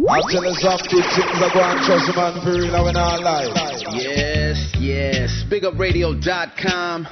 [0.00, 1.04] Until it's up, things
[1.42, 3.50] are going trust man for real, we not lie.
[3.90, 5.42] Yes, yes.
[5.50, 7.08] BigUpRadio.com.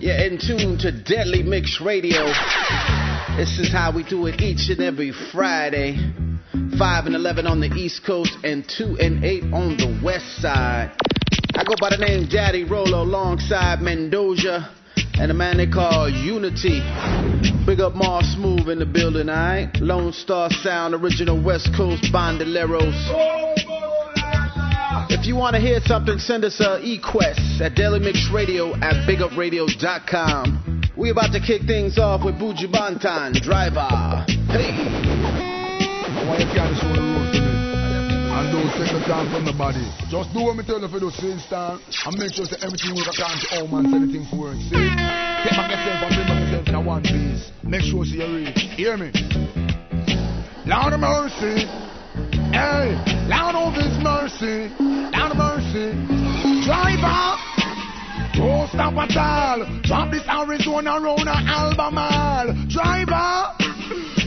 [0.00, 2.26] You're in tune to Deadly Mix Radio.
[3.36, 5.96] This is how we do it each and every Friday.
[6.76, 10.90] 5 and 11 on the East Coast and 2 and 8 on the West Side.
[11.54, 14.74] I go by the name Daddy Rolo alongside Mendoja
[15.20, 17.53] and a man they call Uni-T.
[17.66, 19.72] Big up Mars Smooth in the building, alright?
[19.80, 22.92] Lonestar Sound, original West Coast Bandoleros.
[25.08, 30.82] If you want to hear something, send us a e-quest at deadlymixradio at bigupradio.com.
[30.94, 33.88] We about to kick things off with Buju Banton, Driver.
[34.52, 34.76] Hey!
[38.34, 39.88] And don't take the time from nobody.
[40.10, 41.00] Just do what me tell you for
[41.40, 42.92] style and make sure that everything
[43.88, 47.50] anything for back yourself and bring back yourself in a one piece.
[47.62, 48.58] Make sure you reach.
[48.76, 49.10] Hear me?
[50.66, 51.66] Lord of mercy.
[52.52, 52.94] Hey,
[53.28, 54.72] Lord of his mercy.
[54.78, 55.92] Lord of mercy.
[56.64, 57.36] Driver.
[58.34, 59.80] Don't stop at all.
[59.82, 62.66] Drop this Arizona round a Albemarle.
[62.68, 63.63] Driver.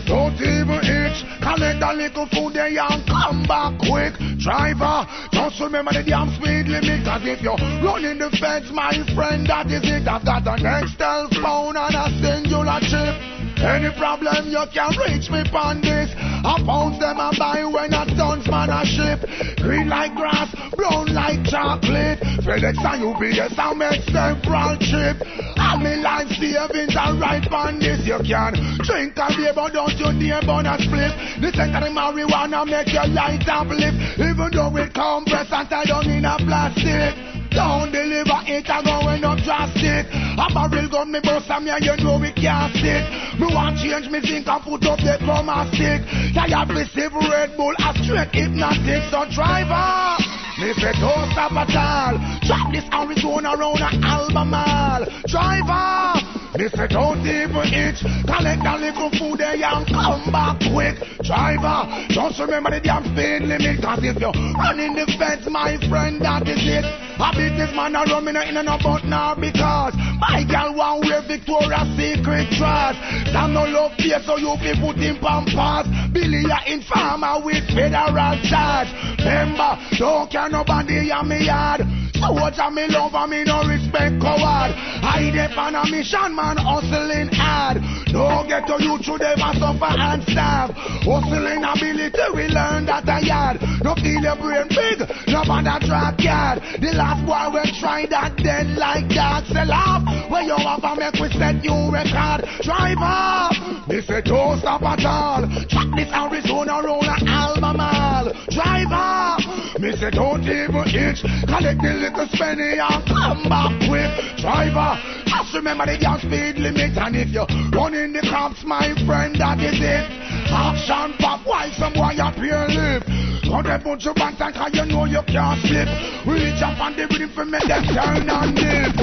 [0.07, 1.19] Don't even itch.
[1.43, 4.15] Collect a little food there and come back quick.
[4.39, 5.03] Driver,
[5.35, 7.03] just remember the damn speed limit.
[7.03, 10.07] Cause if you're running the fence, my friend, that is it.
[10.07, 13.37] I've got an Nextel phone and a Cingular chip.
[13.57, 16.13] Any problem you can reach me on this.
[16.15, 19.25] I found them and buy when a tons man a ship.
[19.57, 22.21] Green like grass, brown like chocolate.
[22.45, 25.17] FedEx and UPS I make several trip.
[25.57, 28.05] And me life savings are right on this.
[28.05, 28.53] You can
[28.85, 31.13] drink and beer, but don't you dare burn a split.
[31.41, 33.97] The second the marijuana make your light uplift.
[34.21, 37.37] Even though it compressed and tied down in a plastic.
[37.57, 40.05] Don't deliver it, I going up drastic.
[40.13, 43.01] I'm a real gun, me boss, and me, you know we can't sit.
[43.41, 46.05] Me want change me think and put up the chroma stick.
[46.37, 49.01] Tired receive Red Bull, a straight hypnotic.
[49.09, 50.21] So driver,
[50.61, 52.13] me say don't stop at all.
[52.45, 55.09] Drop this Arizona round a Albemarle.
[55.25, 56.21] Driver,
[56.55, 57.99] me say don't even itch.
[58.23, 60.95] Collect a little food there and come back quick.
[61.25, 63.83] Driver, just remember the damn speed limit.
[63.83, 66.85] Cause if you're running the fence, my friend, that is it.
[67.17, 71.25] A businessman a run me no in and about now because my girl want wear
[71.25, 72.93] Victoria's Secret dress.
[73.33, 75.89] Some no love here so you be put in pampas.
[76.13, 78.93] Billy a informer with federal charge.
[79.17, 81.81] Remember, don't care nobody in me yard.
[82.21, 84.73] So watch me love and me no respect coward.
[85.01, 87.81] I dep on mission man hustling hard.
[88.13, 90.69] Don't get to you through them and suffer and starve.
[91.01, 93.57] Hustling ability we learn that a yard.
[93.81, 95.01] No feel your brain big,
[95.33, 96.61] no bother drop yard.
[96.77, 99.49] The last boy we try that dead like that.
[99.49, 102.45] Sell off where you a make we set you record.
[102.61, 103.57] Drive up.
[103.89, 105.41] They say don't stop at all.
[105.73, 108.29] Track this Arizona roll a Albemarle.
[108.53, 109.36] Drive up.
[109.79, 111.21] Me say don't even itch.
[111.45, 114.09] Collect the little spenny and come back quick.
[114.41, 114.97] Driver,
[115.29, 116.97] just remember the gas speed limit.
[116.97, 120.05] And if you're running the cops, my friend, that is it.
[120.49, 123.05] Action pop, why some boy up here live?
[123.45, 125.87] Come they put you back and cause you know you can't slip.
[126.25, 128.97] Reach up on the rhythm for me, them turn and dip.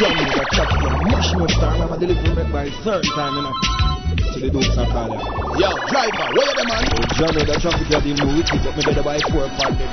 [0.00, 0.72] Johnny, the chop,
[1.04, 3.79] mash no star, I'm a delivery by third time, you know.
[4.30, 5.18] To the dukes and call ya.
[5.58, 6.86] Yo, driver, where you the man?
[6.86, 9.70] Oh, Johnny, oh, the traffic, you the move wicked, but me better buy four for
[9.74, 9.90] them.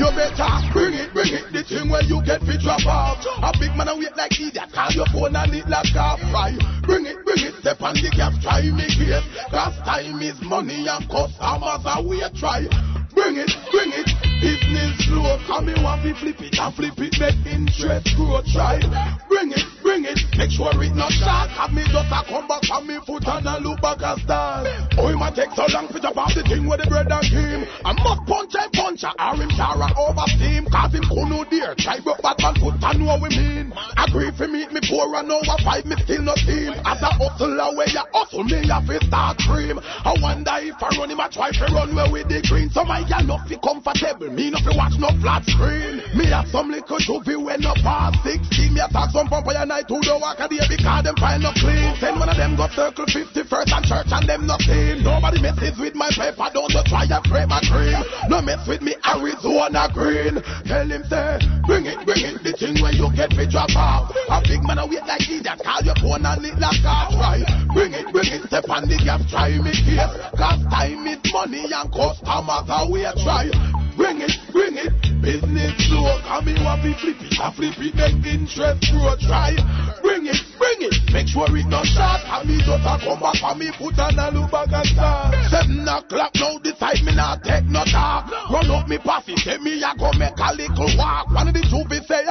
[0.00, 3.20] You better bring it, bring it, the thing where you get fit drop off.
[3.44, 6.24] A big man a wait like idiot, call your phone and it like off.
[6.32, 6.56] Right?
[6.88, 9.20] Bring it, bring it, step on the gas, try me case.
[9.52, 12.64] Cause time is money and customers are wait, try.
[13.12, 14.08] Bring it, bring it,
[14.40, 15.36] business slow.
[15.44, 18.80] Come me want to flip it and flip it, make interest grow, try.
[19.28, 19.66] Bring it,
[20.00, 21.50] bring it, make sure it not short.
[21.58, 24.20] Have me just a come back on me foot and a look back oh, a
[24.22, 24.66] style.
[24.98, 27.26] Oh, it might take so long to jump off the thing with the bread and
[27.26, 27.60] cream.
[27.84, 30.66] I must punch and punch a or him Tara over steam.
[30.70, 31.74] Cause him couldn't dear.
[31.78, 33.74] Try but bad man foot and know we mean.
[33.98, 36.74] Agree for meet me poor and over five me still not team.
[36.86, 39.78] As a hustler where you hustle me have to start cream.
[39.82, 42.70] I wonder if I run him I try to run where with the green.
[42.70, 44.30] So my gal not feel comfortable.
[44.30, 46.02] Me not fi watch no flat screen.
[46.14, 48.74] Me have some little juvie when no past 16.
[48.74, 51.96] Me attack some and night to the walk a day because them find no clean.
[51.96, 55.00] Send one of them go circle 50 first and church and them not seen.
[55.00, 56.44] Nobody messes with my paper.
[56.52, 57.96] Don't you try and frame a cream.
[58.28, 60.44] No mess with me Arizona green.
[60.68, 62.36] Tell him say, bring it, bring it.
[62.44, 64.12] The thing where you get me drop off.
[64.28, 65.56] A big man a wait like idiot.
[65.64, 67.16] Call your phone and it like off.
[67.16, 67.40] Try.
[67.72, 68.44] Bring it, bring it.
[68.44, 69.24] Step on the gas.
[69.32, 70.12] Try me case.
[70.36, 73.16] Cause time is money and customers are wait.
[73.24, 73.48] Try.
[73.96, 74.92] bring it, bring it.
[75.18, 79.18] Business slow, come me want to flip it, I flip it, make interest grow.
[79.18, 79.58] Try,
[80.02, 80.94] bring it, bring it.
[81.12, 82.22] Make sure it not short.
[82.24, 85.34] And me a come back for me put on a back and start.
[85.50, 88.30] Seven o'clock now, decide me not take no talk.
[88.50, 88.98] Run up me
[89.28, 91.30] it, tell me I go make a little walk.
[91.30, 92.24] One of the two be say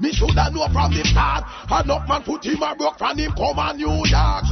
[0.00, 1.44] me shoulda know from the start.
[1.70, 4.44] Enough man put him a broke from him come on New York.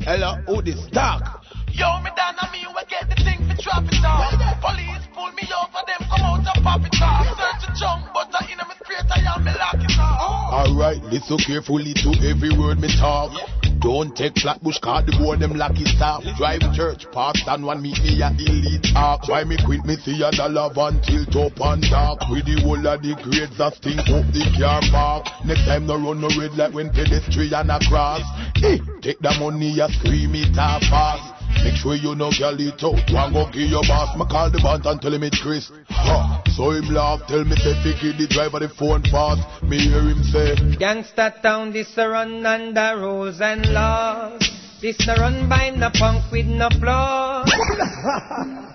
[0.00, 1.41] Hello, who this dark?
[1.72, 4.28] Yo, me down on me, we get the thing for it off.
[4.60, 7.24] Police pull me over, them come out and pop it off.
[7.32, 10.68] Search a junk, but I in me straight, I am me lock it off.
[10.68, 13.32] Alright, listen carefully to every word me talk.
[13.80, 16.22] Don't take Flatbush card, the boy them lucky stop.
[16.38, 19.26] Drive church, past and one meet me at elite talk.
[19.26, 22.22] Why me quit me see a dollar van tilt up and dark.
[22.30, 25.26] With the whole of the grades that stink up the car park.
[25.42, 28.22] Next time no run no red like when pedestrian a cross.
[28.62, 31.41] Eh, take the money, you scream it off fast.
[31.64, 33.04] Make sure you know girl it out.
[33.12, 34.16] One go give your boss.
[34.16, 35.70] Me call the band and tell him it's Chris.
[35.90, 36.42] Ha.
[36.56, 37.20] So him laugh.
[37.28, 39.44] Tell me say Vicky the driver the phone fast.
[39.62, 40.56] Me hear him say.
[40.80, 44.42] Gangsta town this a run under rules and laws.
[44.80, 47.46] This a run by no punk with no flaws.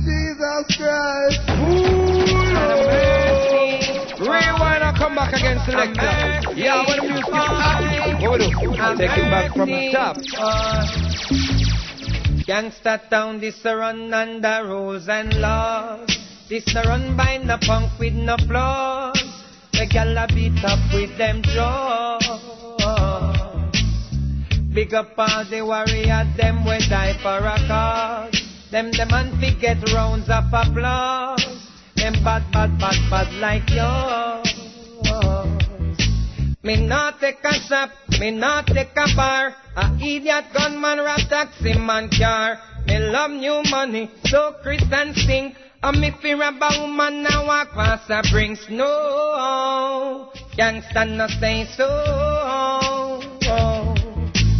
[0.00, 1.40] Jesus Christ.
[4.20, 6.52] Rewind and come back again, selector.
[6.54, 7.32] Yeah, what the music is
[8.20, 8.96] What we do?
[8.98, 10.16] Take it back from the top.
[10.36, 11.79] Uh,
[12.46, 16.08] Gangsta town, this a run under rules and laws.
[16.48, 19.20] This a run by no punk with no flaws.
[19.72, 22.24] The gal a beat up with them jaws.
[24.72, 28.40] Big up all the warriors, them we die for a cause.
[28.70, 31.44] Them the man fi get rounds of applause.
[31.96, 34.69] Them bad, bad, bad, bad like yours.
[36.62, 39.54] Me not take a shop, take a bar.
[39.76, 42.58] A idiot gunman rap taxi man car.
[42.86, 45.56] Me love new money, so Chris and sink.
[45.82, 50.30] And me fear about woman now walk past a bring snow.
[50.54, 51.88] Gangsta no say so.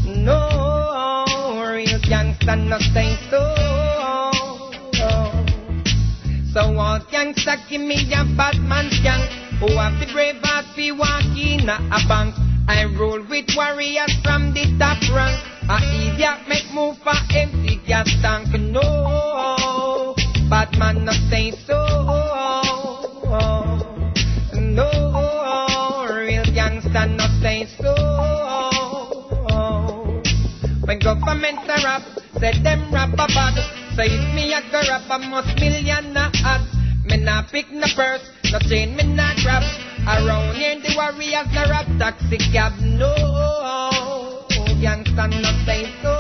[0.06, 1.26] No,
[1.69, 3.43] real gangsta no say so.
[6.55, 9.50] So all gangsta give me a bad man skank.
[9.61, 12.35] Who have the brave heart fi walk in a bank.
[12.67, 15.37] I roll with warriors from the top rank.
[15.69, 18.49] A idiot make move for empty gas tank.
[18.57, 20.17] No,
[20.49, 21.77] bad man not say so.
[24.57, 27.93] No, real gangster not say so.
[30.87, 32.03] When government a rap,
[32.41, 33.61] say them rap a bad.
[33.95, 36.80] So if me a go I must million.
[37.11, 38.23] Me nah pick no purse,
[38.53, 39.65] no chain me nah grab.
[40.07, 42.73] Around here the warriors no rap taxi cab.
[42.81, 43.12] No,
[44.79, 46.15] gangsta no say so.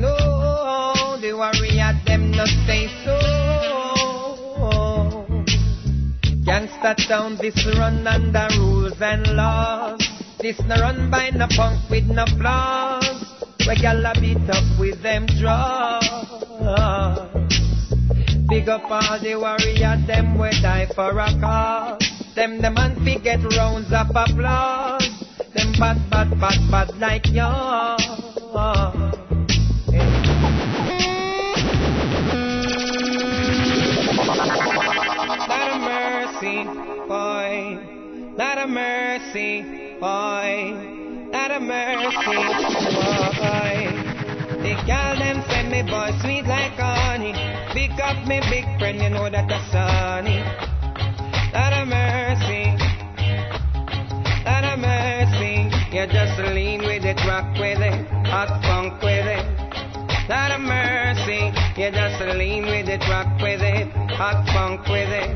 [0.00, 3.16] No, the warriors them no say so.
[6.46, 10.00] Gangsta town this run under rules and laws.
[10.38, 13.24] This no run by no punk with no flaws.
[13.66, 16.06] We gal a beat up with them drugs.
[18.56, 22.00] Big up all the warriors, them we die for a cause.
[22.34, 25.06] Them the man fi get rounds of applause.
[25.52, 28.00] Them bad, bad, bad, bad like yours.
[35.52, 36.64] Not a mercy,
[37.06, 37.78] boy.
[38.38, 39.62] Not a mercy,
[40.00, 41.28] boy.
[41.30, 42.40] Not a mercy,
[42.96, 44.05] boy.
[44.66, 47.30] The girl them send me boy sweet like honey.
[47.70, 50.42] Pick up me big friend, you know that that's sunny.
[51.54, 52.74] Not a mercy,
[54.42, 55.70] lot of mercy.
[55.94, 59.46] You just lean with it, rock with it, hot funk with it.
[60.28, 63.86] Not a mercy, you just lean with it, rock with it,
[64.18, 65.30] hot funk with it.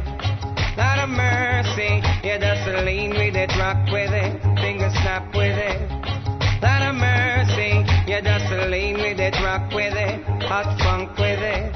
[0.77, 5.79] Not a mercy, you just lean with it, rock with it, finger snap with it.
[6.61, 11.71] Not a mercy, you just lean with it, rock with it, hot funk with it.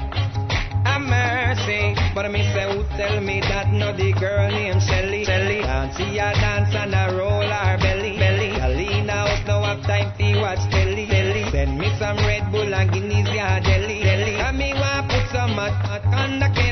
[0.85, 5.61] A mercy, but me say who tell me that no the girl named Shelly, Shelly.
[5.61, 8.51] Dance a dance and a roll her belly, belly.
[8.51, 11.49] A lean out, no have time to watch telly, telly.
[11.51, 14.35] Send me some Red Bull and Guinness, yeah, jelly, jelly.
[14.35, 16.64] And me want put some hot, hot on the.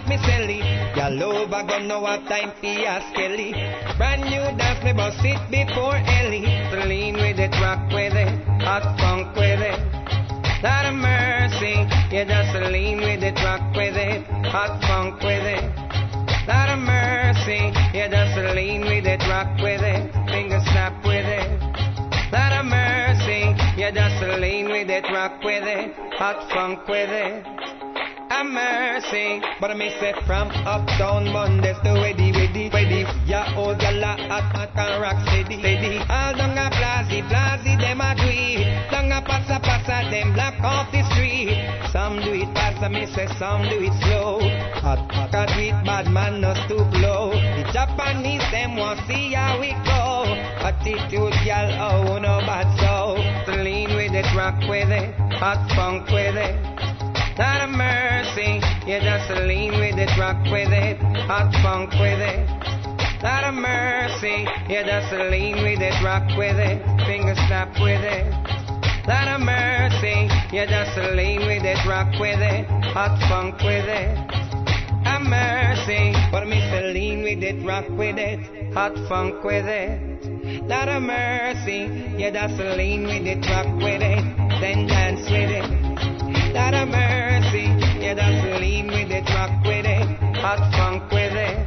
[0.00, 0.60] Off me celly.
[0.94, 3.52] Gyal over gun no have time for a skelly.
[3.96, 6.44] Brand new dance me bust it before Ellie.
[6.70, 8.28] So lean with it, rock with it,
[8.62, 9.78] hot funk with it.
[10.62, 11.74] Lot of mercy,
[12.14, 15.64] you just lean with it, rock with it, hot funk with it.
[16.46, 21.60] Lot of mercy, you just lean with it, rock with it, finger snap with it.
[22.32, 27.89] Lot of mercy, You just lean with it, rock with it, hot funk with it.
[28.40, 33.04] A mercy, but I may say from uptown Mondays to Weddy, Weddy, Weddy.
[33.28, 35.98] Ya old gala hot, hot and rock steady, steady.
[36.08, 38.64] All down a blazy, blazy, them a do it.
[38.90, 41.52] Down a passa, passa, them block off the street.
[41.92, 44.40] Some do it fast, I may say some do it slow.
[44.80, 47.36] Hot, hot, hot, with bad man, not too blow.
[47.36, 50.24] The Japanese, them want see how we go.
[50.64, 52.72] Attitude, gal, oh, no bad.
[52.80, 56.99] So lean with it, rock with it, hot funk with it.
[57.38, 62.48] Not a mercy, you just lean with it, rock with it, hot funk with it.
[63.22, 68.26] Not a mercy, you just lean with it, rock with it, finger snap with it.
[69.06, 74.16] Not a mercy, you just lean with it, rock with it, hot funk with it.
[75.06, 80.64] A mercy, but me say lean with it, rock with it, hot funk with it.
[80.66, 84.24] Not a mercy, you just lean with it, rock with it,
[84.60, 85.89] then dance with it.
[86.52, 87.66] Not a mercy,
[88.04, 91.66] you just lean with it, rock with it, hot funk with it.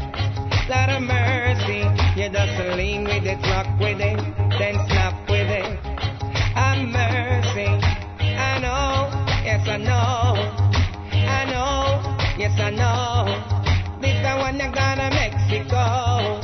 [0.68, 1.84] Not a mercy,
[2.20, 4.20] you just lean with it, rock with it,
[4.60, 5.80] then snap with it.
[6.56, 7.70] A mercy,
[8.20, 9.10] I know,
[9.44, 10.36] yes I know,
[11.28, 13.54] I know, yes I know.
[14.02, 16.42] This the one you gonna Mexico,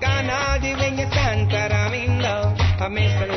[0.00, 2.56] gonna all the way you Santa Domingo.
[2.80, 3.36] I miss the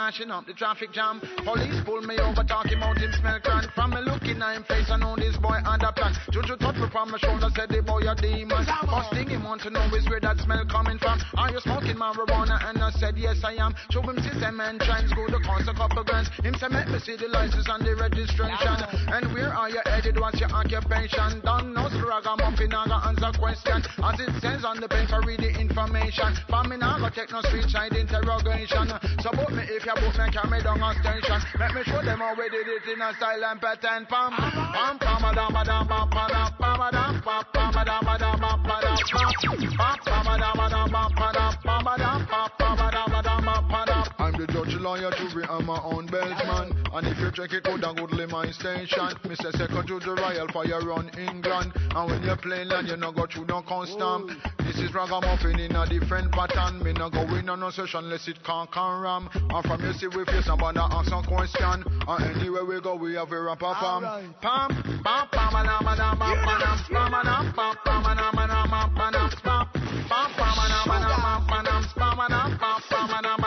[0.00, 1.20] mashing up the traffic jam.
[1.44, 3.68] Police pull me over, talking about him smell crank.
[3.76, 6.16] From me looking at him face, I know this boy had a plan.
[6.32, 8.64] Juju touch me from my shoulder, said the boy a demon.
[8.64, 11.20] First thing he want to know is where that smell coming from.
[11.36, 12.56] Are you smoking marijuana?
[12.64, 13.76] And I said yes I am.
[13.92, 16.32] Show him system and trends, go to cost a couple grants.
[16.40, 18.76] Him say make me see the license and the registration.
[19.12, 20.16] And where are you headed?
[20.16, 21.44] What's your occupation?
[21.44, 23.82] Don't know ragamuffin, I got answer question.
[24.02, 26.34] As it says on the paper, read the information.
[26.48, 28.90] For me now, go take no street side interrogation.
[29.22, 31.40] So book me if you book me, carry me down on station.
[31.58, 34.98] Let me show them how we did it in a style and pretend, Pam, pam,
[34.98, 40.24] pam, madam, madam, pam, madam, pam, madam, pam, pam, madam, madam, pam, madam, pam, pam,
[40.24, 44.04] madam, madam, pam, madam, pam, madam, pam, madam, madam, pam, madam.
[44.18, 46.79] I'm the judge, lawyer, jury, and my own best man.
[46.92, 49.14] And if you check it good and goodly my station.
[49.22, 49.52] Mr.
[49.56, 51.72] Second to the Royal Fire run England.
[51.94, 54.32] And when you play land, you no go through no constant.
[54.66, 56.82] This is ragamuffin in a different pattern.
[56.82, 59.30] Me no go in on no session unless it can can ram.
[59.34, 61.86] And from you see we face somebody ask some question.
[61.86, 64.34] And anywhere we go, we have a rap a pam.
[64.42, 64.70] Pam,
[65.04, 68.14] pam, pam, a dam, a dam, a pa dam, pam, a dam, pam, pam, a
[68.18, 69.66] dam, a dam, a pa dam, pam,
[70.10, 73.22] pam, pam, a dam, a dam, a pa dam, pam, a dam, pam, pam, a
[73.22, 73.39] dam, a dam, a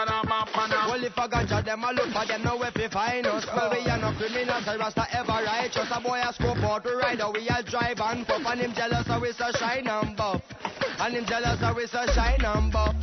[1.04, 3.46] if I ganja them, I look for them, now if we find us.
[3.52, 5.92] Well, we are no criminals, I rasta ever righteous.
[5.92, 8.42] A boy a scope out to ride, we a drive and puff.
[8.48, 10.42] And him jealous, so we so shine and buff.
[11.00, 12.96] And him jealous, so we so shine and buff.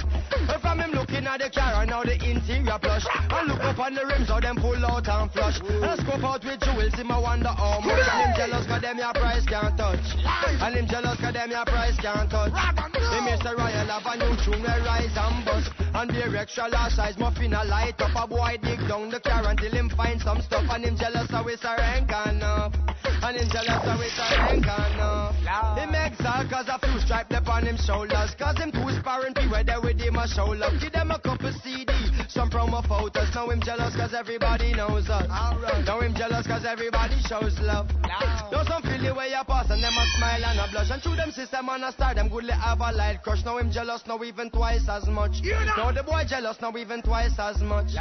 [0.49, 3.04] Well, from him looking at the car and now the interior plush.
[3.12, 5.61] And look up on the rims, how them pull out and flush.
[5.61, 8.00] And I scope out with jewels, him I wonder how much.
[8.00, 10.07] And him jealous, cause them your price can't touch.
[10.25, 13.00] And him jealous, cause them your price can't touch.
[13.21, 13.53] Him Mr.
[13.57, 15.71] Royal have a new tune, we rise and bust.
[15.93, 18.17] And the extra large size muffin a light up.
[18.17, 20.65] A boy dig down the car until him find some stuff.
[20.71, 22.73] And him jealous, it's a rank enough.
[23.21, 25.37] And him jealous, it's a rank enough.
[25.77, 28.33] Him exalt, cause a few stripe up on him shoulders.
[28.39, 30.81] Cause him too sparring, be where they will a show love.
[30.81, 31.90] Give them a couple CD,
[32.31, 33.29] some promo photos.
[33.35, 35.27] Now him jealous cause everybody knows us.
[35.29, 37.89] Now him jealous cause everybody shows love.
[38.03, 40.91] Now some feel the way you pass and them a smile and a blush.
[40.91, 43.45] And through them system and a star, them goodly have a light crush.
[43.45, 45.43] Now him jealous, now even twice as much.
[45.77, 47.95] Now the boy jealous, now even twice as much.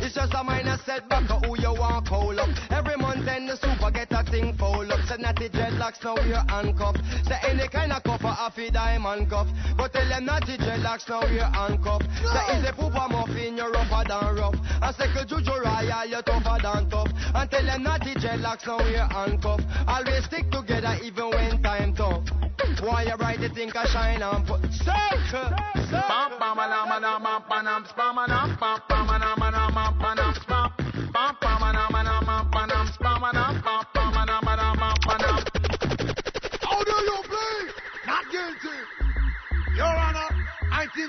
[0.00, 2.48] It's just a minor setback of who you want call up.
[2.70, 5.00] Every month then the super get a thing fold up.
[5.08, 7.00] Say natty dreadlocks, now we're handcuffed.
[7.28, 9.48] Say any kind of cup a diamond cuff.
[9.76, 12.08] But tell them natty dreadlocks, now we're handcuffed.
[12.24, 14.58] Say easy poopa muffin, you're rougher than rough.
[14.82, 17.10] And say juju royal, you're tougher than tough.
[17.34, 19.66] And tell them natty dreadlocks, now we're handcuffed.
[19.86, 22.22] Always stick together even when time tough.
[22.80, 25.50] Why you bright, you think I shine and put circle.
[25.90, 26.38] Bam,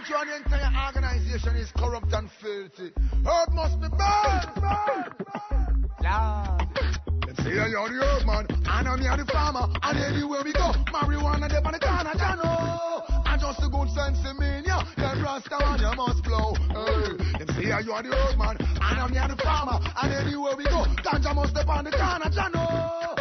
[0.05, 2.93] I think your entire organization is corrupt and filthy.
[3.25, 4.53] Earth must be burned.
[4.53, 5.89] burned, burned.
[7.25, 10.73] Them say you're the earth man, and I'm here the farmer, and anywhere we go,
[10.93, 13.01] marijuana them on the corner, Jano.
[13.25, 16.53] And just a good sense in me, yeah, them rasta man you must blow.
[16.53, 17.41] Hey.
[17.41, 20.85] Them say you're the earth man, and I'm here the farmer, and anywhere we go,
[21.01, 23.14] ganja must step on the corner, Jano.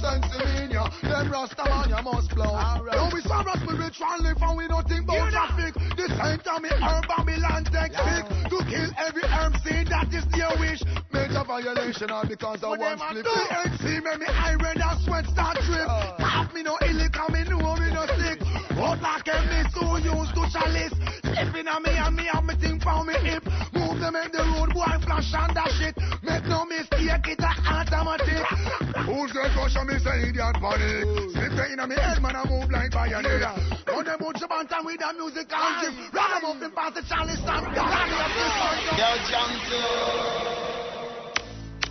[0.00, 0.84] Pennsylvania.
[1.02, 2.52] Them Rastamania must blow.
[2.54, 2.96] Right.
[2.96, 5.76] Yo, we serve us spiritual life and we don't think about you traffic.
[5.76, 5.96] Know.
[5.96, 7.96] This ain't time me herb and me land tactic.
[7.96, 8.48] Yeah.
[8.48, 10.82] To kill every herb scene, that is near wish.
[11.12, 13.24] Major violation all because of one slip.
[13.24, 13.36] The
[13.68, 15.88] HC make me iron and sweat start drip.
[16.18, 18.40] Half me no illical, me know me no sick.
[18.80, 20.96] But like a miss who used to chalice.
[21.20, 23.44] Slipping on me and me have me thing for me hip.
[23.76, 25.92] Move them in the road boy flash and dash it.
[26.24, 28.40] Make no mistake it a automatic.
[29.04, 31.04] Who's the caution me say idiot panic?
[31.36, 33.52] Slip the in me head man I move like bayonet.
[33.84, 35.92] Run them out your bantam with the music and give.
[36.16, 37.68] Run them up in past the chalice and
[38.96, 39.76] Yo, Johnson.
[39.76, 40.59] Yo, Lone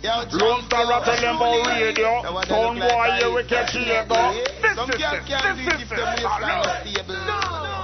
[0.04, 2.22] Star rapping them about radio.
[2.48, 4.32] Town boy, you wicked Diego.
[4.32, 5.26] This Some is girl it.
[5.28, 6.24] can't do This it is if them it.
[6.24, 7.20] waistline is stable.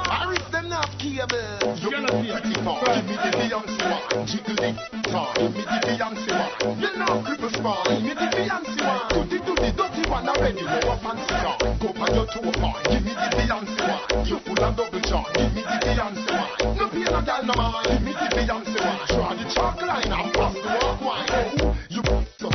[0.09, 1.77] Paris them not cable.
[1.77, 2.81] You gonna see pretty far.
[2.89, 4.27] Give me the Beyonce one.
[4.27, 4.77] Jiggle it,
[5.13, 5.29] tar.
[5.37, 6.81] Give me the Beyonce one.
[6.81, 7.85] You know cripple spawn.
[7.85, 9.09] Give me the Beyonce one.
[9.13, 10.63] Do the do the dirty one already.
[10.65, 11.57] No a fancy car.
[11.77, 12.81] Go by your toe part.
[12.89, 14.25] Give me the Beyonce one.
[14.25, 15.37] You full and double charge.
[15.37, 16.77] Give me the Beyonce one.
[16.81, 17.85] No pay no gal no man.
[17.93, 19.05] Give me the Beyonce one.
[19.05, 21.26] Draw the chalk line and pass the walk wine.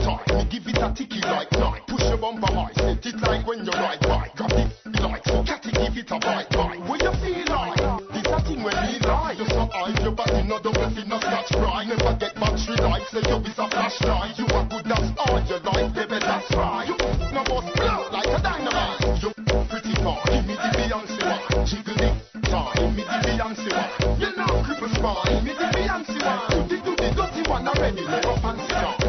[0.02, 0.50] You tight.
[0.50, 1.86] Give it a ticky like night.
[1.88, 2.74] Push your bumper high.
[2.74, 4.30] Set it like when you ride by.
[4.36, 5.44] Grab it like so.
[5.44, 6.82] Catty give it a bite bite.
[6.82, 7.78] What you feel like?
[8.10, 9.36] This a thing when me lie.
[9.38, 9.94] You so high.
[10.02, 11.86] Your body no double fit no scratch fry.
[11.86, 13.08] Never get battery life.
[13.14, 14.40] Say you is a flashlight.
[14.40, 16.88] You are good that's all your life, Baby that's right.
[16.90, 16.98] You
[17.32, 19.22] no bust blow like a dynamite.
[19.22, 19.30] You
[19.70, 20.18] pretty far.
[20.26, 21.66] Give me the Beyonce one.
[21.70, 22.14] Jiggle it.
[22.50, 22.74] Tar.
[22.74, 24.20] Give me the Beyonce one.
[24.20, 25.30] You know cripple spawn.
[25.30, 26.68] Give me the Beyonce one.
[26.68, 28.02] Do the do the dirty one already.
[28.02, 29.01] No fancy car.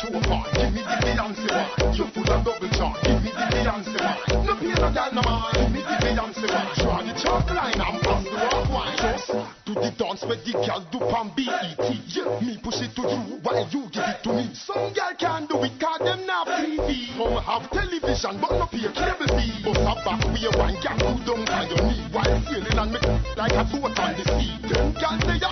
[0.00, 0.50] Two part.
[0.54, 1.94] Give me the Beyonce one.
[1.94, 3.02] You full of double charge.
[3.02, 4.46] Give me the Beyonce one.
[4.46, 5.52] No pay no gal no man.
[5.52, 6.74] Give me the Beyonce one.
[6.76, 8.96] Draw the chalk line and pass the walk wine.
[8.96, 11.78] Just do the dance where the gal do pan BET.
[12.10, 14.50] Yeah, me push it to you while you give it to me.
[14.54, 17.14] Some girl can do it 'cause them not TV.
[17.16, 19.52] Some have television but no pay cable fee.
[19.62, 22.92] But a back we a wine gal who don't on your knee while sailing and
[22.92, 24.58] make like a boat on the sea.
[24.66, 25.50] Them gal say ya,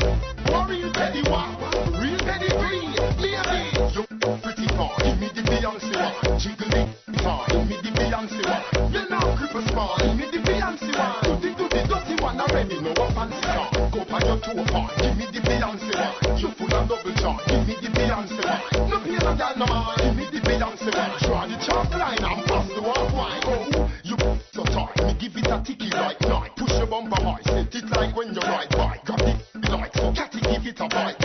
[0.51, 0.91] oh real
[1.31, 1.55] one,
[2.03, 2.91] real petty green,
[3.23, 3.61] maybe.
[3.95, 4.03] You
[4.43, 6.89] pretty far, give me the Beyonce one, jiggle it,
[7.23, 8.93] tar, give me the Beyonce one.
[8.93, 11.41] You know cripple spawn, give me the Beyonce one.
[11.41, 11.68] Do the do
[11.99, 13.71] the dirty one already, no a fancy car.
[13.91, 16.39] Go by your two part, give me the Beyonce one.
[16.39, 18.91] You full and double charge, give me the Beyonce one.
[18.91, 21.19] No pay no gal no man, give me the Beyonce one.
[21.21, 23.43] Draw the chalk line and pass the walk wine.
[23.45, 24.17] Oh, you
[24.53, 26.57] so tight, me give it a ticky like night.
[26.57, 29.01] Push your bumper high, set it like when you ride by.
[29.05, 31.19] Grab it like so, catty give it a bite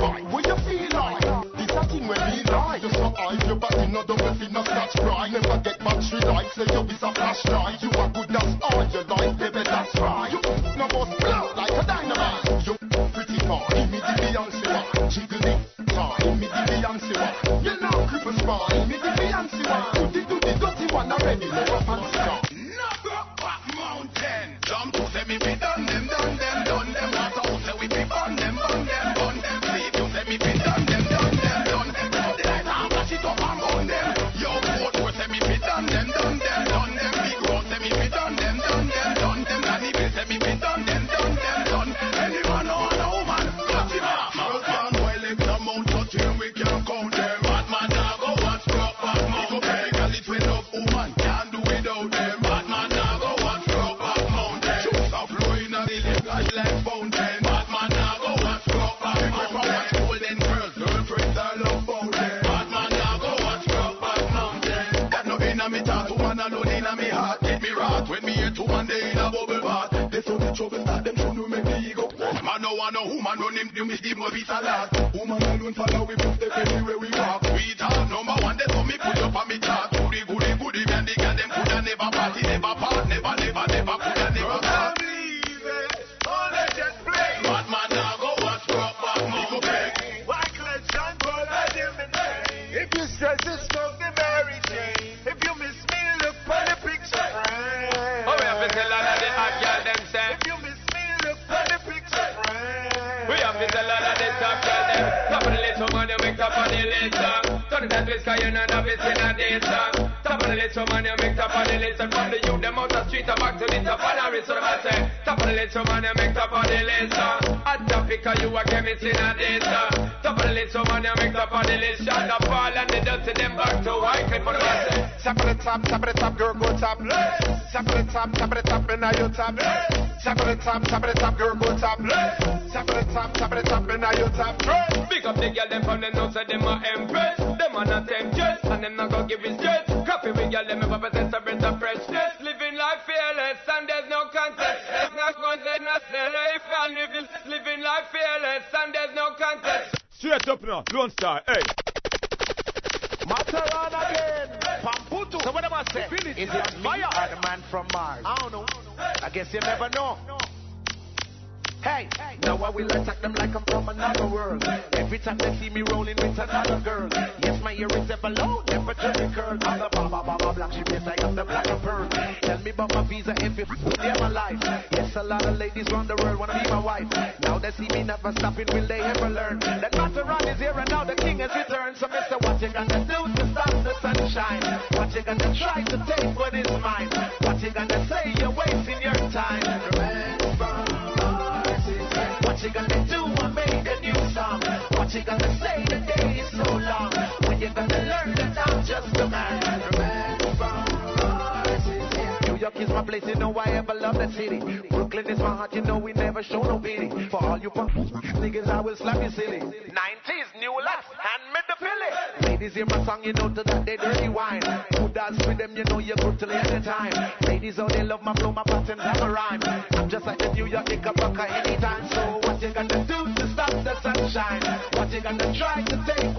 [221.93, 222.09] Anytime.
[222.09, 224.61] So what you gonna do to stop the sunshine?
[224.93, 226.32] What you gonna try to take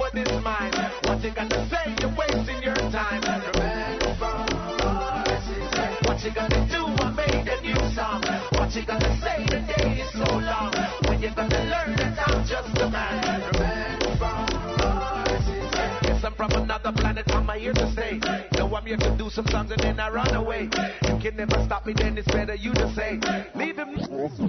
[18.84, 20.68] I'm here to do some songs and then I run away.
[21.08, 21.94] You can never stop me.
[21.96, 23.18] Then it's better you just say,
[23.54, 23.96] leave him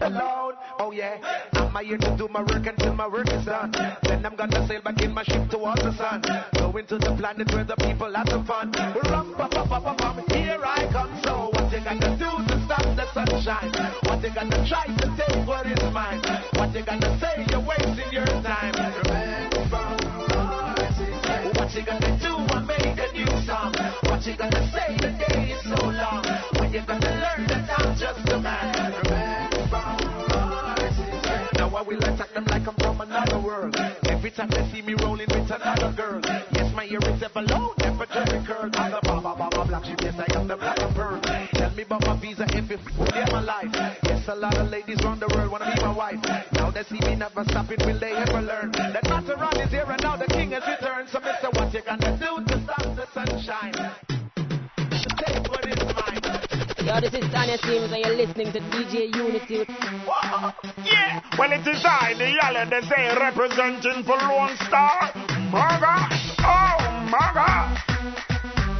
[0.01, 0.55] alone.
[0.77, 1.15] Oh yeah,
[1.53, 3.71] I'm here to do my work until my work is done.
[3.71, 6.21] Then I'm gonna sail back in my ship towards the sun.
[6.59, 8.73] Going to the planet where the people have some fun.
[9.07, 11.17] Rum, pa, pa, pa, pa, here I come.
[11.23, 13.71] So what you gonna do to stop the sunshine?
[14.03, 16.19] What you gonna try to take what is mine?
[16.59, 17.45] What you gonna say?
[17.51, 18.75] You're wasting your time.
[21.55, 22.35] What you gonna do?
[22.35, 24.04] I made a new song.
[24.25, 24.97] What gonna say?
[24.97, 26.25] The day so long.
[26.57, 28.73] When you gonna learn that I'm just a man?
[31.53, 33.77] Now I will attack them like I'm from another world.
[34.09, 36.21] Every time they see me rolling with another girl.
[36.25, 38.71] Yes, my ear is ever low, never curl.
[38.73, 41.21] I'm the baba baba black yes, I am the black pearl.
[41.53, 43.69] Tell me about my visa if it live my life.
[44.09, 46.19] Yes, a lot of ladies around the world wanna be my wife.
[46.53, 48.71] Now they see me never stopping, will they ever learn?
[48.71, 51.09] That Maserati is here and now the king has returned.
[51.09, 53.94] So, Mister, what you gonna do to stop the sunshine?
[56.85, 59.57] Yo, this is Tanya Sims and you're listening to DJ Uni-T.
[59.57, 59.69] with-
[60.85, 65.11] Yeah, well it is I, the yellow, they say representing for Lone Star.
[65.51, 66.07] Maga,
[66.45, 66.77] oh
[67.09, 67.81] Maga.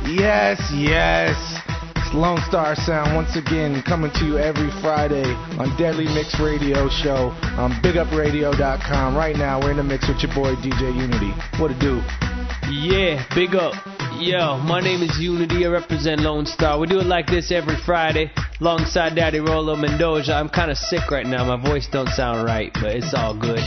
[0.08, 1.36] Yes, yes.
[1.96, 5.26] It's Lonestar Sound once again coming to you every Friday
[5.58, 9.16] on Deadly Mix Radio Show on BigUpRadio.com.
[9.16, 11.34] Right now, we're in the mix with your boy DJ Uni-T.
[11.60, 12.02] What it do?
[12.70, 13.74] Yeah, big up.
[14.20, 15.66] Yo, my name is Uni-T.
[15.66, 16.80] I represent Lonestar.
[16.80, 20.30] We do it like this every Friday, alongside Daddy Rolo Mendoja.
[20.30, 21.44] I'm kind of sick right now.
[21.46, 23.60] My voice don't sound right, but it's all good.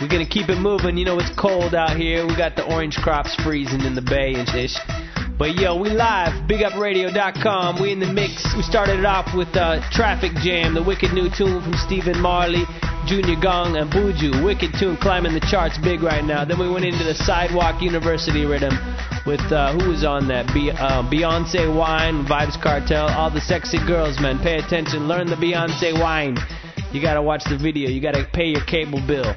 [0.00, 0.96] We're gonna keep it moving.
[0.96, 2.26] You know it's cold out here.
[2.26, 4.74] We got the orange crops freezing in the bay and ish.
[5.40, 7.80] But yo, we live, bigupradio.com.
[7.80, 8.44] We in the mix.
[8.54, 12.64] We started it off with uh, Traffic Jam, the wicked new tune from Stephen Marley,
[13.06, 14.44] Junior Gong, and Buju.
[14.44, 16.44] Wicked tune climbing the charts big right now.
[16.44, 18.76] Then we went into the Sidewalk University rhythm
[19.24, 20.44] with uh, who was on that?
[20.52, 24.40] Be- uh, Beyonce Wine, Vybz Kartel, all the sexy girls, man.
[24.40, 26.36] Pay attention, learn the Beyonce Wine.
[26.92, 27.88] you gotta watch the video.
[27.88, 29.34] You gotta pay your cable bill.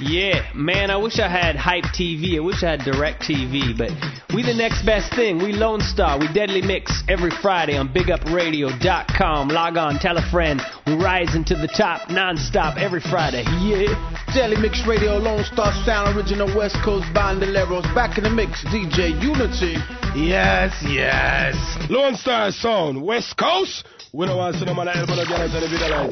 [0.00, 2.36] Yeah, man, I wish I had Hype TV.
[2.36, 3.90] I wish I had Direct TV, but
[4.34, 5.36] we the next best thing.
[5.38, 6.18] We Lonestar.
[6.18, 9.48] We Deadly Mix every Friday on BigUpRadio.com.
[9.48, 10.62] Log on, tell a friend.
[10.86, 13.44] We rise into the top non-stop every Friday.
[13.60, 13.92] Yeah.
[14.32, 17.94] Deadly Mix Radio, Lonestar Sound, original West Coast Bandoleros.
[17.94, 19.76] Back in the mix, DJ Uni-T.
[20.18, 21.54] Yes, yes.
[21.90, 23.84] Lonestar Sound, West Coast.
[24.14, 26.08] We don't want to see them on the elbow again the video.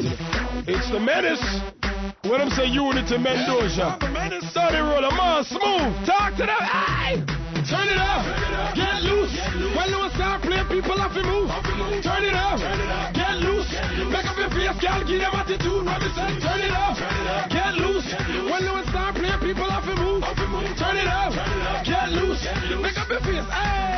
[0.69, 1.88] It's the menace.
[2.25, 3.99] When I'm saying Uni-T Mendoja.
[4.53, 6.07] Sorry, roller, man, smooth.
[6.07, 6.61] Talk to them.
[6.61, 7.25] Aye.
[7.69, 8.25] Turn it up.
[8.75, 9.35] Get loose.
[9.77, 11.51] When you start playing, people have to move.
[12.03, 12.59] Turn it up.
[13.13, 13.69] Get loose.
[14.09, 15.05] Make up your face, girl.
[15.05, 15.85] Give them attitude.
[15.85, 16.97] Robinson, turn it up.
[17.51, 18.09] Get loose.
[18.49, 20.23] When you start playing, people have to move.
[20.79, 21.35] Turn it up.
[21.85, 22.43] Get loose.
[22.81, 23.45] Make up your face.
[23.53, 23.89] Hey.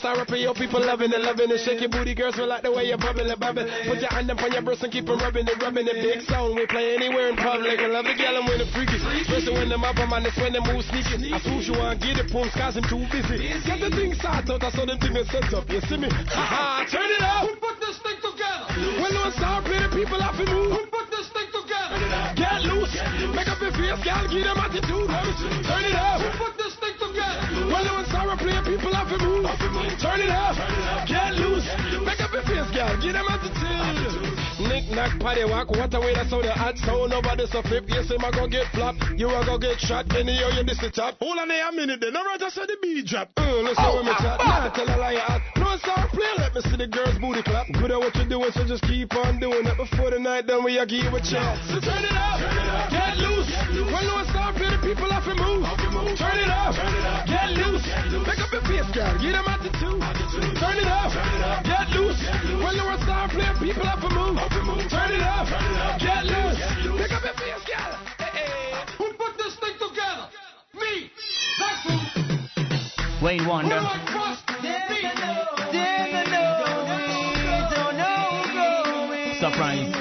[0.00, 2.72] You start your people loving and loving and Shake your booty, girls, we like the
[2.72, 3.68] way you bubble it, bubble.
[3.84, 6.00] Put your hand up on your breast and keep on rubbing and rubbing it.
[6.00, 7.76] Big sound, we play anywhere in public.
[7.76, 8.96] We love the and when the freaky.
[8.96, 11.28] Especially when them up, on this when they move sneaky.
[11.28, 13.44] I suppose you want get it, boom, cause I'm too busy.
[13.60, 15.68] Get the thing start out, I saw them thing set up.
[15.68, 16.08] You see me?
[16.08, 17.44] Ha ha, turn it up.
[17.44, 19.04] Who put this thing together.
[19.04, 20.80] When you start playing, the people have to move.
[20.88, 22.00] Put this thing together.
[22.40, 22.96] Get loose.
[23.36, 25.12] Make up your face, girl, give them attitude.
[25.68, 26.59] Turn it up.
[29.98, 30.56] Turn it up.
[31.08, 31.66] Get loose.
[32.04, 33.59] Make up your face, girl, give them attitude.
[34.90, 37.86] Nick knock, paddy walk, what a way that's how the hot so nobody so flip.
[37.86, 40.10] You say my go get flop, you a go get shot.
[40.18, 41.14] Anyhow you this the top.
[41.22, 42.16] Hold on there a minute, then.
[42.16, 43.30] Alright, I said the beat drop.
[43.38, 44.42] Uh, let's go with me chat.
[44.42, 45.42] Nah, tell a lie hot.
[45.62, 47.70] No start play, let me see the girls booty clap.
[47.70, 49.76] Good at what you doing, so just keep on doing it.
[49.78, 51.62] Before the night done, we a give you a chance.
[51.70, 52.42] So turn it up,
[52.90, 53.46] get loose.
[53.94, 55.70] When no start play, the people have to move.
[56.18, 57.30] Turn it up, Turn it up.
[57.30, 57.86] get loose.
[58.26, 60.02] Make up your face, girl, give them attitude.
[60.58, 61.14] Turn it up,
[61.62, 62.18] get loose.
[62.58, 64.79] When no start play, people have to move.
[64.88, 65.46] Turn it up,
[66.00, 66.56] get loose.
[66.96, 67.98] Pick up your face, girl.
[68.18, 68.72] Hey, hey.
[68.96, 70.28] Who put this thing together?
[70.74, 71.10] Me.
[71.58, 73.26] That's who.
[73.26, 73.78] Wayne Wonder.
[73.78, 74.48] Who I trust?
[74.62, 75.00] Me.
[79.38, 79.92] Surprise.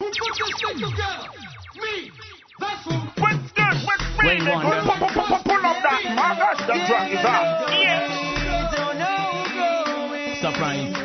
[0.00, 1.28] Who put this thing together?
[1.76, 2.10] Me.
[2.60, 2.96] That's who.
[4.26, 4.80] Wayne Wonder.
[4.84, 6.00] Pull up that.
[6.06, 8.13] I got ah, the drug is out.
[10.54, 11.03] Surprise.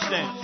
[0.00, 0.37] To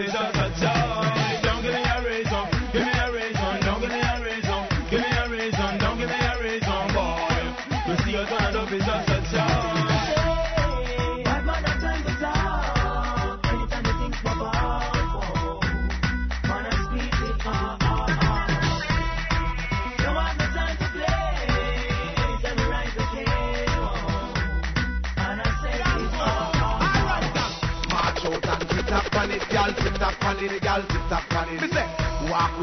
[0.00, 1.09] you turned up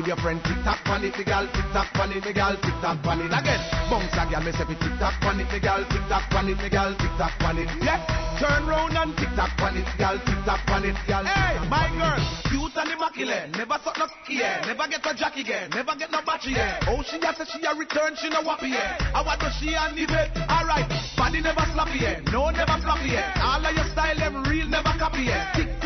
[0.07, 2.79] your friend, tick tock on it, me gal, tick tock on it, me gal, tick
[2.79, 3.27] tock on it.
[3.27, 3.59] Again,
[3.91, 6.57] bounce a gal, me say, tick tock on it, me gal, tick tock on it,
[6.57, 7.67] me gal, tick tock on it.
[7.83, 7.99] Yeah,
[8.39, 11.27] turn round and tick tock on it, gal, tick tock on it, gal.
[11.27, 15.69] Hey, my girl, cute and immaculate, never suck no yeah, never get a jack again,
[15.75, 16.79] never get no battery yeah.
[16.87, 19.11] Oh, she a say she a return, she no wappy yeah.
[19.13, 20.87] I want to she and the bed, alright.
[21.17, 23.43] Body never sloppy yeah, no never floppy yeah.
[23.43, 25.51] All of your style them real, never copy yeah.
[25.51, 25.76] Tick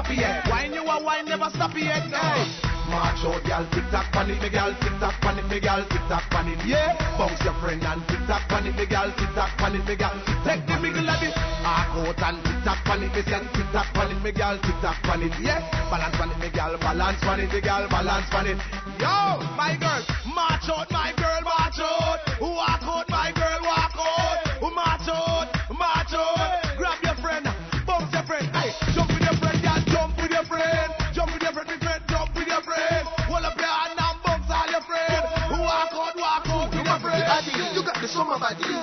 [0.00, 0.48] lappy yeah.
[0.48, 1.72] Wine you a wine, never stop.
[1.72, 1.90] Hey.
[2.88, 6.26] March out, gal, tick tock it, me gal, tick tock it, me gal, tick tock
[6.32, 6.98] it, yeah.
[7.16, 10.16] Bounce your friend and tick tock it, me gal, tick tock it, me gal.
[10.42, 13.94] Take the middle of it, arc out and tick tock it, me say tick tock
[13.94, 15.62] it, me gal, tick tock it, yeah.
[15.90, 18.58] Balance it, me gal, balance on it, me gal, balance it.
[18.98, 20.02] Yo, my girl,
[20.34, 21.12] march out, my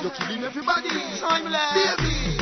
[0.02, 0.94] you're killing everybody.
[1.18, 2.38] Timeless, baby.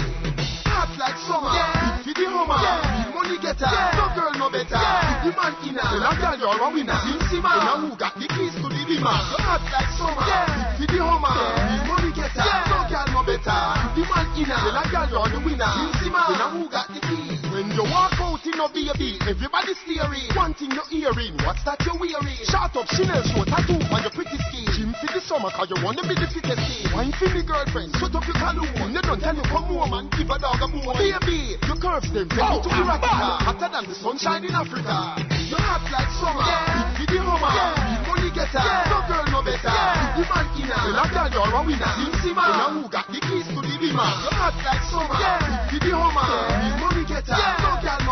[0.75, 2.03] Hot like summer, yeah.
[2.03, 2.83] big for the hummer, yeah.
[2.83, 3.95] big money getter, yeah.
[3.95, 4.75] no girl no better.
[4.75, 5.23] Yeah.
[5.23, 6.99] Big the man inner, then I girl you're a winner.
[6.99, 9.15] Sing Sima, now who got the keys to the beamer?
[9.31, 10.75] You're hot like summer, yeah.
[10.75, 11.79] big for the hummer, yeah.
[11.79, 12.67] big money getter, yeah.
[12.67, 13.59] no girl no better.
[13.95, 15.71] Big the man inner, then I girl you're the winner.
[15.79, 16.84] Sing Sima, now who got
[17.95, 20.27] walk out in a baby, everybody staring.
[20.35, 22.35] One thing you're hearing, what's that you're wearing?
[22.43, 24.67] Shut up, Chanel show tattoo on your pretty skin.
[24.75, 26.91] Gym for the summer, cause you wanna be the fittest thing.
[26.91, 28.91] Wine for me girlfriend, shut up your caloon.
[28.91, 30.91] You don't tell you come home and give a dog a bone.
[30.99, 33.47] Baby, your curves them, take Oh, to Iraqita.
[33.47, 35.15] Hotter than the sunshine in Africa.
[35.47, 36.91] You're hot like summer, yeah.
[36.99, 37.51] big for the hummer.
[37.55, 38.03] Yeah.
[38.11, 38.91] Money getter, yeah.
[38.91, 39.71] no girl no better.
[39.71, 40.19] Yeah.
[40.19, 41.91] The man inner, then I girl you're a winner.
[41.95, 44.09] Sing Sima, now who got the keys to the beamer?
[44.25, 45.69] You're hot like summer, yeah.
[45.71, 46.27] big for the hummer.
[46.27, 46.81] Yeah.
[46.83, 47.64] Money getter, yeah.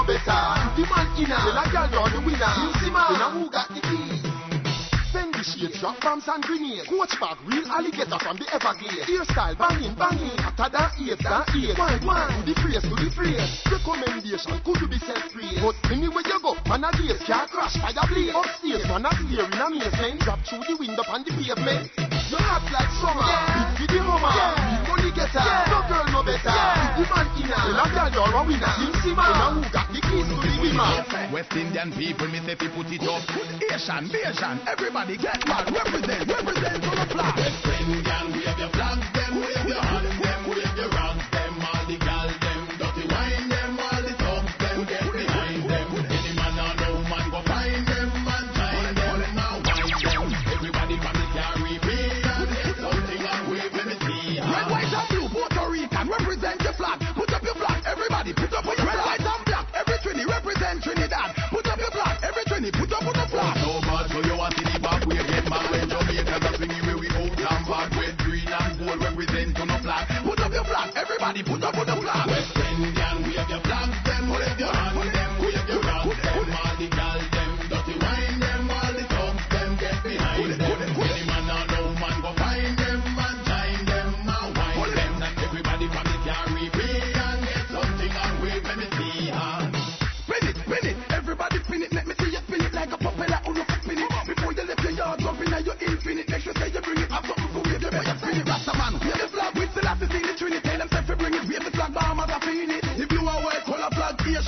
[0.03, 0.39] No better.
[0.75, 2.51] The man inner, then I girl you're the winner.
[2.55, 4.19] Sing Sima, now who got the keys?
[5.13, 6.87] Fendi shades, drop bombs and grenades.
[6.89, 9.05] Coach bag, real alligator from the Everglades.
[9.07, 10.37] Hairstyle, banging, banging.
[10.41, 11.77] After that, eight, that eight.
[11.77, 12.27] One, one.
[12.33, 13.45] To the phrase, to the phrase.
[13.69, 15.61] Recommendation, could you be self-praise?
[15.61, 18.33] But anywhere you go, man a days, can't crash, fire blaze.
[18.33, 20.19] Upstairs, man a stare in amazement.
[20.25, 21.93] Drop through the window on the pavement.
[22.33, 23.21] You hot like summer.
[23.21, 23.77] Yeah.
[23.77, 24.33] Big for the hummer.
[24.33, 24.57] Yeah.
[24.57, 25.37] Big money getter.
[25.37, 25.69] Yeah.
[25.69, 26.49] No girl no better.
[26.49, 26.97] Yeah.
[26.97, 27.61] The man inner.
[27.69, 28.73] Well, a girl, you're a winner.
[28.73, 29.29] Sing Sima.
[29.37, 29.92] Now who got
[30.73, 31.33] the keys to the beamer?
[31.33, 33.23] West Indian people, me say put it up.
[33.71, 35.69] Asian, Asian, everybody get mad.
[35.69, 37.35] Represent, represent on the flag.
[37.37, 40.12] West Indian, wave your flags, them wave your hands,
[62.71, 63.57] Put up on the flag.
[63.59, 66.85] So much so you want to the back, we get mad when Jamaicans are swinging
[66.87, 67.91] where we out and back.
[67.91, 70.07] Red, green and gold represent on the flag.
[70.23, 71.43] Put up your flag, everybody.
[71.43, 72.27] Put up on the flag.
[72.29, 73.02] West Indian,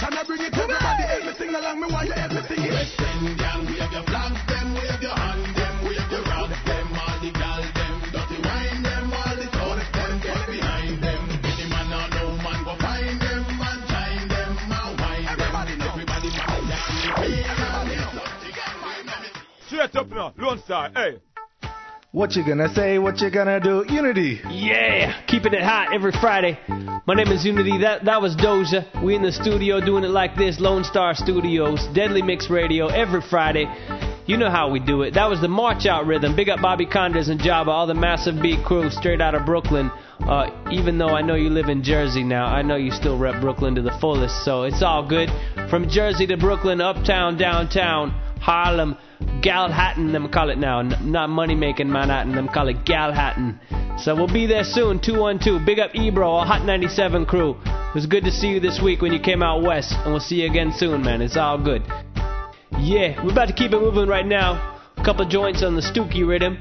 [0.10, 0.54] flag, I bring it.
[0.54, 1.80] Everybody help me sing along.
[1.82, 2.72] Me want you help me sing it.
[2.72, 7.18] West Indian, wave your flags, them wave your hands, them wave your rocks, them all
[7.22, 11.22] the gal, them dirty wine, them all the thugs, them get behind them.
[11.46, 15.90] Any man or no man go find them and join them and wine Everybody them.
[15.90, 16.82] Everybody from the
[17.66, 18.36] Caribbean.
[19.68, 21.22] Straight up now, Lonestar, hey.
[22.12, 22.98] What you gonna say?
[22.98, 23.84] What you gonna do?
[23.90, 24.42] Uni-T.
[24.50, 26.58] Yeah, keeping it hot every Friday.
[27.08, 27.82] My name is Uni-T.
[27.84, 29.04] That that was Doja.
[29.04, 30.60] We in the studio doing it like this.
[30.60, 33.68] Lonestar Studios, Deadly Mix Radio every Friday.
[34.26, 35.14] You know how we do it.
[35.14, 36.36] That was the March Out rhythm.
[36.36, 39.92] Big up Bobby Konders and Jabba, all the massive beat crew straight out of Brooklyn.
[40.22, 43.40] Uh, even though I know you live in Jersey now, I know you still rep
[43.40, 45.30] Brooklyn to the fullest, so it's all good.
[45.70, 48.96] From Jersey to Brooklyn, uptown, downtown, Harlem,
[49.42, 50.84] Galhattan, them call it now.
[50.84, 53.58] Not money making Manhattan, them call it Galhattan.
[54.00, 55.66] So we'll be there soon, 212.
[55.66, 57.56] Big up Ebro, Hot 97 crew.
[57.66, 60.20] It was good to see you this week when you came out west, and we'll
[60.20, 61.24] see you again soon, man.
[61.24, 61.82] It's all good.
[62.78, 64.78] Yeah, we're about to keep it moving right now.
[64.96, 66.60] A couple joints on the Stookie rhythm.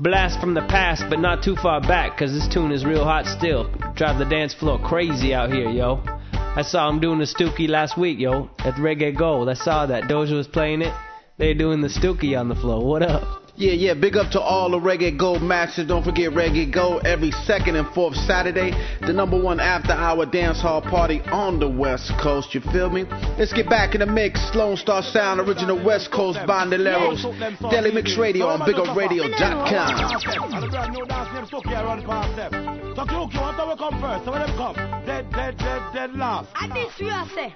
[0.00, 3.26] Blast from the past, but not too far back, cause this tune is real hot
[3.26, 3.70] still.
[3.94, 6.02] Drive the dance floor crazy out here, yo.
[6.32, 9.50] I saw him doing the Stookie last week, yo, at Reggae Gold.
[9.50, 10.04] I saw that.
[10.04, 10.94] Doja was playing it.
[11.38, 12.82] They're doing the Stookie on the floor.
[12.82, 13.42] What up?
[13.56, 15.88] Yeah, yeah, big up to all the Reggae Gold masters.
[15.88, 18.72] Don't forget Reggae Gold every second and fourth Saturday.
[19.00, 22.54] The number one after hour dance hall party on the West Coast.
[22.54, 23.04] You feel me?
[23.38, 24.40] Let's get back in the mix.
[24.54, 27.22] Lonestar Sound, original West Coast Bandoleros.
[27.70, 30.54] Deadly Mix Radio on BigUpRadio.com.
[30.54, 32.52] And the brand new dance named Suki, I run past them.
[32.96, 34.24] So Duke, you want to come first?
[34.24, 34.74] So when them come,
[35.04, 36.48] dead, dead, dead, dead last.
[36.60, 37.54] And this we say.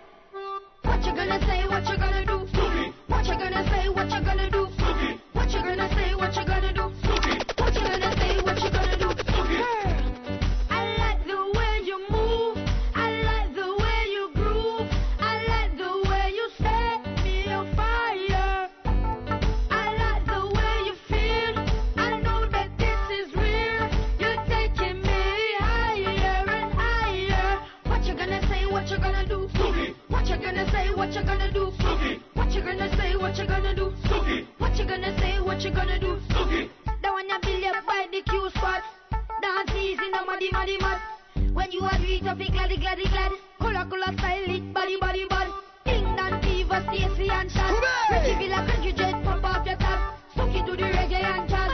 [0.83, 1.65] What you gonna say?
[1.69, 2.60] What you gonna do?
[3.31, 3.89] What you gonna say?
[3.91, 4.60] What you gonna do?
[35.61, 36.17] What you gonna do?
[37.03, 38.81] That one you build up by the Q spot.
[39.43, 40.97] Dance easy, no muddy, muddy, mud.
[41.53, 43.33] When you are it up, it gladdy, gladdy, glad.
[43.61, 45.51] Color, color, style it, body, body, body.
[45.85, 47.75] Ding, dong, diva, Stacy and Shad.
[48.11, 50.17] Reggie Villa, country jet, pop off your top.
[50.33, 51.71] Stuck it to the reggae and jazz.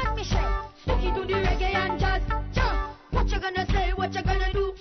[0.82, 2.22] Stuck it to the reggae and jazz.
[2.52, 2.90] Jump.
[3.12, 3.92] What you gonna say?
[3.94, 4.74] What you gonna do?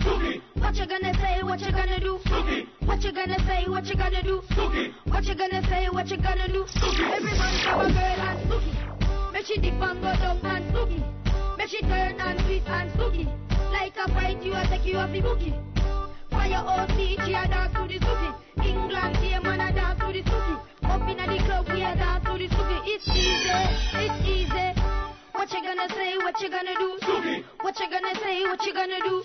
[0.57, 1.43] What you gonna say?
[1.43, 2.17] What you gonna do?
[2.89, 3.69] What you gonna say?
[3.69, 4.41] What you gonna do?
[5.05, 5.89] What you gonna say?
[5.93, 6.65] What you gonna do?
[6.65, 8.94] Every man have a girl and Snooki.
[9.45, 11.57] Make she dip and go down and Snooki.
[11.57, 13.25] Make she turn and twist and Snooki.
[13.71, 15.53] Like a fight, you a take you off the bookie.
[16.31, 18.65] For your own teach, you a dance to the Snooki.
[18.65, 20.55] England, here man a dance to the Snooki.
[20.89, 22.77] Up in the club, we a dance to the Snooki.
[22.89, 23.53] It's easy,
[23.93, 24.81] it's easy.
[25.33, 26.17] What you gonna say?
[26.17, 26.97] What you gonna do?
[27.61, 28.41] What you gonna say?
[28.49, 29.23] What you gonna do?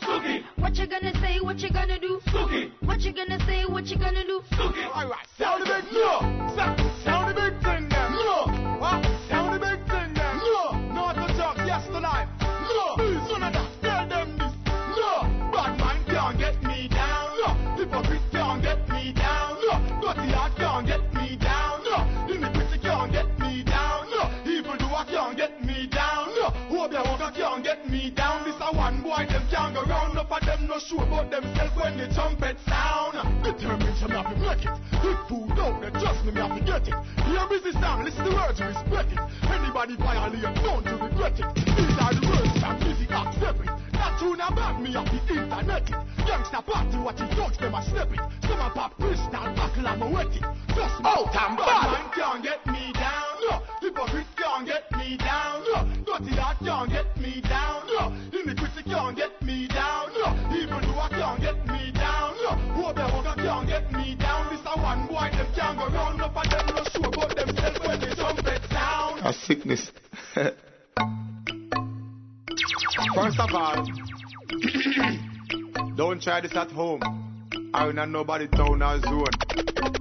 [0.56, 1.40] What you gonna say?
[1.40, 2.20] What you gonna do?
[2.84, 3.64] What you gonna say?
[3.64, 4.42] What you gonna do?
[4.52, 6.20] Alright, sound the big no.
[6.54, 7.89] Sound, sound the
[30.80, 33.14] sure about themselves when the trumpet sound.
[33.44, 34.74] Determination, me have to make it.
[35.28, 36.94] Food out there, trust me, have to get it.
[37.80, 39.20] Sound, listen to words, respect it.
[39.46, 41.46] Anybody violate, don't to regret it.
[41.54, 43.70] These are the words, I'm busy, accept it.
[43.94, 45.96] That tune about me, have internet it.
[46.26, 48.20] Youngster party, watch it, dogs, them step it.
[48.42, 50.42] Some pop crystal, buckle, I'm a wet it.
[50.74, 51.92] Trust me, Out bad bad.
[51.94, 53.32] man can't get me down.
[53.48, 55.62] No, hypocrite can't get me down.
[55.70, 57.86] No, dirty heart can't get me down.
[57.86, 59.29] No, iniquity can't get
[69.76, 69.90] sound.
[69.90, 69.90] Sickness.
[73.14, 73.86] First of all,
[75.96, 77.00] don't try this at home.
[77.72, 79.24] I will not nobody town or zone.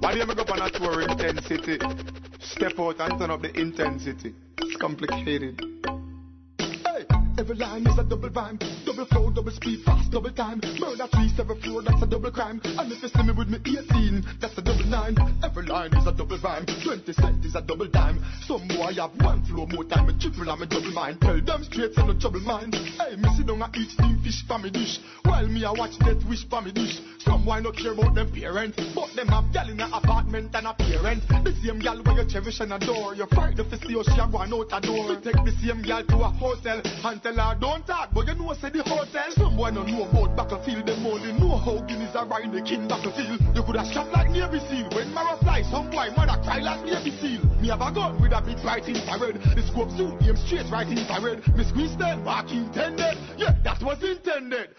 [0.00, 1.78] Why do you make up on a tour intensity?
[2.40, 4.34] Step out and turn up the intensity.
[4.58, 5.60] It's complicated.
[6.58, 7.06] Hey,
[7.38, 8.58] every line is a double rhyme.
[8.90, 10.60] Double flow, double speed, fast, double time.
[10.80, 12.60] Murder three, seven, four, that's a double crime.
[12.64, 15.14] And if you see me with me 18, that's a double nine.
[15.44, 16.66] Every line is a double rhyme.
[16.66, 18.18] 20 cent is a double dime.
[18.50, 20.08] Some boy have one flow more time.
[20.08, 21.20] A triple and a double mind.
[21.20, 22.74] Tell them straight, so no trouble mind.
[22.74, 24.98] Hey, me sit down and eat steam fish for me dish.
[25.22, 26.98] While me I watch death wish for me dish.
[27.20, 28.74] Some boy no care about them parents.
[28.92, 31.22] But them have gal in a apartment and a parent.
[31.30, 33.14] The same gal where you cherish and adore.
[33.14, 35.14] You're frightened to see how she a going out a door.
[35.14, 38.10] You take the same gal to a hotel and tell her don't talk.
[38.12, 39.30] But you know say the hotel.
[39.36, 40.86] Some boy no know about battlefield.
[40.86, 43.40] Them only know how Guineas are riding the king battlefield.
[43.54, 44.90] You could have shot like Navy SEAL.
[44.90, 47.46] When Mara fly, some boy mother cry like Navy SEAL.
[47.62, 49.38] Me have a gun with a big bright infrared.
[49.54, 51.46] The scope suit, aim straight right infrared.
[51.56, 53.16] Me squeeze them, back intended.
[53.38, 54.74] Yeah, that was intended.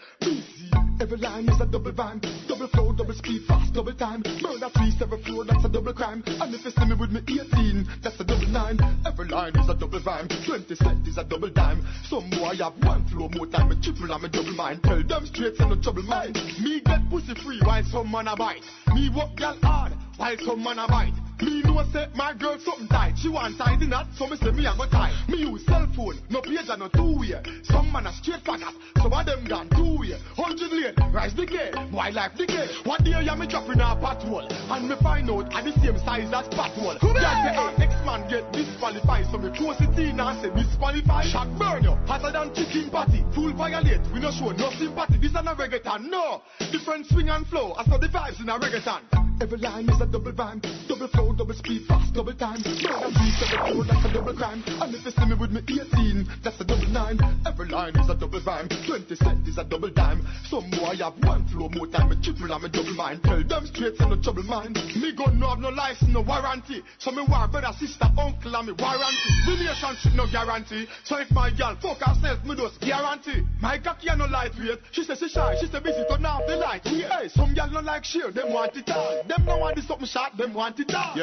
[1.02, 2.20] Every line is a double rhyme.
[2.46, 4.22] Double flow, double speed, fast, double time.
[4.40, 6.22] Murder three, seven, four, that's a double crime.
[6.26, 8.78] And if you see me with me 18, that's a double nine.
[9.04, 10.28] Every line is a double rhyme.
[10.28, 11.84] 20 cent is a double dime.
[12.04, 13.72] Some boy have one flow more time.
[13.72, 14.84] A triple and a double mind.
[14.84, 16.38] Tell them straight, and no trouble mind.
[16.62, 18.62] Me get pussy free while some man a bite.
[18.94, 21.31] Me work gal hard while some man a bite.
[21.42, 23.14] Me know say my girl something tight.
[23.18, 25.12] She want tidy knot, so me say me a go tie.
[25.28, 27.34] Me use cell phone, no page and no two way.
[27.64, 28.72] Some man a straight faggot,
[29.02, 30.14] some of them gone two way.
[30.36, 32.70] Hundred lane, rise the gate, boy life the gate.
[32.86, 35.98] One day ya me dropping in a patrol, and me find out at the same
[35.98, 36.94] size as patrol.
[37.02, 41.26] Girl say our next man get disqualified, so me close it in and say disqualified.
[41.26, 43.26] Shot burn you, hotter than chicken patty.
[43.34, 45.18] Full violate, we no show no sympathy.
[45.18, 46.42] This is a reggaeton, no.
[46.70, 49.22] Different swing and flow, I saw the vibes in a reggaeton.
[49.40, 50.60] Every line is a double rhyme.
[50.86, 52.58] Double flow, double speed, fast, double time.
[52.62, 54.62] Murder beat, double flow, that's a double crime.
[54.66, 57.18] And if you see me with me 18, that's a double nine.
[57.46, 58.68] Every line is a double rhyme.
[58.68, 60.26] 20 cent is a double dime.
[60.48, 63.22] Some boy have one flow more time, me triple and me double mind.
[63.22, 64.74] Tell them straight, say no trouble mind.
[64.96, 66.82] Me gun no have no license, no warranty.
[66.98, 69.30] So me war brother, sister, uncle and me warranty.
[69.48, 70.86] Relationship no guarantee.
[71.04, 73.42] So if my girl fuck herself, me just guarantee.
[73.60, 74.80] My cocky a no lightweight.
[74.92, 76.82] She say she shy, she say busy, turn off the light.
[76.84, 79.22] Hey, some girl no like share, them want it all.
[79.26, 81.14] Them no want this something short, them want it all.
[81.16, 81.21] Yeah.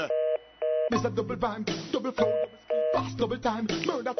[0.92, 2.34] It's a double rhyme, double flow,
[2.94, 3.68] fast, double time.
[3.86, 4.14] Murder.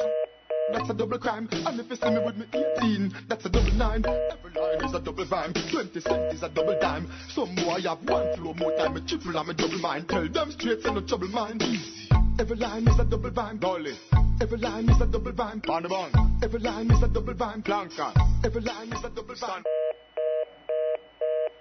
[0.72, 1.48] That's a double crime.
[1.50, 2.46] And if you see me with me
[2.78, 4.04] 18, that's a double nine.
[4.06, 5.52] Every line is a double rhyme.
[5.52, 7.10] 20 cent is a double dime.
[7.30, 8.94] Some boy have one flow more time.
[8.94, 10.08] Me triple and me double mind.
[10.08, 11.62] Tell them straight, say no trouble mind.
[11.62, 12.08] Easy.
[12.38, 13.58] Every line is a double rhyme.
[13.58, 13.94] Dolly.
[14.40, 15.60] Every line is a double rhyme.
[15.68, 16.40] On.
[16.42, 17.62] Every line is a double rhyme.
[17.62, 18.12] Planka.
[18.44, 19.64] Every line is a double rhyme.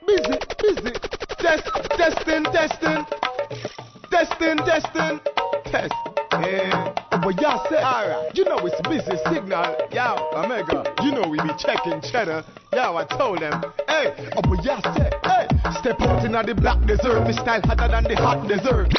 [0.05, 0.91] Busy, busy.
[1.39, 1.65] Test,
[1.97, 3.88] testing, testing.
[4.12, 5.20] Testing, testing.
[5.66, 5.93] Test.
[6.32, 6.93] Yeah.
[7.12, 9.76] But y'all say, alright, you know it's busy signal.
[9.91, 12.43] Yo, Omega, you know we be checking cheddar.
[12.74, 15.47] Yo, I told them, hey, oh, but y'all say, hey,
[15.80, 17.26] step out in the black desert.
[17.26, 18.89] Me style hotter than the hot desert.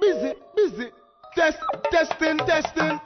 [0.00, 0.90] busy, busy.
[1.34, 1.58] Test,
[1.90, 3.00] testing, testing.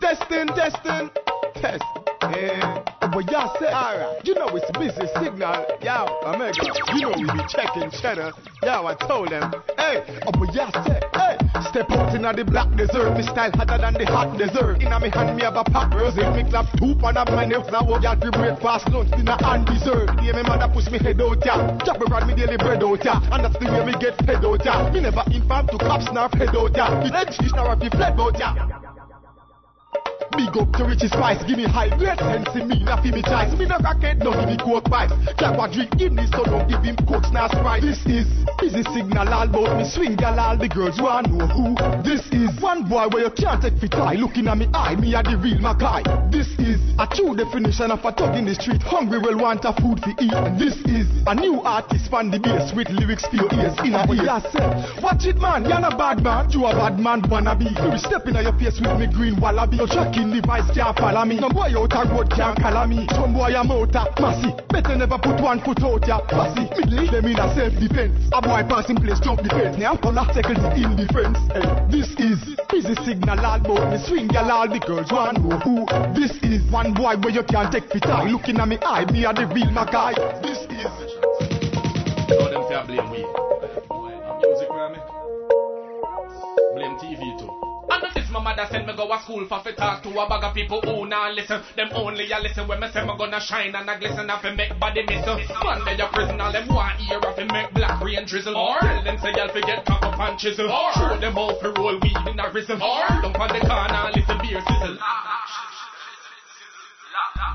[0.00, 1.31] Testing, testing.
[1.54, 1.82] Test.
[2.22, 2.82] Yeah.
[3.12, 5.66] But y'all say, alright, you know it's busy signal.
[5.82, 8.32] Yo, Omega, you know we be checking cheddar.
[8.62, 11.36] Yo, I told them, hey, oh, but y'all say, hey,
[11.68, 13.12] step out in the black desert.
[13.18, 14.80] Me style hotter than the hot desert.
[14.80, 16.16] Inna me hand me have a pack rose.
[16.16, 17.68] Me clap two pan of my nails.
[17.68, 20.08] Now y'all do breakfast, lunch, dinner, and dessert.
[20.24, 21.76] Yeah, me mother push me head out ya.
[21.84, 23.20] Chop around me daily bread out ya.
[23.28, 24.88] And that's the way me get fed out ya.
[24.88, 27.02] Me never inform to cops nor fed out ya.
[27.02, 28.81] The legs fish nor be fled out ya.
[30.36, 33.22] Big up to Richie Spice, give me high grade sense in me, na fi me
[33.22, 33.52] choice.
[33.58, 35.12] Me no rocket, no give me coke pipes.
[35.36, 37.82] Jack what drink in this, so don't give him cokes, now sprite.
[37.82, 38.26] This is
[38.58, 41.76] busy signal all about me swing gal all the girls want know who.
[42.02, 44.14] This is one boy where you can't take fit eye.
[44.14, 46.02] Looking at me eye, me a the real Mackay.
[46.30, 48.82] This is a true definition of a thug in the street.
[48.82, 50.32] Hungry will want a food to eat.
[50.32, 53.94] And this is a new artist fan the bass with lyrics for your ears in
[53.94, 54.40] a ear.
[55.02, 56.50] Watch it man, you're not bad man.
[56.50, 57.68] You a bad man wanna be.
[57.68, 59.76] You be stepping on your face with me green wallaby.
[59.76, 59.88] You're
[60.22, 61.36] tracking device can't follow me.
[61.38, 63.06] No boy out a road can't color me.
[63.10, 64.52] Some boy a motor, massy.
[64.68, 66.20] Better never put one foot out ya.
[66.54, 68.28] Me leave them in a self defense.
[68.32, 69.76] A boy passing place jump the fence.
[69.78, 71.38] Now color tackle the in defense.
[71.52, 72.38] Hey, this is
[72.70, 75.86] busy signal all about me swing gal all the girls want know who.
[76.14, 78.30] This is one boy where you can't take fit eye.
[78.30, 80.14] Looking at me eye, me a the real Mackay.
[80.42, 80.92] This is.
[82.28, 83.51] Know them fair blame we.
[88.42, 91.06] Mother send me go to school for fi talk to a bag of people who
[91.06, 91.62] nah listen.
[91.76, 94.50] Them only a listen when me say me gonna shine and a glisten and fi
[94.50, 95.24] make body miss.
[95.26, 98.56] Man, they a prison all them want hear of fi make black rain drizzle.
[98.56, 100.70] Or tell them say y'all fi get cock up and chisel.
[100.70, 102.82] Or show them how fi roll weed in a rhythm.
[102.82, 104.98] Or don't on the corner and listen beer sizzle.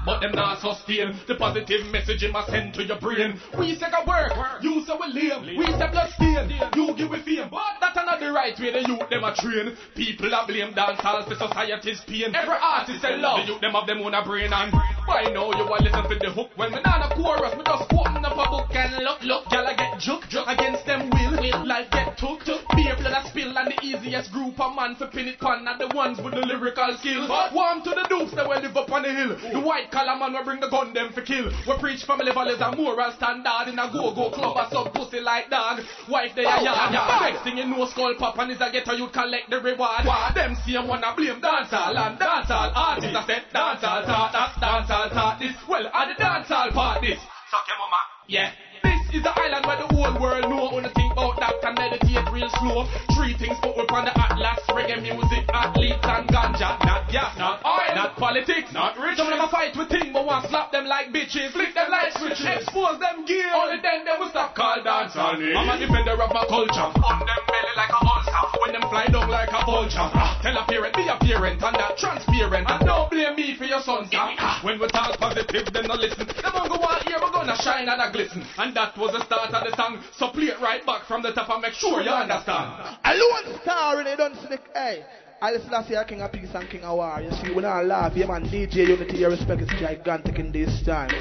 [0.05, 3.39] But them not sustain the positive message in my send to your brain.
[3.57, 4.31] We say a work,
[4.61, 5.41] you say we live.
[5.43, 7.49] We say blood stain, you give we fame.
[7.51, 9.75] But that not the right way the youth them a train.
[9.95, 12.33] People a blame dancehall for society's pain.
[12.33, 14.71] Every artist say love, the youth them have them own a brain and
[15.05, 16.49] by now you a listen for the hook.
[16.55, 19.43] When me not a chorus, me just open up a book and look, look.
[19.51, 21.67] Y'all get juke, juke against them will, will.
[21.67, 22.63] Life get took, took.
[22.75, 25.77] Beer blood a spill and the easiest group of man for pin it pan are
[25.77, 27.27] the ones with the lyrical skills.
[27.51, 29.35] Warm to the dupes that will live up on the hill.
[29.51, 31.51] The white collar man will bring the gun them for kill.
[31.67, 35.49] We preach family values and moral standard in a go-go club or some pussy like
[35.49, 35.81] dog.
[36.09, 36.91] Wife they a yard.
[37.21, 40.05] Next thing you know skull pop and is a ghetto you collect the reward.
[40.35, 43.15] Them see them wanna blame dancehall and dancehall artists.
[43.15, 45.55] I said dancehall talk that dancehall talk this.
[45.67, 47.19] Well, are the dancehall part this?
[47.49, 47.97] Suck your mama.
[48.27, 48.51] Yeah.
[48.83, 52.29] This is the island where the whole world know Wanna think about that and meditate
[52.29, 52.85] real slow.
[53.17, 54.61] Three things put up on the atlas.
[54.69, 56.77] Reggae music, athletes and ganja.
[56.85, 60.25] Not gas, not oil, not politics Not rich Some of them fight with things but
[60.25, 61.51] want slap them like bitches.
[61.51, 62.45] Flick them like switches.
[62.45, 66.13] Expose them gear Only then they will stop call dance on me I'm a defender
[66.13, 66.85] of my culture.
[66.85, 68.43] On them belly like a ulcer.
[68.61, 70.09] When them fly down like a vulture.
[70.45, 72.69] Tell a parent be a parent and that transparent.
[72.69, 74.13] And don't blame me for your sons
[74.61, 76.29] When we talk positive then no listen.
[76.29, 78.45] Them won't go out here we're gonna shine and a glisten.
[78.61, 80.03] And that was the start of the song.
[80.13, 82.97] So play it right back from the top and make sure you understand.
[83.05, 84.59] Alone star and they don't sneak.
[84.73, 85.05] Hey.
[85.39, 87.21] I listen to say King of Peace and King of War.
[87.21, 90.81] You see, when I laugh, yeah man, DJ Uni-T, your respect is gigantic in these
[90.83, 91.13] times.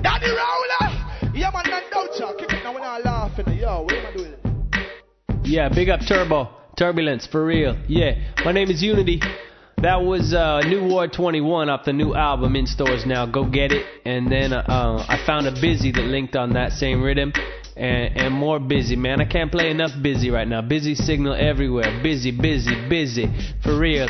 [0.00, 1.34] Daddy Rolo!
[1.34, 2.32] Yeah man, non doubt ya.
[2.32, 3.38] Kick it now when I laugh.
[3.38, 4.34] in yo, what am I doing?
[5.44, 6.48] Yeah, big up Turbo.
[6.78, 7.76] Turbulence, for real.
[7.88, 8.12] Yeah,
[8.44, 9.20] my name is Uni-T.
[9.82, 13.26] That was uh, New War 21 off the new album in stores now.
[13.26, 13.84] Go get it.
[14.04, 14.64] And then uh,
[15.08, 17.32] I found a busy that linked on that same rhythm.
[17.78, 19.20] And, and more busy, man.
[19.20, 20.62] I can't play enough busy right now.
[20.62, 22.00] Busy signal everywhere.
[22.02, 23.26] Busy, busy, busy.
[23.62, 24.08] For real.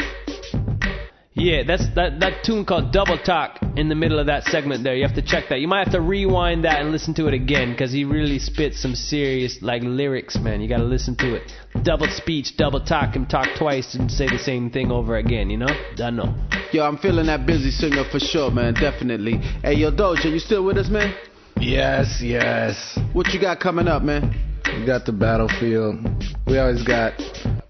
[1.38, 4.96] Yeah, that's that, that tune called Double Talk in the middle of that segment there.
[4.96, 5.60] You have to check that.
[5.60, 8.82] You might have to rewind that and listen to it again because he really spits
[8.82, 10.60] some serious like lyrics, man.
[10.60, 11.52] You got to listen to it.
[11.84, 15.48] Double speech, double talk, him talk twice and say the same thing over again.
[15.48, 15.68] You know?
[16.02, 16.34] I know.
[16.72, 18.74] Yo, I'm feeling that busy singer for sure, man.
[18.74, 19.36] Definitely.
[19.62, 21.14] Hey, yo, Doja, you still with us, man?
[21.60, 22.98] Yes, yes.
[23.12, 24.34] What you got coming up, man?
[24.78, 26.06] We got the battlefield.
[26.46, 27.14] We always got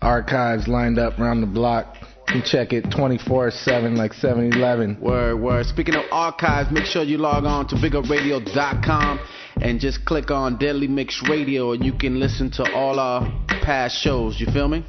[0.02, 1.96] archives lined up around the block.
[2.28, 5.00] You can check it 24-7 like 7-Eleven.
[5.00, 5.64] Word, word.
[5.66, 9.20] Speaking of archives, make sure you log on to bigupradio.com
[9.62, 13.22] and just click on Deadly Mix Radio and you can listen to all our
[13.62, 14.38] past shows.
[14.38, 14.84] You feel me?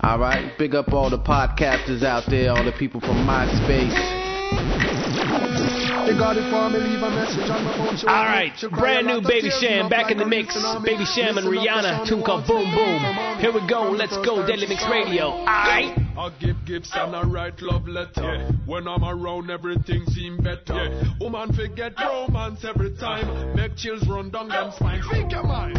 [0.00, 0.56] All right.
[0.58, 5.45] Big up all the podcasters out there, all the people from MySpace.
[6.16, 7.94] They got it for me, leave a message on my phone.
[7.94, 10.24] She All want right, me to cry brand new Baby tears, Cham back in the
[10.24, 10.56] mix.
[10.82, 13.04] Baby Cham and Rihanna, the tune called Boom Boom.
[13.36, 15.44] Here we go, let's go, Deadly Mix Radio.
[15.44, 15.92] Alright.
[16.16, 18.48] I give Gibson a right love letter.
[18.64, 21.04] When I'm around, everything seem better.
[21.20, 23.54] Woman forget romance every time.
[23.54, 25.02] Make chills run down them spine.
[25.02, 25.76] Speak your mind.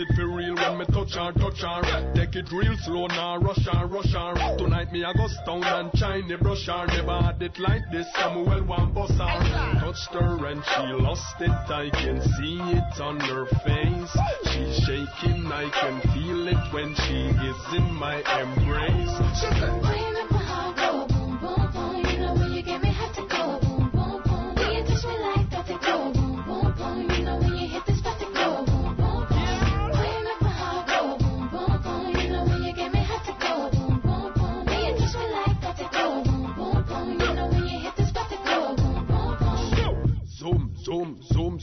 [0.00, 2.12] It for real when me touch her, touch her.
[2.14, 4.56] Take it real slow now, rush her, rush her.
[4.56, 6.86] Tonight me I go stone and shiny brush her.
[6.86, 9.80] Never had it like this, Samuel one boss her.
[9.80, 14.12] Touched her and she lost it, I can see it on her face.
[14.50, 19.40] She's shaking, I can feel it when she is in my embrace.
[19.40, 20.09] She said,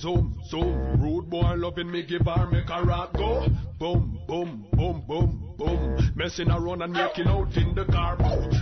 [0.08, 1.02] zoom, zoom.
[1.02, 3.46] Rude boy loving me, give her make a rap go.
[3.78, 6.14] Boom, boom, boom, boom, boom.
[6.16, 8.16] Messing around and making out in the car.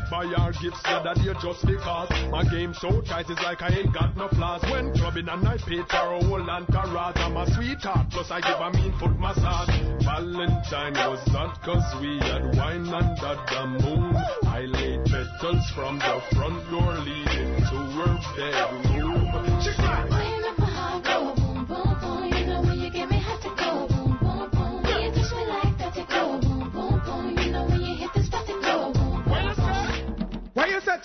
[0.10, 3.70] Buy her gifts the other day just because my game so tight it's like I
[3.70, 4.64] ain't got no flaws.
[4.64, 7.18] When clubbing and I paid for a whole entourage.
[7.18, 9.70] I'm a sweetheart, plus I give a mean foot massage.
[10.04, 14.16] Valentine was not cause we had wine under the moon.
[14.46, 19.62] I laid petals from the front door leading to her bedroom.
[19.62, 20.35] She cried.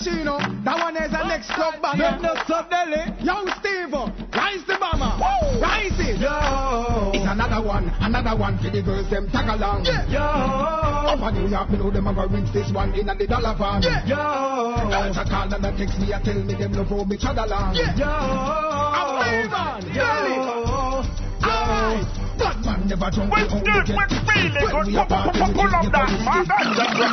[0.01, 0.39] Why you say Chino?
[0.65, 2.17] That one is the next club banger.
[2.23, 3.05] No, no, sub Delhi.
[3.21, 3.93] Young Steve,
[4.33, 5.21] rise the bomber.
[5.61, 6.21] Rise it.
[6.21, 7.11] Yo.
[7.13, 9.85] It's another one, another one for the girls them tag along.
[9.85, 10.09] Yeah.
[10.09, 11.29] Yo.
[11.29, 13.83] In New York, below them, I go rinse this one in the dollar van.
[13.83, 14.07] Yeah.
[14.07, 14.89] Yo.
[14.89, 17.37] That's a call and a text me, I tell me them love how me chug
[17.37, 17.75] along.
[17.75, 17.97] Yeah.
[17.97, 18.07] Yo.
[18.09, 19.95] I'm man.
[19.95, 21.30] Yo.
[21.41, 24.49] Bad man never drunk, we only get tipsy.
[24.61, 26.05] When we are partying, we just get a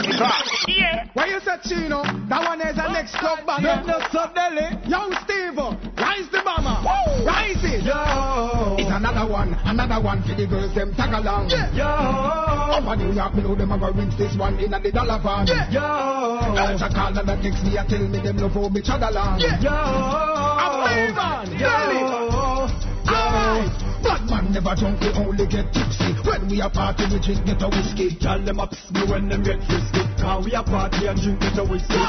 [0.08, 0.80] whiskey.
[0.80, 1.08] Yeah.
[1.14, 2.04] Why you say Chino?
[2.28, 3.84] That one is the next club banger.
[3.88, 4.68] No, no, Delhi.
[4.88, 5.58] Young Steve,
[6.00, 6.80] rise the bomber.
[7.26, 7.84] Rise it.
[7.84, 8.76] Yo.
[8.80, 11.50] It's another one, another one for the girls them tag along.
[11.50, 11.72] Yeah.
[11.76, 11.88] Yo.
[11.88, 15.48] Up in New York, below them, I go rinse this one in the dollar van.
[15.48, 15.72] Yeah.
[15.72, 15.82] Yo.
[15.84, 19.40] A call and a text me, I tell me them love how me chug along.
[19.40, 19.60] Yeah.
[19.60, 19.72] Yo.
[19.72, 21.52] I'm man.
[21.60, 21.68] Yo.
[23.08, 23.87] Yo.
[24.08, 26.16] Bad man never drunk, we only get tipsy.
[26.24, 28.16] When we are party, we drink get a whiskey.
[28.16, 30.00] Tell them up me when them get frisky.
[30.16, 32.00] Cause we are party and drink get a whiskey.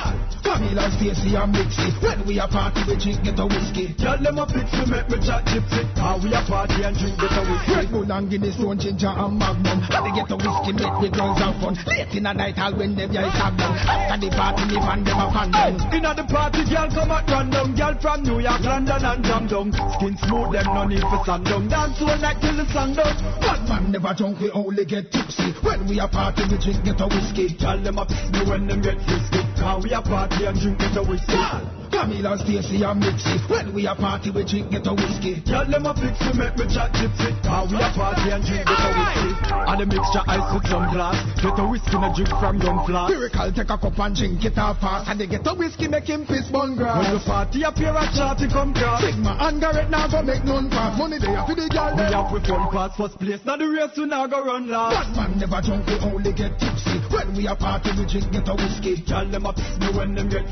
[0.47, 1.91] Camila, Stacy and Mixie.
[1.99, 3.99] When we are party, we drink get a whiskey.
[3.99, 5.83] Tell them up me make me chat gypsy.
[5.99, 7.75] Cause we are party and drink get a whiskey.
[7.75, 9.83] Red Bull and Guinness, Stone Ginger and Magnum.
[9.83, 11.75] And they get a whiskey, make the girls have fun.
[11.83, 13.75] Late in the night, all when them guys have done.
[13.75, 15.75] After the party, me and them a fan down.
[15.91, 17.75] In the party, girl come at random.
[17.75, 19.69] Girl from New York, London and jam down.
[19.99, 21.43] Skin smooth, them no need for sand
[21.89, 23.17] Dance all night till the sun down.
[23.41, 25.53] Bad man never drunk, we only get tipsy.
[25.63, 27.57] When we are party, we drink get a whiskey.
[27.57, 29.58] Tell them up me when them get frisky.
[29.59, 31.79] Cause we a party and drink get a whiskey.
[31.89, 33.41] Camila, Stacy, and Mixie.
[33.49, 35.41] When we a party, we drink get a whiskey.
[35.43, 37.33] Girl, them a fix me, make me chat gypsy.
[37.43, 39.33] Cause we a party and drink get a whiskey.
[39.51, 41.17] And the mixture ice with some glass.
[41.43, 43.09] Get a whiskey and a drink from young flask.
[43.11, 45.09] Miracle take a cup and drink it off fast.
[45.09, 47.03] And they get a whiskey, make him piss bun grass.
[47.03, 49.01] When the party appear a charty come cross.
[49.03, 50.93] Sigma and Garrett now go make none pass.
[50.95, 51.97] Money they have for the girl.
[51.97, 53.41] We have with fun pass first place.
[53.49, 55.17] Now the race we now go run last.
[55.17, 57.01] Bad man never drunk, we only get tipsy.
[57.09, 59.01] When we a party, we drink get a whiskey.
[59.09, 60.45] Girl, them a piss me when them get.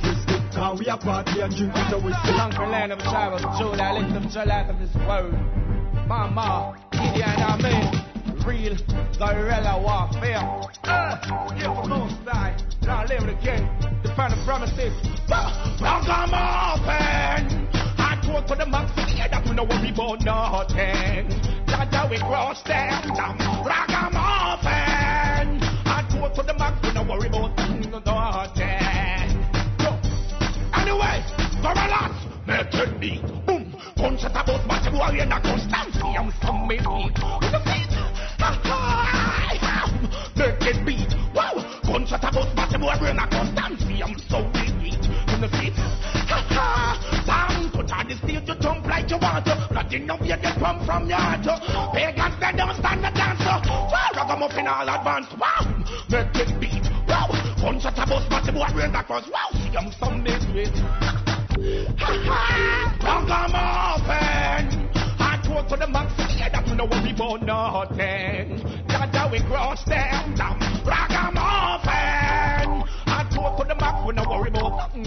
[0.52, 2.32] Cause we a party and drink get a whiskey.
[2.56, 5.34] For land of travel, Judah, lift them chill out of this world.
[6.08, 7.84] Mama, Gideon, I mean,
[8.46, 8.76] real
[9.18, 10.40] guerrilla warfare.
[10.84, 11.18] Uh,
[11.58, 13.68] yeah, for no side, now live the king,
[14.02, 14.94] defend the promises.
[15.28, 17.68] Welcome open!
[17.98, 21.28] I talk to the max, yeah, that we know what we born nothing.
[21.66, 23.36] That's how we cross them down.
[23.66, 24.64] Ragamuffin!
[25.84, 28.85] I talk to the max, we know worry about nothing.
[31.66, 32.14] Gorillas,
[32.46, 33.22] it beat.
[33.44, 36.78] Boom, punch at about massive warrior, not constancy, I'm some me.
[36.78, 37.90] With the feet,
[40.62, 41.10] it beat.
[41.34, 45.10] Wow, punch at about massive warrior, not constancy, I'm so me beat.
[45.26, 45.74] With the feet,
[48.14, 49.68] stage, you jump like you want to.
[49.74, 51.42] Nothing up here, get come from your heart.
[51.92, 53.42] Pagans, they don't stand the dance.
[53.42, 55.34] Wow, ragamuffin all advance.
[55.34, 55.66] Wow,
[56.10, 56.86] make it beat.
[57.08, 57.26] Wow,
[57.58, 59.32] punch at about massive warrior, not constancy.
[59.32, 60.22] Wow, see, I'm some
[61.58, 62.92] I
[65.42, 68.62] talk to the max, yeah, that we know we born nothing.
[68.88, 70.34] That's how we cross them.
[70.84, 71.88] Ragamuffin.
[73.06, 75.06] I talk to the max, we worry nothing.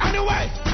[0.00, 0.71] Anyway,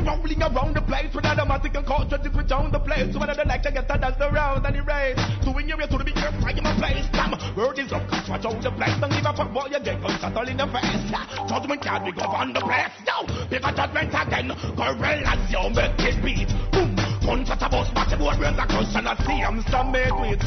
[0.00, 3.12] me rolling around the place with automatic and culture to switch on the place.
[3.12, 5.20] So whether they like to get that dance around and erase.
[5.44, 7.06] Doing your way to the big fire in my place.
[7.12, 8.96] Damn, word is cause watch out the place.
[9.00, 11.04] Don't give a fuck what you get, cause that's all in the face.
[11.48, 12.92] Judgment can't be governed the place.
[13.08, 14.48] No, bigger judgment again.
[14.76, 16.50] Gorillas, yo, make it beat.
[16.72, 19.92] Boom, punch at a bus, back the board, bring the cushion, I see I'm some
[19.92, 20.44] made with.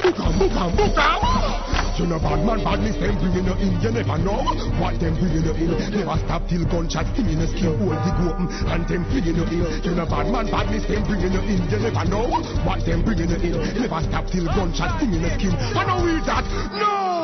[0.00, 1.69] Bookam, bookam, bookam.
[2.00, 4.40] You know bad man, badness them bringing you in, you never know
[4.80, 5.68] what them bringing you in.
[5.92, 9.44] Never stop till gunshot sting in the skin, hold the open and them flinging you
[9.44, 9.84] in.
[9.84, 12.24] You know bad man, badness them bringing you in, you never know
[12.64, 13.84] what them bringing you in.
[13.84, 15.52] Never stop till gunshot sting in the skin.
[15.52, 17.20] I know we that, no.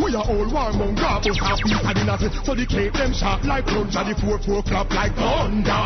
[0.00, 3.66] We are all warmonger, but half piece of dinners, so they keep them sharp like
[3.66, 5.76] plunger, the four four clap like thunder.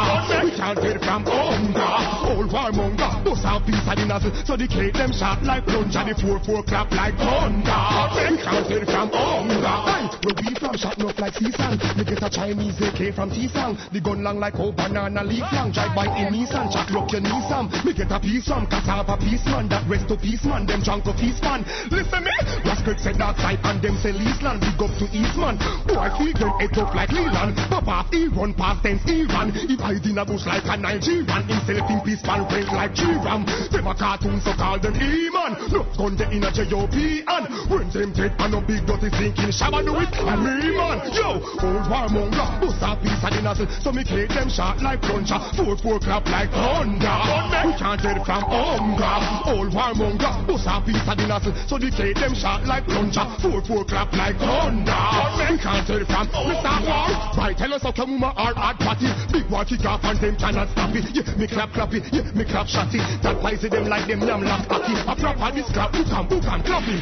[0.44, 1.94] We can't get from hunger.
[2.26, 6.14] All warmonger, but half piece of dinners, so they keep them sharp like plunger, the
[6.14, 8.31] four four clap like thunder.
[8.32, 9.60] We can't from hunger.
[9.60, 11.76] Hey, where we from shot enough like season.
[12.00, 13.76] Me get a Chinese AK from T-Sang.
[13.92, 15.68] The gun long like old banana leaf long.
[15.68, 17.20] Drive by in Nissan, chat rock your
[17.52, 17.68] some.
[17.84, 19.68] Me get a piece from cassava piece man.
[19.68, 20.64] That rest to piece man.
[20.64, 21.60] Them junk of feast man.
[21.92, 22.32] Listen me,
[22.64, 24.64] Rascal said that side and them say Eastland.
[24.64, 25.60] Big up to Eastman.
[25.84, 27.52] Boy feel them head up like Leland.
[27.68, 29.52] Pop off, he run past Iran.
[29.52, 31.44] He hide in a bush like a Nigerian.
[31.44, 33.44] Himself in peace pan range like G-Ram.
[33.44, 35.52] Them a cartoon so call them E-Man.
[35.68, 37.28] No gun they in a J.O.P.
[37.28, 41.00] and when them dead and no big dirty thinking Shabba do it and me man.
[41.12, 43.60] Yo, old warmonger, bust a piece of dinners.
[43.80, 45.40] So me cake them shot like plunger.
[45.56, 47.16] Four four clap like thunder.
[47.64, 49.16] We can't tell from hunger.
[49.48, 51.46] Old warmonger, bust a piece of dinners.
[51.68, 53.24] So the cake them shot like plunger.
[53.40, 55.00] Four four clap like thunder.
[55.48, 56.76] We can't tell from Mr.
[56.84, 57.08] War.
[57.36, 59.08] Right, tell us how come my hard hard party.
[59.32, 61.08] Big war kick off and them cannot stop it.
[61.12, 62.04] Yeah, me clap clap it.
[62.12, 63.04] Yeah, me clap shot it.
[63.24, 64.92] That pies them like them yam lap cocky.
[64.92, 67.00] A proper this clap, book and book and clap him.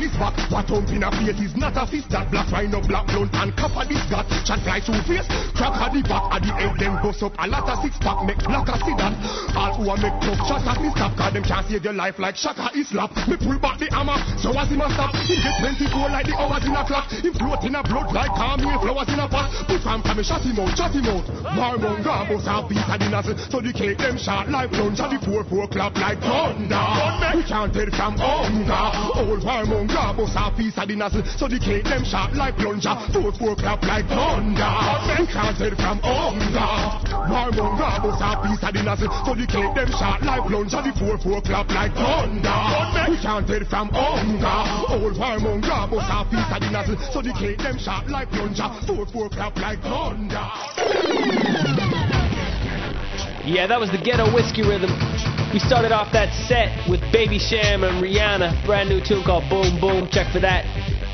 [0.00, 0.34] His back.
[0.50, 3.54] What thump in a face is not a fist that black rhino black blunt and
[3.54, 4.26] of this got.
[4.42, 5.22] Chat fly through face.
[5.54, 8.18] Crack at the back at the head them bust up a lot of six pack
[8.26, 9.14] make black a see that.
[9.54, 12.18] All who a make tough shot at me stop cause them can't save your life
[12.18, 13.14] like Shaka Islap.
[13.30, 15.14] Me pull back the hammer so as him a stop.
[15.22, 15.54] He get
[15.86, 17.06] 24 like the hours in a clock.
[17.14, 19.54] Him float in a blood like Camille flowers in a pot.
[19.70, 21.30] Put from come shot him out, shot him out.
[21.54, 25.14] Warmonger bust a piece the dinners so the cake them shot like plunger.
[25.14, 26.82] The four four clap like thunder.
[27.38, 28.86] We can't tell from hunger.
[29.14, 32.04] Old warmonger bust piece of dinners so the them
[32.36, 32.94] like plunger.
[33.12, 34.64] Four four clap like thunder.
[37.30, 37.68] Hunger.
[38.00, 39.90] Bust a piece of dinners so the them
[40.24, 40.80] like plunger.
[40.80, 42.56] The four four clap like thunder.
[43.68, 44.58] From hunger.
[44.88, 47.76] Old bust a piece of dinners so the them
[48.08, 48.70] like plunger.
[48.86, 50.46] Four four clap like thunder.
[53.44, 54.90] Yeah, that was the ghetto whiskey rhythm.
[55.52, 59.80] We started off that set with Baby Cham and Rihanna, brand new tune called Boom
[59.80, 60.08] Boom.
[60.08, 60.62] Check for that.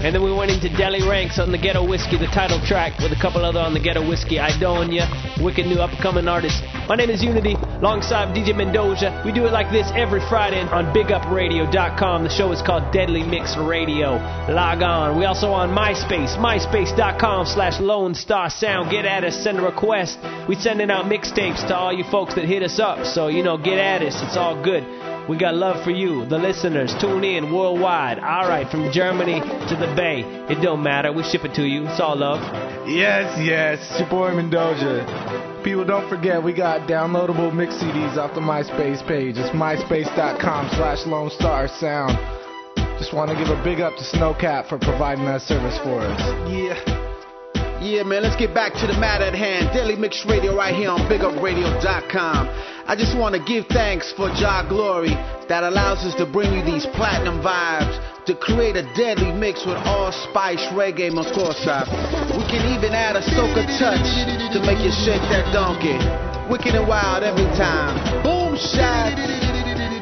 [0.06, 3.10] And then we went into Delly Ranx on the Ghetto Whiskey, the title track, with
[3.10, 5.10] a couple other on the Ghetto Whiskey, Idonia,
[5.42, 6.62] wicked new upcoming artist.
[6.86, 9.26] My name is Uni-T, alongside DJ Mendoja.
[9.26, 12.22] We do it like this every Friday on BigUpRadio.com.
[12.22, 14.14] The show is called Deadly Mix Radio.
[14.46, 15.18] Log on.
[15.18, 18.92] We also on MySpace, MySpace.com slash Lonestar Sound.
[18.92, 20.20] Get at us, send a request.
[20.48, 23.06] We sending out mixtapes to all you folks that hit us up.
[23.06, 24.14] So, you know, get at us.
[24.22, 24.84] It's all good.
[25.28, 26.94] We got love for you, the listeners.
[27.00, 28.20] Tune in worldwide.
[28.20, 30.22] All right, from Germany to the Bay.
[30.48, 31.12] It don't matter.
[31.12, 31.86] We ship it to you.
[31.86, 32.40] It's all love.
[32.88, 35.64] Yes, yes, it's your boy Mendoja.
[35.64, 39.36] People, don't forget we got downloadable mix CDs off the MySpace page.
[39.36, 42.16] It's myspace.com slash Lonestar Sound.
[42.98, 46.20] Just want to give a big up to Snowcat for providing that service for us.
[46.48, 47.05] Yeah.
[47.86, 49.70] Yeah, man, let's get back to the matter at hand.
[49.70, 52.42] Deadly Mix Radio right here on BigUpRadio.com.
[52.82, 55.14] I just want to give thanks for Jah Glory
[55.46, 57.94] that allows us to bring you these platinum vibes,
[58.26, 61.86] to create a deadly mix with all spice reggae, Makosa.
[62.34, 64.10] We can even add a soca touch
[64.50, 65.94] to make you shake that donkey.
[66.50, 67.94] Wicked and wild every time.
[68.26, 69.14] Boom shot.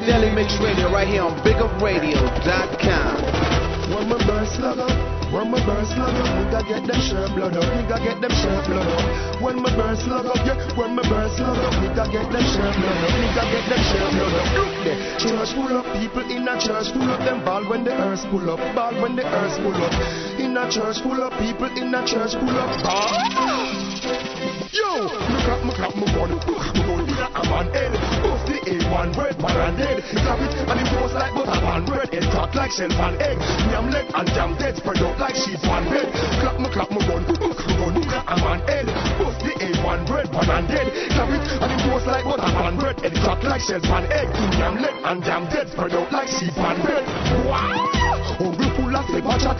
[0.09, 3.93] Deadly Mix Radio right here on BigUpRadio.com.
[3.93, 7.63] When my slug up, when my bird slug up, nigga get them shirt blood up,
[7.63, 9.41] nigga get them shirt blood up.
[9.41, 12.75] When my bird slug up, yeah, when my bird slug up, nigga get them shirt
[12.75, 14.47] blood up, nigga get them shirt blood up.
[14.55, 17.93] Look there, church full of people in a church full of them ball when the
[17.93, 19.93] earth pull up, ball when the earth pull up.
[20.39, 24.34] In a church full of people in a church full of ball.
[24.45, 27.93] Yo, me clap, me clap, me gun, me gun in a man head.
[28.29, 29.97] Off the A1 bread, pan and dead.
[30.21, 32.09] Clap it and it goes like butter pan bread.
[32.13, 33.37] It crack like shell pan egg.
[33.73, 36.07] Yam leg and jam dead, spread out like sheep pan bed.
[36.41, 38.87] Clap, me clap, me gun, me gun in a man head.
[39.25, 40.87] Off the A1 bread, pan and dead.
[41.15, 42.97] Clap it and it goes like butter pan bread.
[43.01, 44.29] It crack like shell pan egg.
[44.59, 47.03] Yam leg and jam dead, spread out like sheep pan bed.
[47.49, 47.89] Wow!
[48.37, 49.57] Hungry full of flavor chat.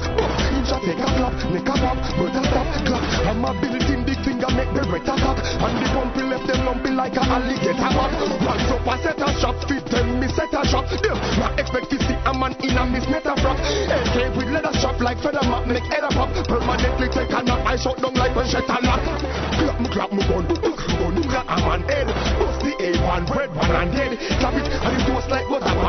[0.53, 2.67] Inch a take a clap, neck a pop, but a clap.
[3.25, 3.94] I'm a building
[4.45, 5.37] finger make the red a cock.
[5.39, 8.11] And the bumpy left them lumpy like a alligator back.
[8.45, 10.89] Once up a set a shot, fit them me set a shot.
[10.89, 13.57] Them not expect to see a man in a miss net a frock.
[13.59, 16.29] AK with leather strap like feather map, make head a pop.
[16.47, 19.01] Permanently take a nap, I shut down like when shut a lock.
[19.55, 22.07] Clap me clap me gun, gun gun a man head.
[22.37, 24.11] Bust the A1 bread, one and dead.
[24.39, 25.84] Clap it and it toast like butter pan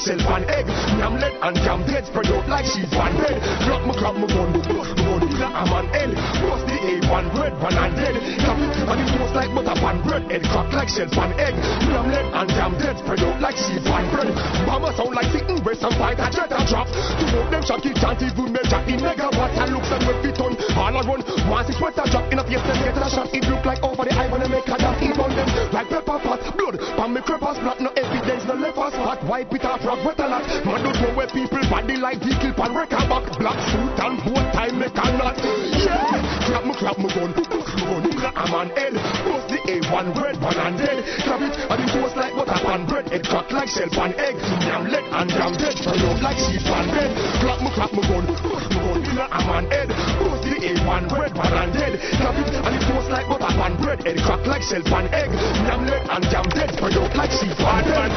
[0.00, 0.66] like shell pan egg.
[0.98, 3.36] Yam lead and jam dead, spread out like sheep pan bread.
[3.64, 6.10] Clap me clap me gun, gun gun a man head.
[6.40, 8.16] Bust the A1 bread, one and dead.
[8.16, 10.22] It and it toast like butter pan bread.
[10.30, 11.54] Head crack like shell pan egg.
[11.88, 14.32] Yam lead and jam dead, spread out like sheep pan bread.
[14.66, 16.88] Mama sound like sitting west and fight a jet a drop.
[16.88, 19.56] To know them shocky can't even measure in megawatts.
[19.60, 21.20] And looks and with it on all I run.
[21.48, 23.28] Once it's sweat a drop in a face, them get a shot.
[23.34, 24.76] It look like over the eye when I make a.
[25.00, 26.40] It on them like pepper pot.
[26.56, 27.80] Blood, pan me creepers flat.
[27.80, 28.94] No evidence, no left us.
[29.28, 30.46] Wipe it rock wet a lot.
[30.64, 33.26] Man don't know where people body like vehicle pan wreck a back.
[33.38, 35.36] Black suit and boat tie make a knot.
[35.42, 37.32] Yeah, clap me, clap me gun.
[37.34, 38.94] Gun, a man head.
[39.26, 40.98] Bust the A1 bread, pan and dead.
[41.26, 43.12] Clap it and it toast like butter pan bread.
[43.12, 44.36] It crack like shell pan egg.
[44.62, 45.74] Yam lead and jam dead.
[45.82, 47.10] Turn up like sheep pan bed.
[47.42, 48.24] Clap me, clap me gun.
[48.30, 49.88] Gun, a man head.
[50.22, 51.92] Bust the A1 bread, pan and dead.
[52.20, 54.04] Clap it and it toast like butter pan bread.
[54.04, 55.32] It crack like shell pan egg.
[55.32, 56.70] Yam lead and jam dead.
[56.76, 58.12] Turn up like sheep pan bed.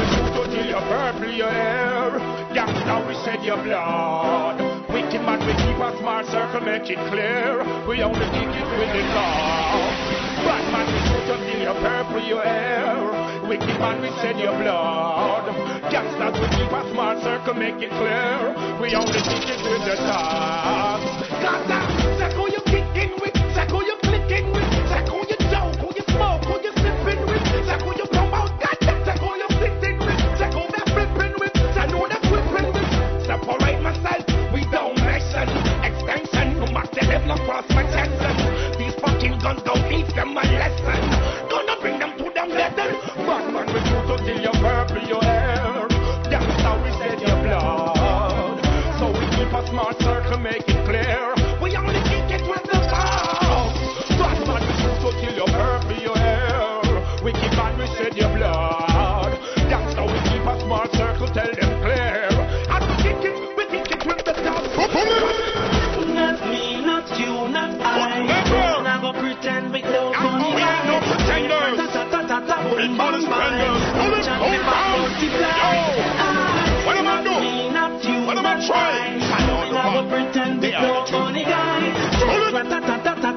[0.52, 2.12] till you purple your hair.
[2.52, 4.60] Gangsta, we shed your blood.
[4.92, 7.64] Wicked man, we keep a smart circle, make it clear.
[7.88, 9.80] We only kick it with the law.
[10.44, 11.24] Bad man, we shoot
[11.64, 13.48] you purple your hair.
[13.48, 15.48] Wicked man, we shed your blood.
[15.90, 18.52] Gangsters, we keep a smart circle, make it clear.
[18.80, 21.73] We only kick it with the dog.
[23.04, 26.72] Check who you kicking with, check who you check who you you smoke, who you
[26.72, 30.88] sipping with, check who you promote, gotcha, check who you sitting with, check who they're
[30.88, 33.26] flipping with, check who they're flipping with.
[33.28, 34.24] Separate myself,
[34.56, 35.48] we don't mention
[35.84, 38.78] extension, no matter them no cross my chest.
[38.78, 41.00] These fucking guns don't teach them a lesson.
[41.52, 42.88] Gonna bring them to them level.
[43.28, 45.88] Bad man, we shoot until you purple your hair.
[46.32, 48.64] That's how we shed your blood.
[48.98, 51.03] So we keep a smart circle, make it clear.
[78.72, 83.33] I don't ever pretend they are the only guy.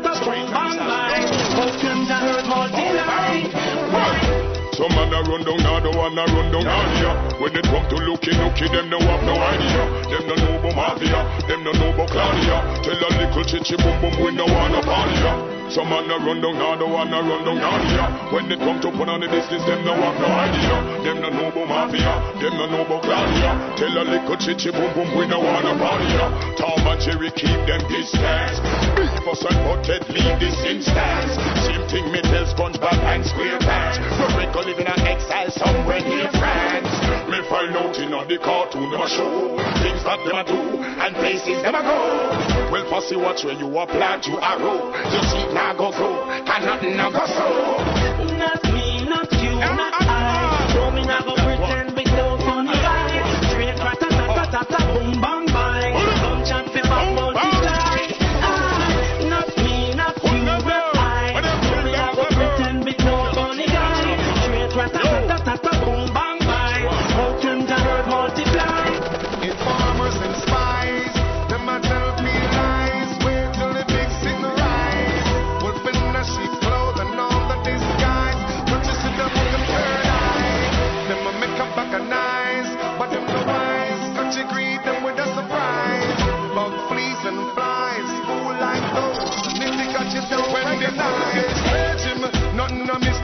[5.08, 7.12] wanna run down, nah, don't wanna run down Asia.
[7.40, 9.84] When it come to looky, looky, them no have no idea.
[10.12, 12.58] Them no know about mafia, them no know about Claudia.
[12.84, 15.58] Tell a little chichi boom boom, we no wanna party.
[15.72, 18.06] Some man a run down, nah, don't wanna run down Asia.
[18.32, 20.76] When it come to put on the distance, them no have no idea.
[21.04, 23.52] Them no know about mafia, them no know about Claudia.
[23.80, 26.08] Tell a little chichi boom boom, we no wanna party.
[26.60, 28.60] Tom and Jerry keep them distance.
[28.96, 31.32] Big fuss and butthead leave this instance.
[31.64, 34.00] Same thing me tell SpongeBob and SquarePants.
[34.58, 36.90] a living an exile somewhere near France.
[37.30, 41.16] Me find out in the cartoon them a show things that them a do and
[41.16, 42.72] places them a go.
[42.72, 44.56] Well, for see what where you a plant, you a.
[45.14, 47.46] You see now go grow, can nothing now go so.
[48.38, 50.72] Not me, not you, not I.
[50.74, 51.47] Show me now go.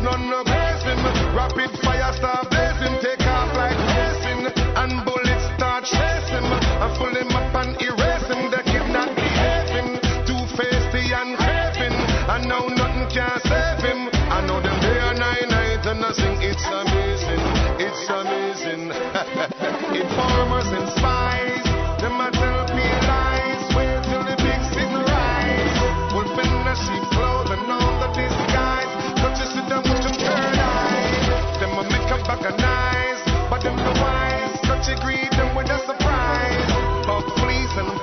[0.04, 0.44] none no.
[1.34, 4.46] Rapid fire start blazing, take off like racing,
[4.76, 6.46] and bullets start chasing.
[6.84, 9.98] I pull him and erasing, him, the not behaving.
[10.28, 11.96] Too feisty and craving,
[12.30, 14.10] I know nothing can save him.
[14.30, 16.04] I know them day and night, night and
[16.44, 17.42] it's amazing,
[17.80, 18.92] it's amazing.
[20.02, 21.63] Informers and spies.
[32.44, 34.60] organized, but them the wise.
[34.68, 37.06] Such a greed them with a surprise.
[37.06, 38.03] But please and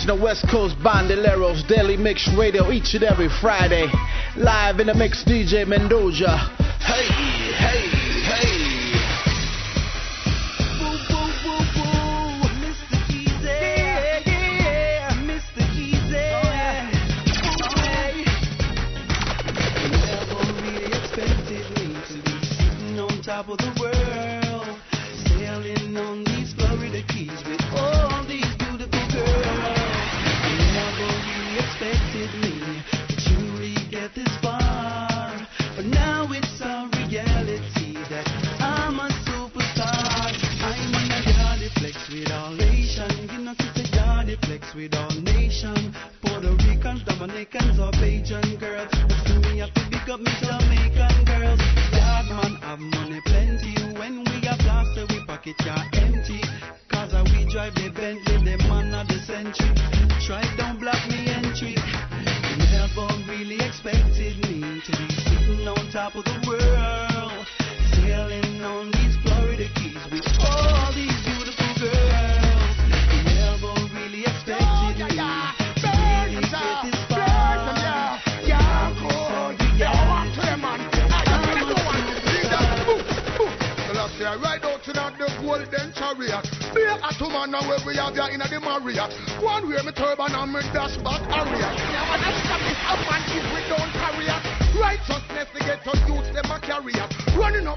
[0.00, 3.86] original West Coast Bandoleros Deadly Mix Radio each and every Friday.
[4.34, 6.59] Live in the mix, DJ Mendoja.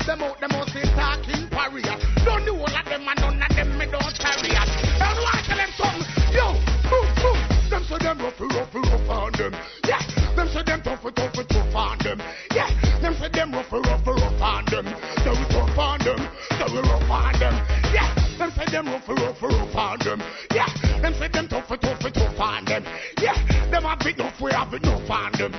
[0.03, 1.97] of them out, them all say talking pariah.
[2.25, 4.69] Don't know all of them and none of them me don't carry it.
[4.99, 6.07] And why tell them something?
[6.33, 6.53] Yo,
[6.89, 7.39] boom, boom.
[7.69, 9.55] Them say them rough, rough, rough on them.
[9.87, 10.01] Yeah,
[10.35, 12.21] them say them tough, tough, tough on them.
[12.53, 12.69] Yeah,
[13.01, 14.85] them say them rough, rough, rough on them.
[15.23, 17.55] They we tough on them, they we rough on them.
[17.93, 20.21] Yeah, them say them rough, rough, rough on them.
[20.53, 20.67] Yeah,
[21.01, 22.83] them say them tough, tough, tough on them.
[23.21, 25.53] Yeah, them have enough, we have enough on them.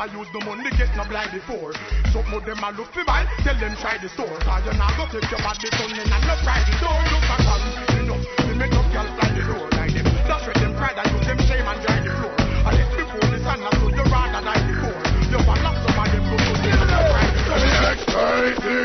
[0.00, 1.72] never use no money, get no blind before.
[2.12, 4.32] So of them a look for buy, tell them try the store.
[4.40, 6.96] Cause you not go take your body son and no try the door.
[7.12, 7.44] Look back
[8.00, 8.18] you know,
[8.48, 10.08] we make up girls fly the road like them.
[10.24, 12.32] That's where them pride and use them shame and dry the floor.
[12.64, 15.00] I let it's before the sun, told you rather die before.
[15.30, 17.60] You want lots of them go to jail and try the door.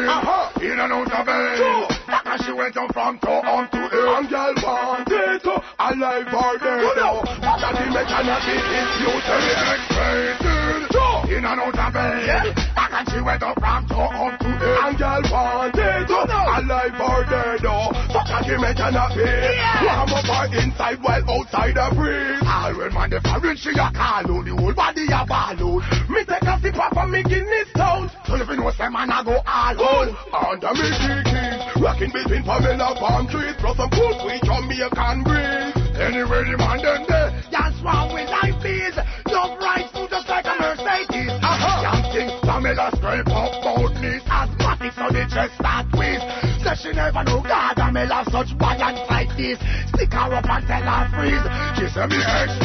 [0.05, 0.59] Uh-huh.
[0.61, 1.95] In and out of bed.
[2.25, 3.93] And she went down from town to end.
[3.93, 6.81] And girl wanted to uh, alive or dead.
[6.83, 9.13] You know, What that the mechanic is you
[18.85, 19.21] cannot be.
[19.21, 20.05] Yeah.
[20.05, 21.01] Warm up our inside
[52.07, 52.64] from the earth.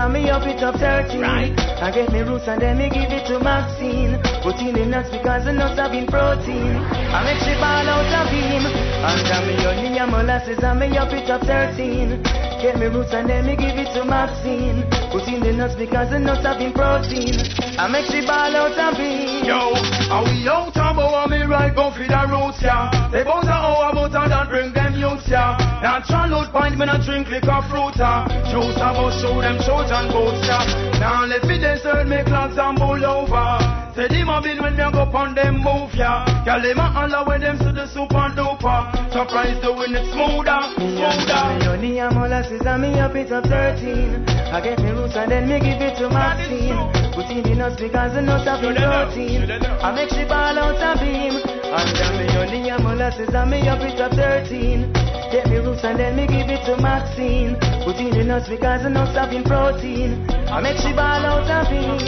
[0.00, 1.20] and me up it up searching.
[1.20, 1.52] Right.
[1.52, 4.16] I get me roots and then me give it to Maxine.
[4.40, 6.80] Put in the nuts because the nuts have been protein.
[7.12, 8.64] I make she ball out of him.
[9.04, 12.16] After me honey and molasses and me up it up 13.
[12.64, 14.88] Get me roots and then me give it to Maxine.
[15.12, 17.36] Put in the nuts because the nuts have been protein.
[17.76, 19.44] I make she ball out of him.
[19.44, 19.76] Yo,
[20.08, 22.88] are we out of our me right go for the roots, yeah.
[23.12, 25.56] They both are all about that bring them youths, yeah.
[25.82, 28.39] Now try load pint me not drink liquor fruit, yeah.
[28.50, 30.98] Juice about show them Trojan boots, yeah?
[30.98, 33.62] Now let me desert make clocks and bull over.
[33.94, 36.26] Say them a bill when them go on them move, yeah?
[36.42, 38.90] Girl, them a holler when them see the super duper.
[39.14, 41.42] Surprise doing it smoother, smoother.
[41.46, 44.26] Me honey and molasses and me up it up 13.
[44.50, 46.74] I get me roots and then me give it to Maxine.
[47.14, 49.46] Put in the nuts because the nuts have been protein.
[49.78, 51.38] I make she ball out of him.
[51.70, 55.09] And then me honey and molasses and me up it up 13.
[55.30, 57.54] Get me roots and then me give it to Maxine.
[57.86, 60.26] Put in the nuts because the nuts have been protein.
[60.50, 62.02] I make she ball out of him.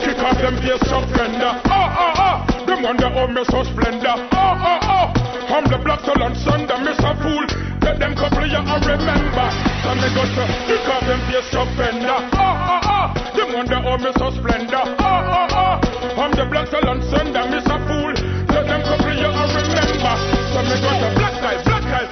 [0.00, 1.52] Kick off them bass some fender.
[1.68, 2.36] Oh, oh, oh.
[2.64, 4.16] Them wonder how me so splendor.
[4.32, 5.06] Oh, oh, oh.
[5.52, 7.44] I'm the black soul on Sunday, miss a fool.
[7.84, 9.46] Get them couple of you I remember.
[9.84, 12.16] So me go to kick off them bass some fender.
[12.32, 13.06] Oh, oh, oh.
[13.36, 14.84] Them wonder how me so splendor.
[14.88, 15.76] Oh, oh, oh.
[16.16, 18.16] I'm the black soul on Sunday, miss a fool.
[18.48, 20.14] Get them couple of you I remember.
[20.56, 21.25] So me go to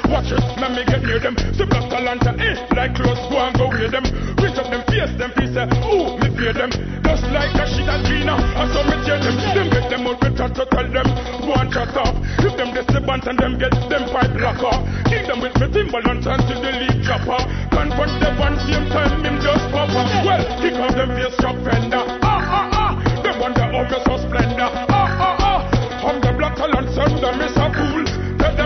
[0.02, 0.12] guy.
[0.12, 1.36] Watch it, let me get near them.
[1.54, 2.54] See black talent, eh?
[2.74, 4.04] Like close, go and go with them.
[4.42, 5.66] Reach up them face, them face, eh?
[5.86, 6.70] Ooh, me fear them.
[7.04, 9.36] Just like a shit and Gina, I saw me tear them.
[9.54, 11.08] Them get them out chat to tell them.
[11.46, 12.14] Go and chat off.
[12.42, 14.82] If them the band and them get them pipe lock off.
[15.06, 17.46] Keep them with me Timberlands until the league drop off.
[17.70, 20.10] Confront them one same time, him just pop off.
[20.26, 22.02] Well, kick off them face shop fender.
[22.22, 23.22] Ah, ah, ah.
[23.22, 24.70] Them wonder how me so splendor.
[24.90, 25.60] Ah, ah, ah.
[26.04, 27.56] I'm the black talent son, the miss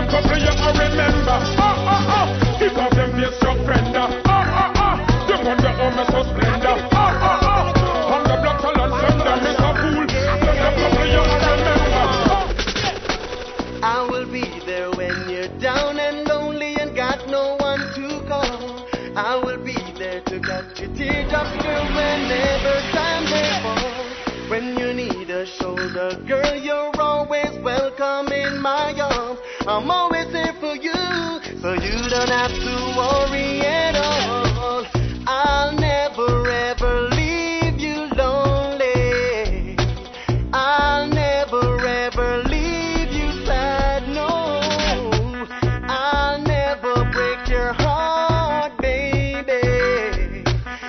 [0.09, 0.37] fool.
[0.37, 1.37] You I remember.
[1.57, 2.49] Ah, ah, ah.
[2.79, 3.11] Off them
[3.65, 4.07] fender.
[4.25, 4.95] Ah, ah, ah.
[5.29, 6.75] Wonder how so splendor.
[6.91, 7.69] Ah, ah, ah.
[8.13, 10.05] I'm the a fool.
[10.09, 12.05] Let them couple you remember.
[13.81, 18.87] I will be there when you're down and lonely and got no one to call.
[19.15, 24.49] I will be there to catch your teardrops, girl, whenever time they fall.
[24.49, 29.08] When you need a shoulder, girl, you're always welcome in my arms.
[29.69, 30.91] I'm always there for you,
[31.61, 34.83] so you don't have to worry at all.
[35.27, 39.77] I'll never ever leave you lonely.
[40.51, 44.27] I'll never ever leave you sad, no.
[45.87, 50.43] I'll never break your heart, baby.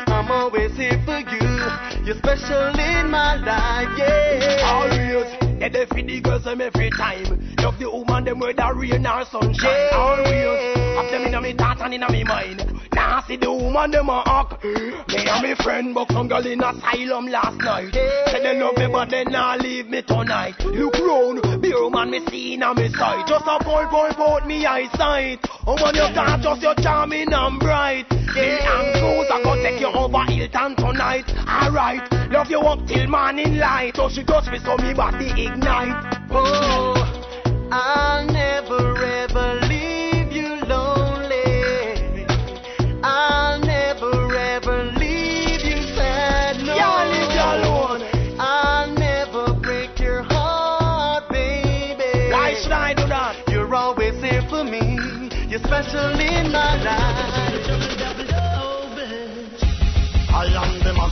[0.07, 2.07] I'm always here for you.
[2.07, 4.63] You're special in my life, yeah.
[4.65, 7.50] Always, yeah, they feed the girls them every time.
[7.63, 9.93] Love the woman them with the rain or sunshine.
[9.93, 12.81] Always, have them in me thoughts and in me mind.
[12.93, 14.65] Now see the woman them a hawk.
[14.65, 17.93] Me and me friend book some girl in asylum last night.
[17.93, 20.59] Say they love me but they not leave me tonight.
[20.65, 23.27] Look round, be woman me see in me sight.
[23.29, 25.41] Just a boy boy bout me eyesight.
[25.67, 28.11] Oh when you got just your charming and bright.
[28.11, 31.29] Me and Cruz I go take you over Hilton tonight.
[31.47, 33.97] Alright, love you up till morning light.
[33.97, 36.27] So she touch me so me body ignite.
[36.31, 37.20] Oh,
[55.83, 57.00] special in my life.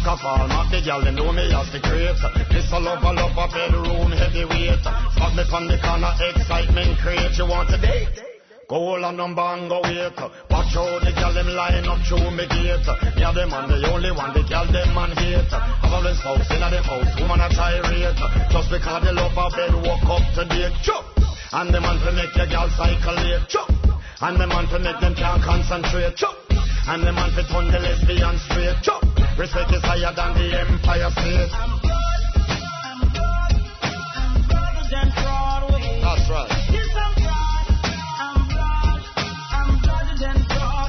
[0.08, 2.16] The Macaphone, not the girl, them know me as the great.
[2.48, 4.80] This a love, a love, a bedroom heavyweight.
[4.80, 7.36] Spot me on the corner, excitement create.
[7.36, 8.16] You want a date?
[8.68, 9.20] Go all and
[9.68, 10.16] go wait.
[10.16, 12.88] Watch how the girl them line up through me gate.
[13.16, 15.52] Me a the man, the only one, the girl them man hate.
[15.52, 18.16] Have a blessed house in a them house, woman a tirade.
[18.48, 20.72] Just because they love a bed, walk up to date.
[20.84, 21.04] Chop!
[21.52, 23.44] And the man to make your girl cycle late.
[23.48, 23.68] Chop!
[24.24, 26.16] And the man to make them can't concentrate.
[26.16, 26.36] Chop!
[26.88, 28.80] And the man to turn the lesbian straight.
[28.80, 29.27] Chop!
[29.38, 31.50] Respect is higher than the Empire State.
[36.02, 36.50] That's right.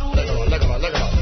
[0.09, 1.13] Look at look at look at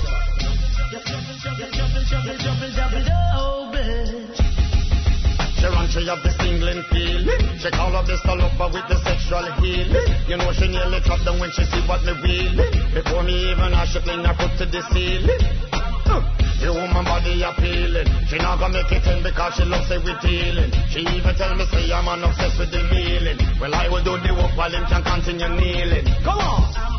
[5.59, 7.59] She run, she have the singling feeling.
[7.59, 10.15] She call up this lover with the sexual healing.
[10.29, 12.71] You know she nearly dropped down when she see what me wheeling.
[12.93, 15.56] Before me even ask, she fling her foot to the ceiling.
[18.57, 20.71] Not gonna make it in because she loves it with dealing.
[20.89, 23.37] She even tell me say I'm an obsessed with the kneeling.
[23.59, 26.05] Well I will do the work while him can continue kneeling.
[26.23, 26.96] Come on.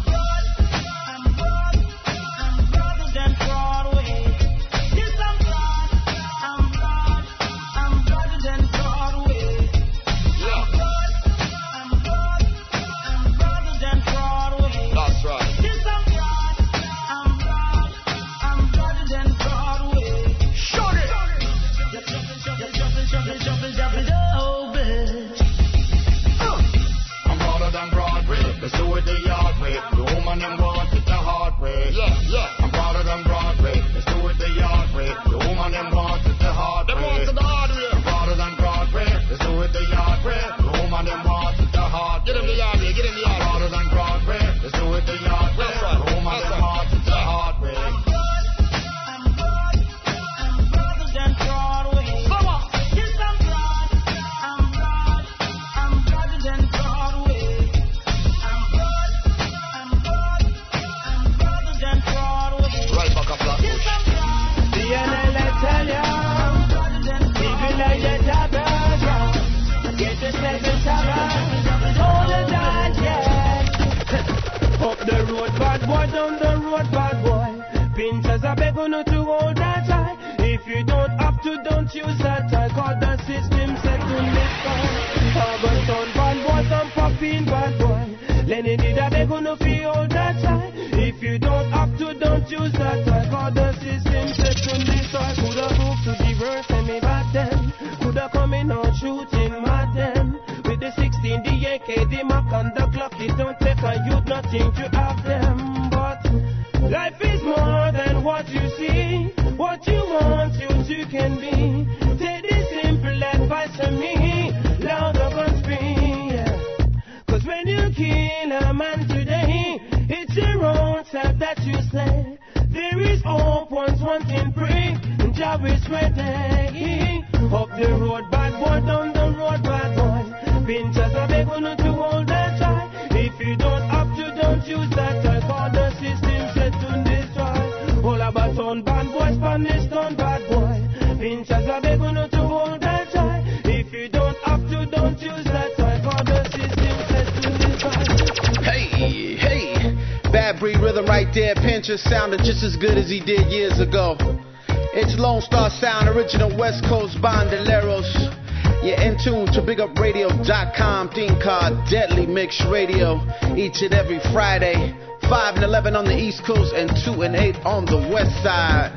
[164.59, 164.91] Friday,
[165.31, 168.91] 5 and 11 on the East Coast and 2 and 8 on the West Side.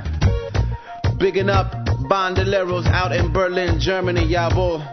[1.19, 1.71] Bigging up
[2.09, 4.49] Bandoleros out in Berlin, Germany, y'all.
[4.49, 4.83] Boy.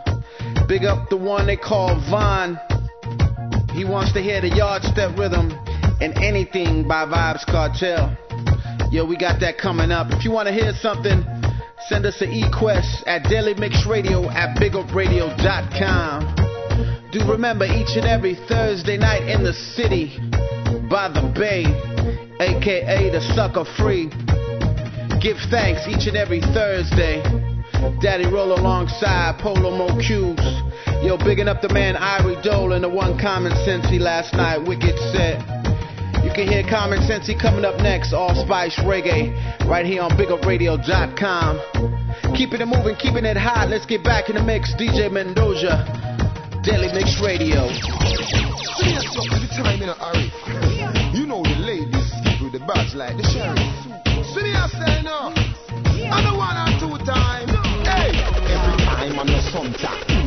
[0.69, 2.59] Big up the one they call Von.
[3.73, 5.53] He wants to hear the yard step rhythm
[6.03, 8.12] and anything by Vybz Kartel.
[8.93, 10.12] Yo, we got that coming up.
[10.12, 11.24] If you want to hear something,
[11.89, 16.35] send us an e-quest at deadlymixradio at bigupradio.com.
[17.11, 20.20] Do remember each and every Thursday night in the city
[20.89, 21.65] by the bay,
[22.40, 24.09] aka the sucker free.
[25.20, 27.23] Give thanks each and every Thursday.
[28.01, 29.89] Daddy Rolo alongside Polo Mo.
[31.02, 34.98] Yo, bigging up the man Irie Dole and the one common sensei last night, Wicked
[35.12, 35.39] set.
[36.24, 39.32] You can hear Common Sensei coming up next, All Spice Reggae,
[39.69, 42.35] right here on BigUpRadio.com.
[42.36, 43.69] Keeping it moving, keeping it hot.
[43.70, 44.74] Let's get back in the mix.
[44.74, 45.86] DJ Mendoja,
[46.62, 47.69] Deadly Mix Radio.
[52.94, 53.59] Like the sheriff.
[54.35, 55.32] See us say no.
[56.10, 57.38] I don't or two time.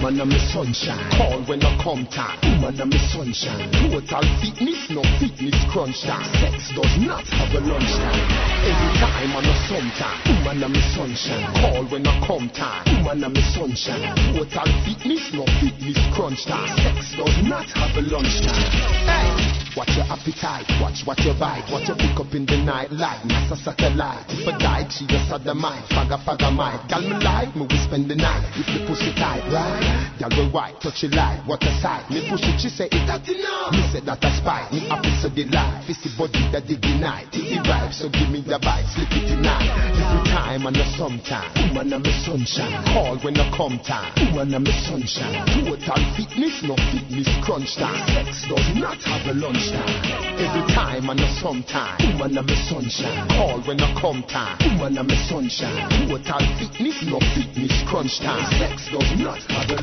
[0.02, 0.18] Sometime.
[0.18, 1.12] Man, I'm a sunshine.
[1.18, 2.40] Call when I come time.
[2.62, 3.72] Man, I'm a sunshine.
[3.72, 6.26] Total fitness, no fitness crunch time.
[6.42, 8.26] Sex does not have a lunch time.
[8.66, 10.20] Every time I'm a sometime.
[10.44, 11.46] Man, I'm a sunshine.
[11.62, 12.86] Call when I come time.
[13.04, 14.16] Man, I'm a sunshine.
[14.34, 16.78] Total fitness, no fitness crunch time.
[16.78, 18.70] Sex does not have a lunch time.
[19.06, 19.30] Hey,
[19.78, 20.66] watch your appetite.
[20.82, 21.66] Watch what you bite.
[21.70, 23.22] What you pick up in the night light.
[23.26, 24.26] Nasa satellite.
[24.30, 25.86] If I die, she just had the mind.
[25.90, 26.90] Faga faga mind.
[26.90, 28.44] Gal me life, me we spend the night.
[28.58, 29.91] If the pussy tight, right?
[30.20, 31.42] Gal go white, touch it light.
[31.46, 32.10] What a sight.
[32.10, 33.74] Me push it, she say it that enough.
[33.74, 35.90] Me say that a spy, Me happy so the life.
[35.90, 37.32] It's the body that dig the night.
[37.32, 38.86] Take the vibe, so give me the bite.
[38.94, 39.70] Slip it tonight.
[39.98, 41.50] Every time and a sometime.
[41.74, 42.78] Woman, I'm a sunshine.
[42.94, 44.14] Call when I come time.
[44.32, 45.42] Woman, I'm a sunshine.
[45.66, 48.02] Total fitness, no fitness crunch time.
[48.14, 49.98] Sex does not have a lunch time.
[50.38, 51.98] Every time and a sometime.
[52.14, 53.26] Woman, I'm a sunshine.
[53.34, 54.58] Call when I come time.
[54.78, 55.90] Woman, I'm a sunshine.
[56.06, 58.46] Total fitness, no fitness crunch time.
[58.62, 59.81] Sex does not have a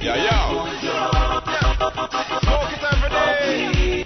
[0.00, 0.48] Yeah, yeah.
[2.40, 4.04] Smoke it every day.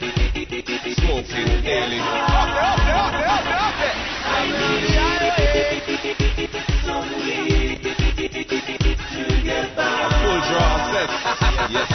[0.95, 2.01] Smoke it daily.
[2.01, 2.07] Up
[2.51, 5.05] there, up there, up there, up there, up there.
[10.25, 11.11] Full draw set.
[11.71, 11.89] Yes.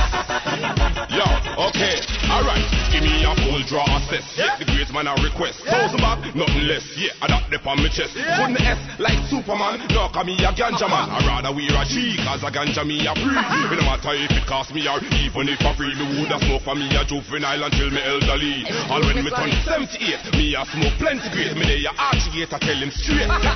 [1.12, 1.26] Yo,
[1.68, 1.96] okay,
[2.40, 2.64] alright.
[2.92, 4.24] Give me a full draw assess.
[4.40, 5.60] Yeah, the great man a request.
[5.68, 6.88] Thousand back, nothing less.
[6.96, 8.16] Yeah, I got dip on my chest.
[8.16, 9.84] Put the S like Superman.
[9.92, 11.12] No, call me a ganja man.
[11.12, 13.36] I rather wear a G, cause a ganja me a free.
[13.36, 15.94] It no matter if it cost me or even if I free.
[16.00, 18.64] Me woulda smoke for me a juvenile until me elderly.
[18.66, 21.54] And when me turn 78, me a smoke plenty great.
[21.60, 23.28] Me they a archigate, I tell him straight.
[23.30, 23.52] Uh-huh.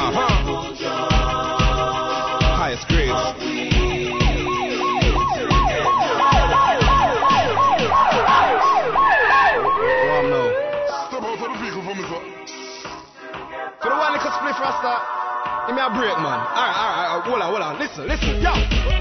[0.00, 0.74] uh-huh.
[2.56, 3.73] Highest grades.
[14.54, 16.38] The one rasta, give me a break, man.
[16.38, 17.74] Alright, alright, alright, hold on, hold on.
[17.78, 18.38] Listen, listen.
[18.38, 18.52] Yo,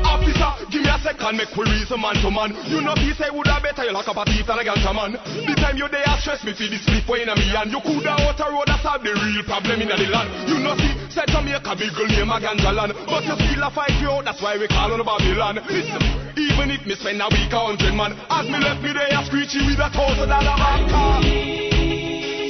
[0.05, 2.49] officer, give me a second, make we reason man to man.
[2.69, 5.13] You know, he say woulda better you lock up a thief than a ganja man.
[5.13, 7.81] The time you there stress me for this sleep way in a me and you
[7.81, 10.29] coulda out a road that solve the real problem in the land.
[10.49, 13.69] You know, see, said Jamaica big girl name a ganja land, but you still a
[13.69, 15.61] fight out, that's why we call on Babylon.
[15.69, 16.01] Listen,
[16.37, 19.21] even if me spend a week a hundred man, as me left me there a
[19.25, 20.57] screechy with a thousand dollar
[20.89, 21.21] car.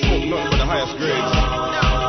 [0.04, 2.03] Smoke oh, nothing but the highest grades.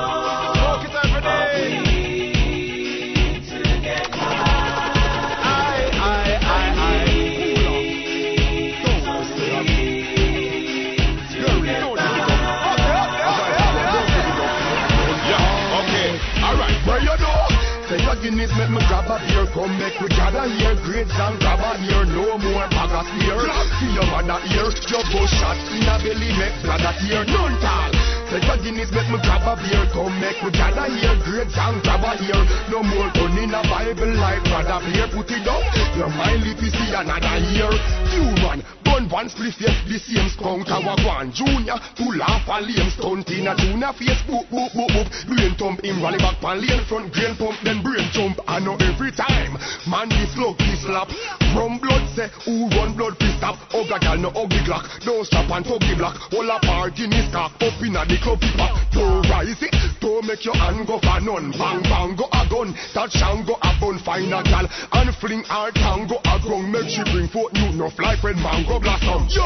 [18.25, 21.77] Guinness make me grab a beer Come make we gather here Grades and grab a
[21.85, 23.45] year No more bag of smear
[23.77, 27.61] See your mother here Your bush shot in a belly Make blood a tear None
[27.61, 29.87] tall Take a Guinness, make me grab a beer.
[29.95, 32.43] Come make we gather here, grades and grab a here.
[32.67, 35.07] No more gun in a Bible like brother beer.
[35.07, 35.63] Put it up,
[35.95, 37.71] your mind if you see another year.
[38.11, 40.29] Human, Gun one spliff yes the same.
[40.31, 44.23] Skunk a wagwan Junior to laugh a lame stunt in a junior face.
[44.31, 45.09] Boop boop boop boop.
[45.27, 46.85] Brain thump him rally back pan lane.
[46.87, 48.39] Front grain pump then brain jump.
[48.47, 49.59] I know every time
[49.91, 51.11] Man the slug the slap.
[51.51, 53.59] From blood say who run blood fi stop.
[53.75, 57.13] Ugga gal no ugly glock Don't stop and tug the block All a party in
[57.13, 57.51] his cock.
[57.59, 59.77] Up inna the club pop Don't rise it.
[60.01, 62.73] Don't make your hand go for none Bang bang go a gun.
[62.97, 66.73] Touch and go a bun Find a gal and fling her tongue go a ground.
[66.73, 69.45] Make she bring forth new enough like when mango blossom Yo,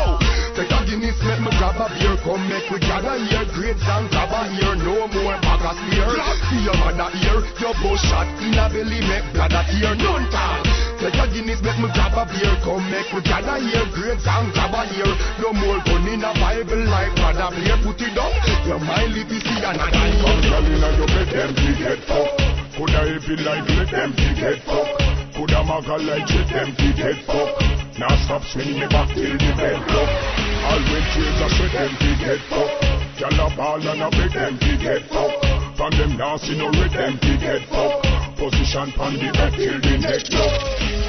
[0.55, 2.17] take a Guinness make me grab a beer.
[2.23, 3.45] Come make we gather here.
[3.53, 6.15] Grades and grab a here No more bag of smear
[6.49, 9.95] See your mother here Your bush shot in a belly Make blood a tear.
[9.99, 13.87] None tall Take a Guinness make me grab a beer Come make we gather here
[13.95, 18.03] Grades and grab a here No more gun in a Bible like brother Blair Put
[18.03, 18.35] it up
[18.67, 22.43] Your mind if you see another Come girl inna your bed, them fi get fucked.
[22.75, 25.35] Coulda if like, let them fi get fucked.
[25.35, 27.99] Coulda maga like, let them fi get fucked.
[27.99, 30.11] Now stop swing me back till the bed block.
[30.67, 32.79] All when tears are sweat, them fi get fucked.
[33.19, 35.77] Gyal a ball and a beg them fi get fucked.
[35.77, 38.18] From them now no red, them fi get fucked.
[38.39, 40.23] Position pon the bed till the neck.
[40.31, 40.55] Block.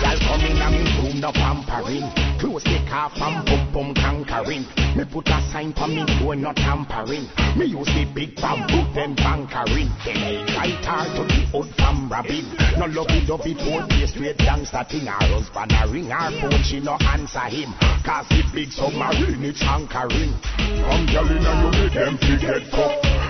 [0.02, 2.10] Girl come in and me room no pampering.
[2.42, 4.66] Close the car from bum bum conquering.
[4.98, 7.30] Me put a sign for me door no tampering.
[7.54, 9.94] Me use the big bamboo them bankering.
[10.02, 10.18] Then
[10.58, 12.50] I right to the hood from robbing
[12.82, 15.06] No lovey dovey poor play straight gangster thing.
[15.06, 17.78] Her husband a ring her phone she no answer him.
[18.02, 20.34] Cause the big submarine it's anchoring.
[20.58, 22.66] Come gyal inna your bed, them fi get.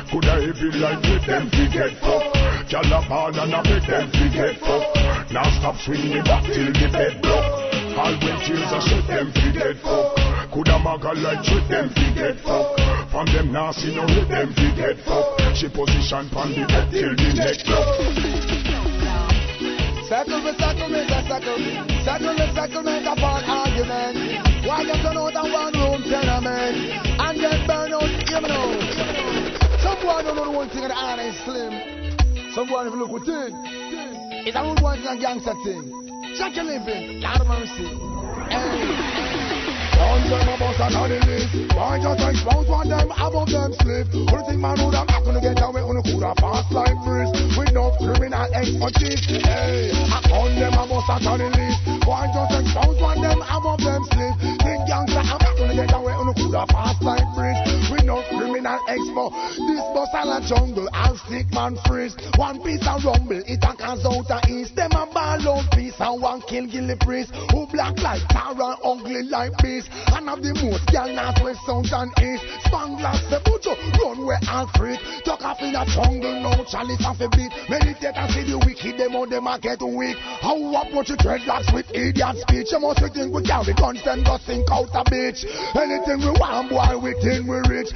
[0.07, 2.58] Could I be like, with them fi get.
[2.69, 5.33] Gyal a ball and a them fi get fucked.
[5.33, 7.65] Now stop swing me back till the bed block.
[7.97, 10.53] All when tears are shed, them fi get fucked.
[10.53, 12.77] Coulda maga like treat them fi get fucked.
[13.09, 15.57] From them see no red, them fi get fucked.
[15.57, 17.89] She position pon the bed till the neck block.
[20.05, 21.73] Settle me, settle me, just settle me.
[22.05, 24.45] Settle me, settlement upon argument.
[24.69, 26.77] Why you turn out a one room tenement
[27.17, 28.77] and get burned out, you know.
[29.81, 31.98] Some boy don't know the one thing the iron is slim.
[32.59, 33.55] Some boy if you look within,
[34.43, 35.79] it's a one thing and gangster thing.
[36.35, 37.87] Check your living, of mercy.
[38.51, 39.79] Hey.
[39.95, 43.71] One them a bust and on the list Why just expose one them above them
[43.79, 46.95] slip Only thing man who them not gonna get away On a coulda fast like
[47.03, 49.91] breeze With no criminal expertise Hey,
[50.31, 54.03] on them a bust and on the list Why just expose one them above them
[54.11, 56.27] slip Think gangster I'm not gonna get away On
[56.59, 57.23] a fast like
[57.91, 63.03] With no criminal expo This bus a jungle I'll stick man freeze One piece of
[63.05, 66.67] rumble It a cause out a east Them a ball out piece And one kill
[66.67, 71.39] gilly priest Who black like tar ugly like beast and have the most girl north,
[71.39, 72.43] west, south and east.
[72.67, 74.99] Spanglers, the butcher, run where all freak.
[75.23, 77.51] Tuck off in a jungle, no chalice off a beat.
[77.71, 80.17] Meditate and see the wicked, them on them a get weak.
[80.41, 82.71] How approach your dreadlocks with idiot speech?
[82.73, 85.45] You must think we carry guns, then go sink out a bitch.
[85.77, 87.93] Anything we want, boy, we think we rich.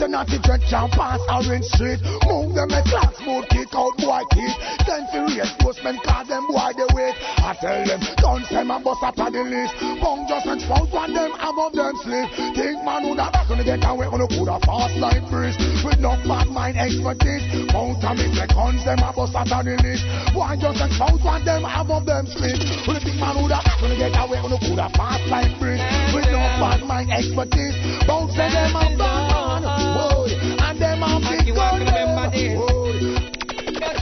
[0.00, 2.00] Say not the dread can pass Orange Street?
[2.24, 4.56] Move them a class mode, kick out boy teeth.
[4.88, 7.12] Send for reinforcement, cause them boy they wait.
[7.42, 9.76] I tell them, don't them my bust up on the list.
[10.00, 12.32] Bong just and expose one them above them sleep.
[12.56, 15.58] Think man who not gonna get away on a coulda fast like breeze.
[15.84, 17.44] With no bad mind expertise.
[17.74, 20.06] Mount and make the guns them a bust out on the list.
[20.32, 22.56] Why just and expose one them above them sleep.
[22.88, 25.99] Who the think man who not gonna get away on a coulda fast like breeze.
[26.12, 27.76] With no bad mind expertise.
[28.06, 31.84] Bounce them a bad Whoa, and them a big gun.
[31.86, 32.34] But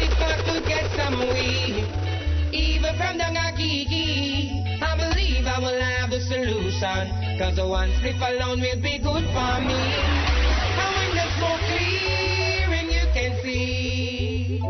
[0.01, 1.85] it's got to get some weed,
[2.53, 4.81] even from the Ngakiki.
[4.81, 9.25] I believe I will have the solution, cause the one split alone will be good
[9.37, 9.81] for me.
[10.81, 14.61] And when the smoke clearing, you can see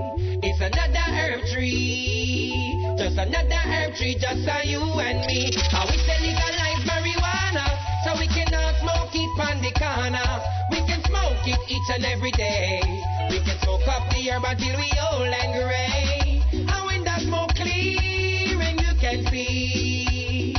[0.42, 2.50] it's another herb tree,
[2.98, 5.54] just another herb tree, just for you and me.
[5.70, 6.57] How we say
[9.72, 10.42] the.
[10.70, 12.80] We can smoke it each and every day.
[13.30, 16.42] We can smoke up the herb until we old and gray.
[16.52, 20.54] And when the smoke clearing, you can see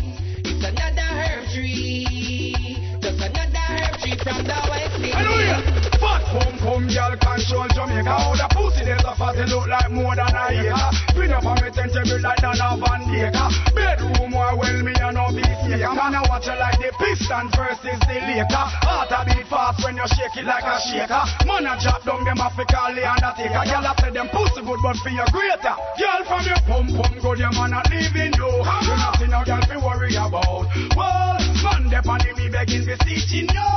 [0.45, 5.88] it's another herb tree, just another herb tree from the West Indies.
[6.29, 8.13] Fat come, girl, control Jamaica.
[8.13, 10.89] How the pussy there's a fatty look like more than a acre.
[11.17, 13.49] Bring up on me ten table like than a Van Acre.
[13.73, 15.89] Bedroom more well, me and no beef maker.
[15.89, 18.65] Man, I watch you like the Pistons versus the Laker.
[18.85, 21.23] Heart a beat fast when you shake it like a shaker.
[21.49, 23.63] Man, I drop down them Africa, undertaker.
[23.65, 25.75] Girl, I say them pussy good, but for your greater.
[25.97, 28.51] Girl, from your pum pum good, your man not leaving you.
[28.85, 30.69] You nothing no girl to worry about.
[30.93, 33.69] Well, man, they on me begging, beseeching you.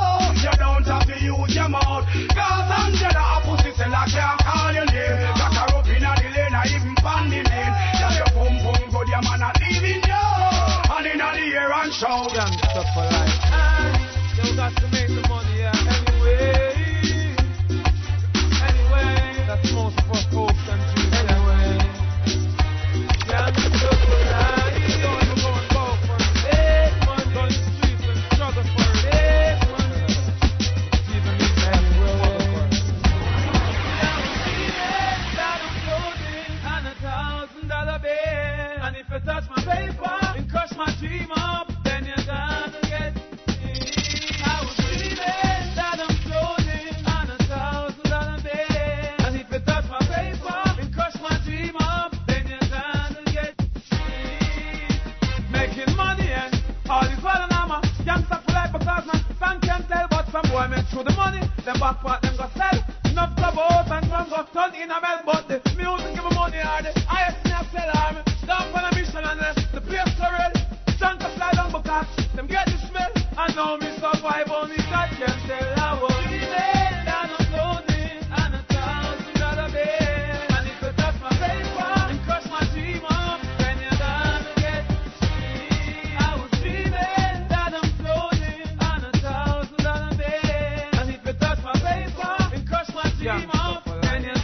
[0.42, 2.06] You don't have to use your mouth.
[2.06, 5.18] Cause Angela, a pussy seller can't call your name.
[5.38, 7.74] Cock her up in a the lane, or even pan the lane.
[7.98, 10.24] Girl, your pum pum good, your man not leaving you.
[10.92, 12.32] And in the air and shout.
[12.32, 13.34] Young stuff for life.
[14.42, 15.72] You got to make the money, yeah.
[15.72, 16.72] Anyway.
[18.62, 19.46] Anyway.
[19.46, 20.51] That's most of us
[39.50, 43.12] And crush my dream up, then you're gonna get
[44.44, 49.26] I was dreaming that I'm floating on a thousand dollar bill.
[49.26, 53.54] And if you touch my paper and crush my dream up, then you're gonna get
[55.50, 56.54] making money and
[56.88, 57.22] all and
[58.48, 59.04] life because
[59.60, 62.82] can tell but some boy through the money, them back them go sell.
[63.04, 63.16] And
[64.30, 67.52] go turn in a bell but the music give me money are the highest in
[67.52, 67.64] a
[68.84, 68.91] on
[72.34, 73.12] them get the smell.
[73.36, 74.76] And now me survive only
[75.16, 75.98] can tell I
[77.48, 79.68] floating on a thousand dollar
[81.00, 83.98] touch my paper and crush my dream up, then you're
[84.60, 84.84] get
[86.18, 90.12] I was dreaming that I'm floating on a thousand dollar
[91.10, 94.42] if you touch my paper and crush my dream up, then you're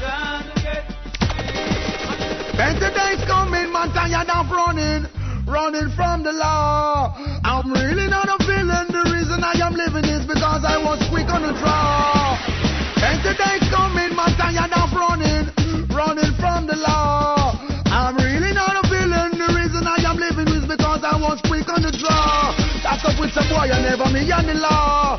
[2.57, 5.07] Better days coming, man, tired of running,
[5.47, 7.38] running from the law.
[7.49, 8.93] I'm really not a villain.
[8.93, 12.37] The reason I am living is because I was quick on the draw.
[13.01, 15.49] Better days coming, man, tired of running,
[15.89, 17.57] running from the law.
[17.89, 19.33] I'm really not a villain.
[19.41, 22.53] The reason I am living is because I was quick on the draw.
[22.85, 25.18] That's up with some boy, I never me and the law.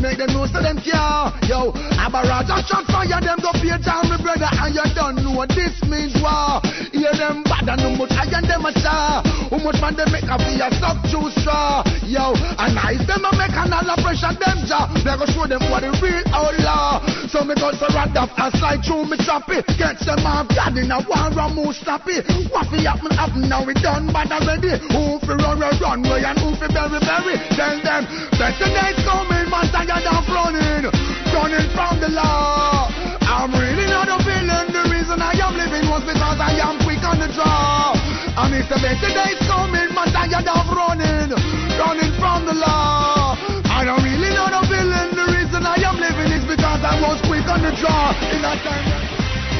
[0.00, 1.28] Make them know so them care.
[1.46, 5.20] Yo, a barrage of shot fire, them go pay down me brother, and you don't
[5.20, 6.64] know what this means war.
[6.90, 9.22] Hear them bad and how much higher them a star.
[9.22, 11.84] How much man they make a feel suck through straw.
[12.08, 14.88] Yo, and nice them a make an all pressure them jaw.
[15.04, 17.04] They go show them what the real outlaw.
[17.28, 19.60] So me go so rad off and slide through me choppy.
[19.76, 22.22] Catch them off guard in a war and move snappy.
[22.50, 24.80] What fi happen happen now we done bad already.
[24.90, 27.36] Who fi run run run way and who fi bury bury.
[27.54, 28.02] Tell them
[28.38, 30.86] better days coming, man tired of running,
[31.34, 32.86] running from the law.
[33.26, 34.70] I'm really not a villain.
[34.70, 37.98] The reason I am living was because I am quick on the draw.
[38.38, 41.34] And it's the better days coming, man tired of running,
[41.74, 43.34] running from the law.
[43.66, 45.10] I don't really not a villain.
[45.10, 48.14] The reason I am living is because I was quick on the draw.
[48.30, 48.86] In that time.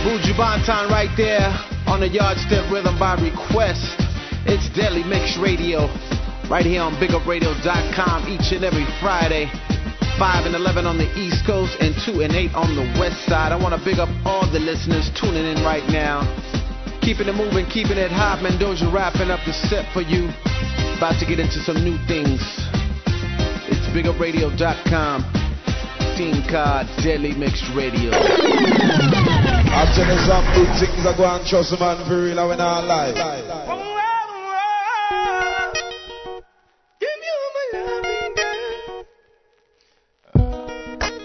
[0.07, 1.51] Buju Banton right there
[1.91, 3.99] on the yardstep rhythm by request.
[4.47, 5.91] It's Deadly Mix Radio
[6.47, 9.51] right here on BigUpRadio.com each and every Friday.
[10.21, 13.53] 5 and 11 on the East Coast and 2 and 8 on the West Side.
[13.53, 16.29] I want to big up all the listeners tuning in right now.
[17.01, 18.45] Keeping it moving, keeping it hot.
[18.45, 20.29] Mendoja wrapping up the set for you.
[21.01, 22.37] About to get into some new things.
[23.73, 25.25] It's BigUpRadio.com.
[26.21, 28.13] Team Card Deadly Mix Radio.
[28.13, 32.85] I'm telling you some big things I go and trust man for real when I
[32.85, 34.10] lie.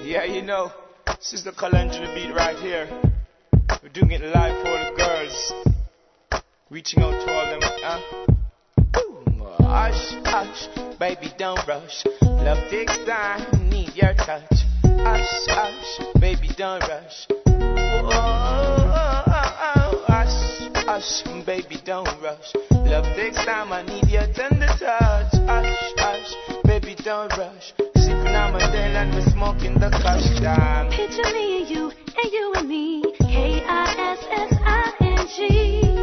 [0.06, 0.72] Yeah, you know,
[1.07, 2.88] this is the Calendula beat right here.
[3.82, 5.52] We're doing it live for the girls.
[6.69, 8.02] Reaching out to all them, huh?
[9.65, 10.68] Hush, hush,
[10.99, 12.06] baby, don't rush.
[12.22, 14.45] Love takes time, need your touch.
[14.84, 17.26] Hush, hush, baby, don't rush.
[20.06, 22.53] Hush, hush, baby, don't rush.
[22.69, 24.55] Love takes time, I need your touch.
[28.96, 30.90] And we're smoking the kush time.
[30.90, 33.04] Picture me and you, and you and me.
[33.20, 33.96] K-I-S-S-I-N-G.
[35.84, 35.95] We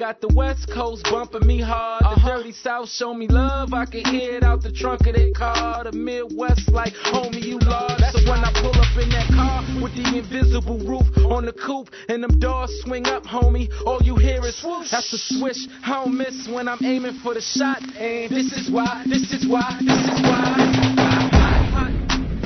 [0.00, 2.00] Got the West Coast bumping me hard.
[2.00, 2.38] The uh-huh.
[2.38, 3.74] dirty South show me love.
[3.74, 5.84] I can hear it out the trunk of their car.
[5.84, 8.00] The Midwest like, homie, you large.
[8.00, 11.90] So when I pull up in that car with the invisible roof on the coupe
[12.08, 14.90] and them doors swing up, homie, all you hear is swoosh.
[14.90, 15.68] That's the swish.
[15.84, 17.82] I don't miss when I'm aiming for the shot.
[17.98, 20.56] And this is why, this is why, this is why.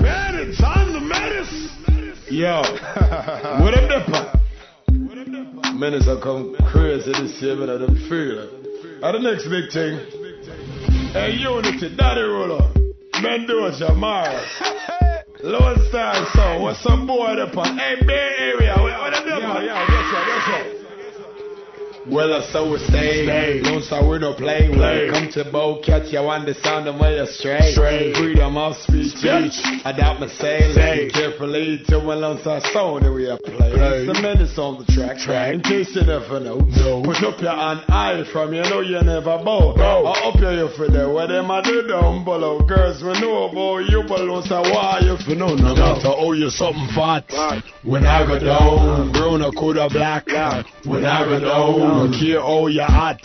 [0.02, 1.70] Bandits, I'm the menace.
[2.28, 2.62] Yo,
[3.62, 4.43] what a nipper.
[5.64, 5.78] Dipper?
[5.78, 8.50] Minister come crazy this year, but I don't feel it.
[9.02, 9.98] And the next big thing,
[11.12, 12.72] hey, Uni-T, Daddy Rolo,
[13.14, 14.48] Mendoja, Mars,
[15.42, 17.64] Lone Star Sound, what's some boy Dipper?
[17.64, 19.40] Hey, Bay Area, what, what up, Dipper?
[19.40, 20.83] Yeah, yeah, that's right, that's right.
[22.06, 23.24] Well, I so we stay.
[23.24, 24.68] We don't play.
[24.68, 25.08] When Play.
[25.08, 27.72] it come to bow catch, you want the sound of my stray.
[27.72, 28.12] Stray.
[28.12, 29.16] Freedom of speech.
[29.16, 29.56] Speech.
[29.88, 30.68] Adapt my say.
[30.76, 31.08] Say.
[31.08, 33.72] Listen carefully to when Lonestar sound that we are playing.
[33.72, 34.04] Play.
[34.04, 35.16] It's a menace on the track.
[35.16, 35.54] Track.
[35.54, 36.60] In case you never know.
[37.08, 39.72] Put up your hand high from you know you never bow.
[39.72, 40.04] Bow.
[40.04, 41.08] Or up your you for there.
[41.08, 42.60] Where them a do down below.
[42.68, 46.32] Girls, we know about you, but Lonestar, why you for no no matter owe oh,
[46.36, 47.24] you something fat.
[47.80, 50.28] When I go down, brown or coulda black.
[50.84, 53.20] When I go down, don't care how you hot.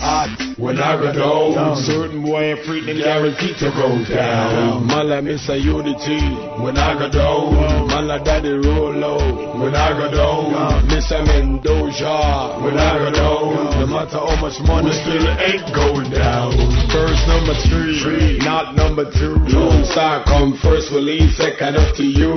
[0.58, 4.88] When I go down, certain boy ain't free, them guaranteed to go down.
[4.88, 5.56] Man like Mr.
[5.56, 6.62] Uni-T.
[6.62, 9.62] When I go down, like Daddy Rolo.
[9.62, 11.22] When I go down, Mr.
[11.22, 12.58] Mendoja.
[12.64, 16.58] When I go down, no matter how much money, still ain't going down.
[16.90, 19.38] First number three, not number two.
[19.54, 22.34] Lonestar come first, release second up to you.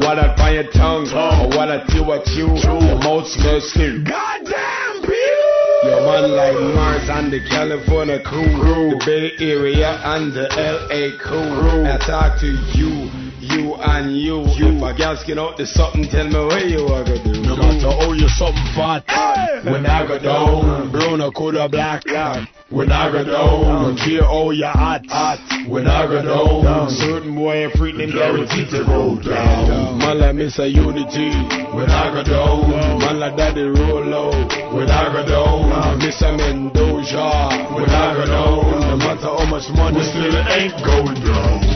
[0.00, 1.04] What I find your tongue,
[1.52, 2.48] what I do what you.
[2.48, 4.08] Your mouth smells stink.
[4.08, 5.04] Goddamn,
[5.82, 11.86] Your man like Mars and the California crew, the Bay Area and the LA crew.
[11.86, 13.08] I talk to you,
[13.40, 14.44] you and you.
[14.46, 17.40] If a gal skin out the something, tell me where you are gonna do.
[17.42, 19.04] No matter how you something fat.
[19.64, 22.04] When I go down, brown or coulda black.
[22.70, 25.02] When I go down, don't care how you hot.
[25.66, 29.98] When I go down, certain boy free, them guaranteed to go down.
[29.98, 30.70] Man like Mr.
[30.70, 31.74] Uni-T.
[31.74, 34.30] When I go down, man like Daddy Rolo.
[34.74, 36.30] When I go down, Mr.
[36.38, 37.74] Mendoja.
[37.74, 41.69] When I go down, no matter how much money, we still ain't going down.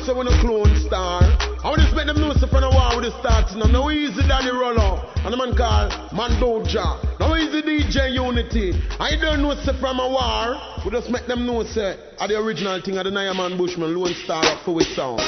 [0.00, 1.20] Know, so when a clone star.
[1.20, 3.54] I want to expect them know so from the war with the starts.
[3.54, 5.04] Now, no easy Daddy Rolo.
[5.24, 7.20] And the man called Mendoja.
[7.20, 8.80] No easy DJ Uni-T.
[8.98, 10.56] I don't know so from a war.
[10.84, 13.94] We just make them know say are the original thing of the Naya Man Bushman
[13.94, 15.20] Lone Star up for with sound.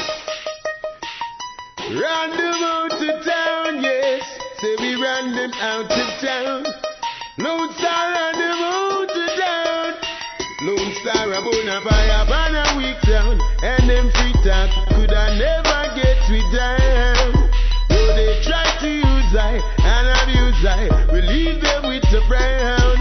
[1.93, 4.25] Run them out to town, yes.
[4.57, 6.65] Say we run them out to town.
[7.37, 9.72] Lonestar run them out to town.
[10.63, 15.81] Lonestar a bona fire ban a week down And them free talk could I never
[15.99, 17.51] get we down.
[17.89, 22.95] Though they try to use I and abuse I We leave them with the brown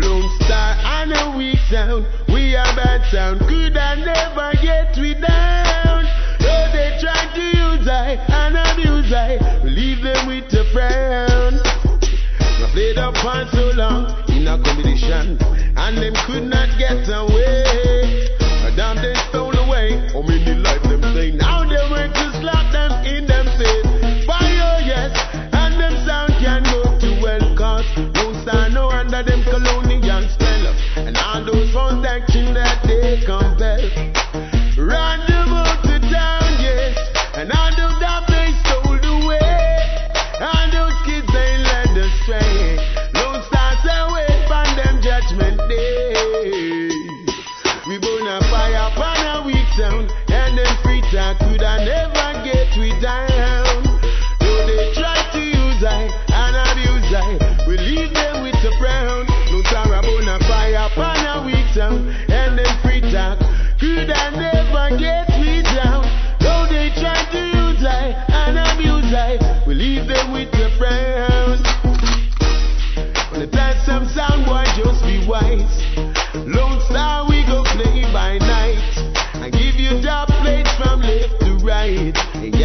[0.00, 5.12] Lone Star and a week down We are bad town Could I never get we
[5.12, 6.08] down.
[6.40, 11.60] Though they try to use I and abuse I We leave them with the brown
[11.60, 15.36] I played up for so long in a competition,
[15.82, 17.71] and them could not get away.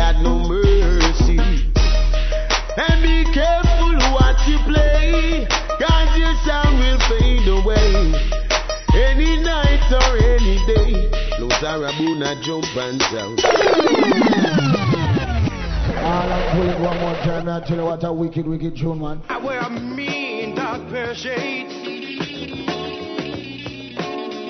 [0.08, 1.38] Ain't got no mercy.
[1.38, 5.46] And be careful what you play,
[5.80, 8.14] cause your sound will fade away.
[8.96, 13.42] Any night or any day, Lonestar Abuna jump and sound.
[16.00, 17.60] All I'm pulling one more time now.
[17.60, 19.22] Tell you what a wicked, wicked tune, man.
[19.28, 21.74] I wear a mean dark pair of shades.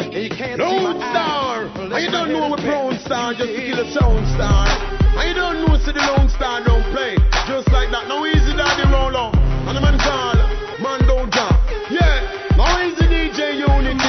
[0.04, 1.66] And you can't see my Star!
[1.66, 2.70] eyes And you don't know is what bent.
[2.70, 4.97] Brown Star just to kill a Sound Star.
[5.18, 7.18] And you don't know so the Lonestar don't play.
[7.49, 8.06] Just like that.
[8.06, 9.34] Now easy daddy roll on.
[9.65, 10.38] And the man call
[10.77, 11.57] Mando John.
[11.89, 12.53] Yeah.
[12.53, 14.06] Now easy DJ Uni-T.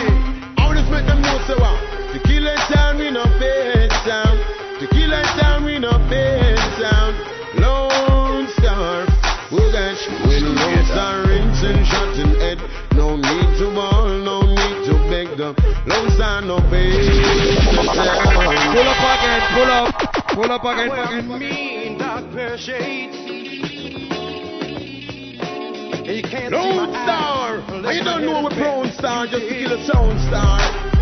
[0.61, 1.81] I just make them know so what.
[2.13, 4.37] The killer sound we no bad sound.
[4.85, 7.17] The killer sound we no bad sound.
[7.57, 9.09] Lone Star.
[9.49, 10.05] Oh gosh.
[10.29, 12.61] When Lonestar rings and shot in head.
[12.93, 15.57] No need to ball, no need to beg them.
[15.89, 16.93] Lonestar no pay.
[18.77, 20.18] Pull up again, pull up.
[20.39, 21.27] Pull up again.
[21.37, 21.99] Mean
[26.07, 27.59] you can't Lonestar!
[27.69, 30.61] And you don't know a Lonestar, just to kill a sound star.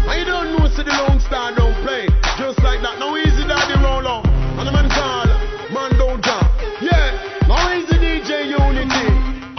[0.09, 2.09] And you don't know, see the Lonestar don't play.
[2.39, 2.97] Just like that.
[2.99, 4.27] no easy daddy roll on.
[4.57, 5.29] And the man call,
[5.69, 6.51] man don't drop.
[6.81, 7.13] Yeah,
[7.47, 8.97] no easy DJ Uni-T.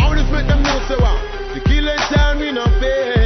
[0.01, 1.21] I want to them know, say what?
[1.53, 3.16] The killer time we not pay.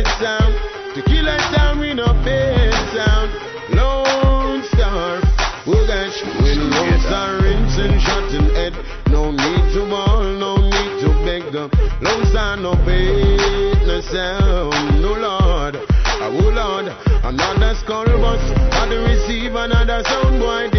[11.70, 15.78] No time no beat, no sound, no Lord.
[16.24, 16.88] Oh Lord,
[17.24, 18.42] another skull but
[18.74, 20.70] I receive another sound boy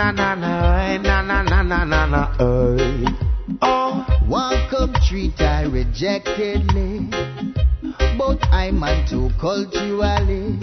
[0.00, 2.22] Eh, na na na na na na na na na
[3.60, 7.10] Oh, one cup treat I rejectedly,
[8.16, 10.56] but I'm on too culturally.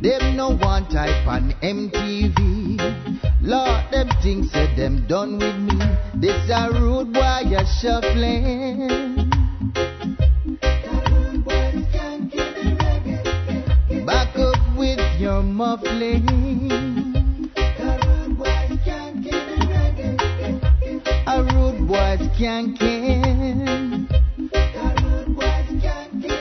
[0.00, 2.80] Them no one type on MTV.
[3.42, 5.76] Lord, them things said them done with me.
[6.14, 8.88] This a rude boy you shuffling.
[14.06, 16.91] Back up with your muffling.
[22.42, 24.08] yanking.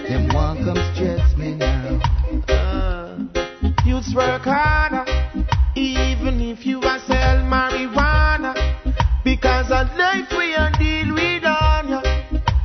[0.09, 1.99] Them one comes stress me now.
[2.49, 3.19] Uh,
[3.85, 5.05] youths work harder,
[5.75, 8.51] even if you are sell marijuana.
[9.23, 12.01] Because of life we are deal with on ya.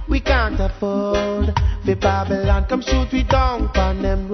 [0.08, 1.54] We can't afford
[1.84, 4.25] the Babylon come shoot we down on them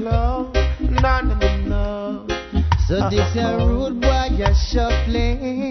[0.00, 2.26] love, no, no, no, no.
[2.88, 5.69] So this a rude boy you're shuffling.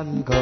[0.00, 0.39] and.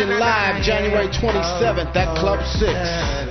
[0.00, 3.21] Live, January 27th at Club 6.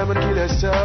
[0.00, 0.79] come and kill yourself.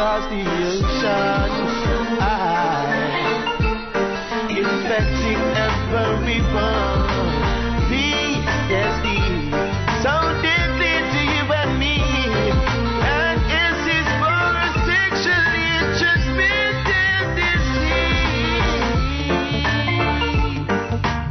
[0.00, 1.52] across the ocean.
[2.22, 2.32] I
[4.48, 7.04] infecting everyone.
[7.90, 9.08] PTSD,
[10.00, 12.00] so deeply to you and me.
[13.12, 14.48] And this is for
[14.88, 15.68] sexually
[16.00, 18.24] transmitted disease.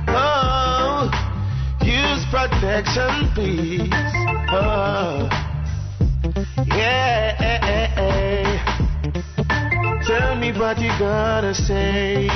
[0.10, 1.10] Oh,
[1.82, 4.09] use protection, please.
[11.00, 12.28] gonna say?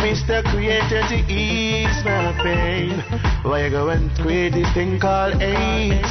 [0.00, 0.42] Mr.
[0.50, 2.98] Creator to ease my pain.
[3.44, 6.08] Why you go and create this thing called AIDS?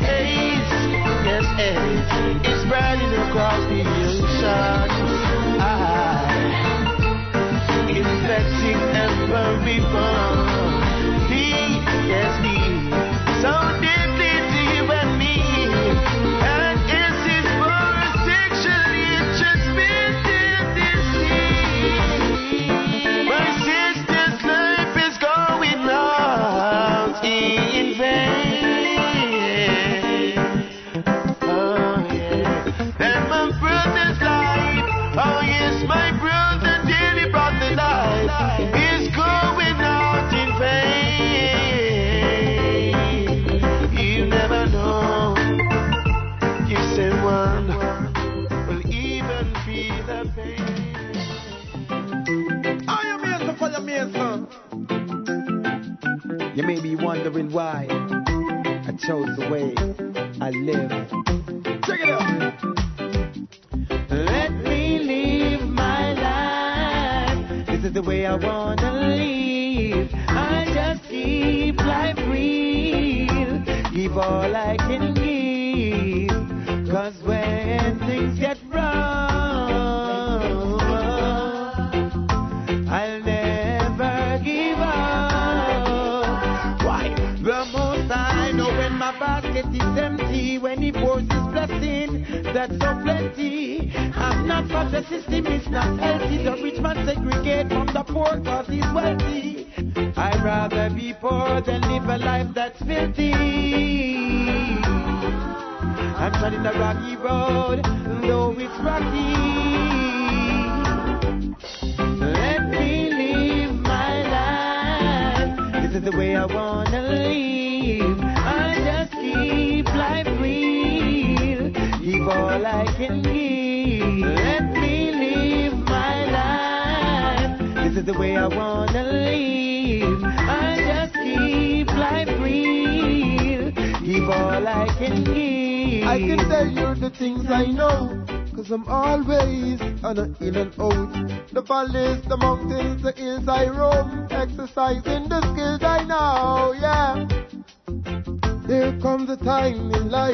[0.00, 0.70] AIDS,
[1.28, 2.48] yes, AIDS.
[2.48, 4.88] It's spreading across the ocean.
[5.60, 6.24] Ah,
[7.86, 11.28] infecting every bone.
[11.28, 11.32] D,
[12.08, 12.53] yes, me.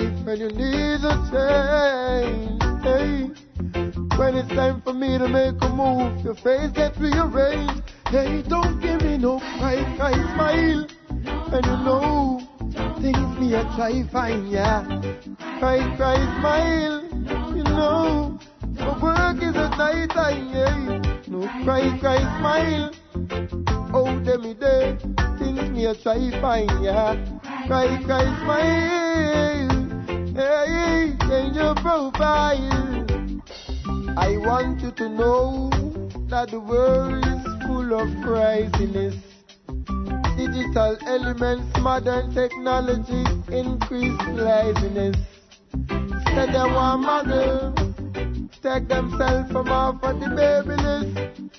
[0.08, 3.30] When you need a change, hey.
[4.16, 7.82] When it's time for me to make a move, your face gets rearranged.
[8.08, 10.86] Hey, don't give me no cry, cry, smile.
[11.52, 12.40] And you know,
[13.00, 14.82] things me a try find, yeah.
[15.58, 17.02] Cry, cry, smile.
[17.56, 18.38] You know,
[18.78, 21.02] my work is a night time, yeah.
[21.28, 22.90] No cry, cry, smile.
[23.92, 24.96] Oh, them me there,
[25.38, 27.16] things me a try find, yeah.
[27.66, 29.69] Cry, cry, smile.
[30.40, 33.04] Hey, change your profile.
[34.16, 35.68] I want you to know
[36.30, 39.16] that the world is full of craziness.
[40.38, 43.22] Digital elements, modern technology,
[43.52, 45.18] increased laziness.
[46.32, 47.74] Said they want mother,
[48.62, 51.52] take themselves from off of the baby list.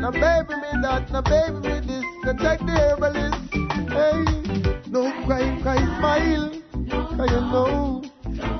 [0.00, 3.38] Now baby me that, now baby me this, now check the herbalist.
[3.94, 6.55] Hey, no cry, cry, smile,
[6.90, 8.02] cause you know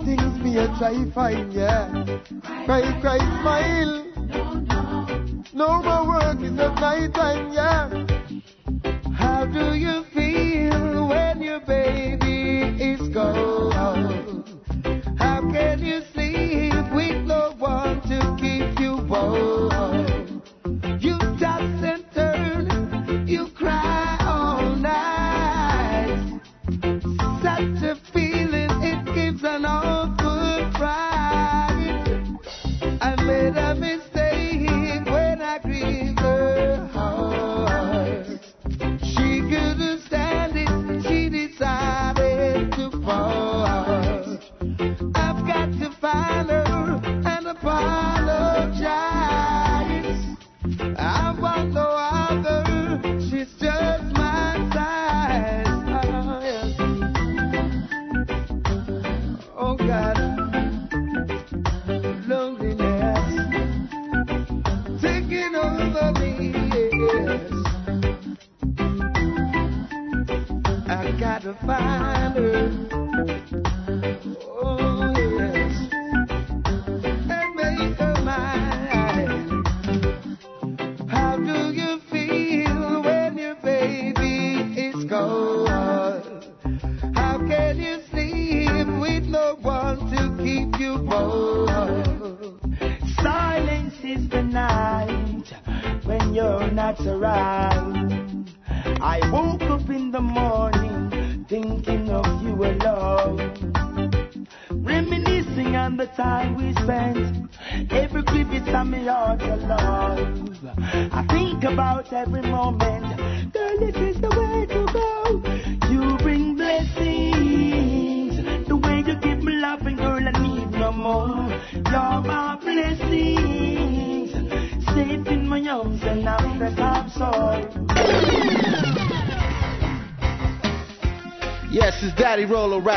[0.05, 1.89] things me a try find, yeah.
[2.65, 4.05] Cry, cry, smile.
[5.53, 7.89] No more work is at night time, yeah.
[9.15, 14.45] How do you feel when your baby is gone?
[15.19, 16.46] How can you sleep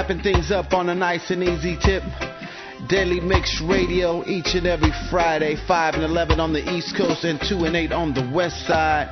[0.09, 2.01] wrapping things up on a nice and easy tip.
[2.87, 7.39] Deadly Mix Radio each and every Friday, 5 and 11 on the East Coast and
[7.39, 9.07] 2 and 8 on the West Side.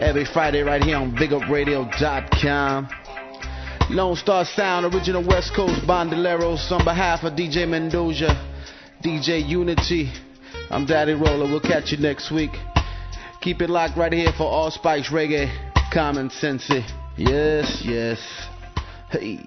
[0.00, 2.88] Every Friday right here on BigUpRadio.com.
[3.90, 8.34] Lonestar Sound, original West Coast Bandoleros on behalf of DJ Mendoja,
[9.04, 10.12] DJ Uni-T.
[10.70, 11.48] I'm Daddy Rolo.
[11.48, 12.52] We'll catch you next week.
[13.42, 16.68] Keep it locked right here for ALLSPICE Reggae, Common Sense.
[17.16, 18.18] Yes, yes.
[19.10, 19.38] Hey.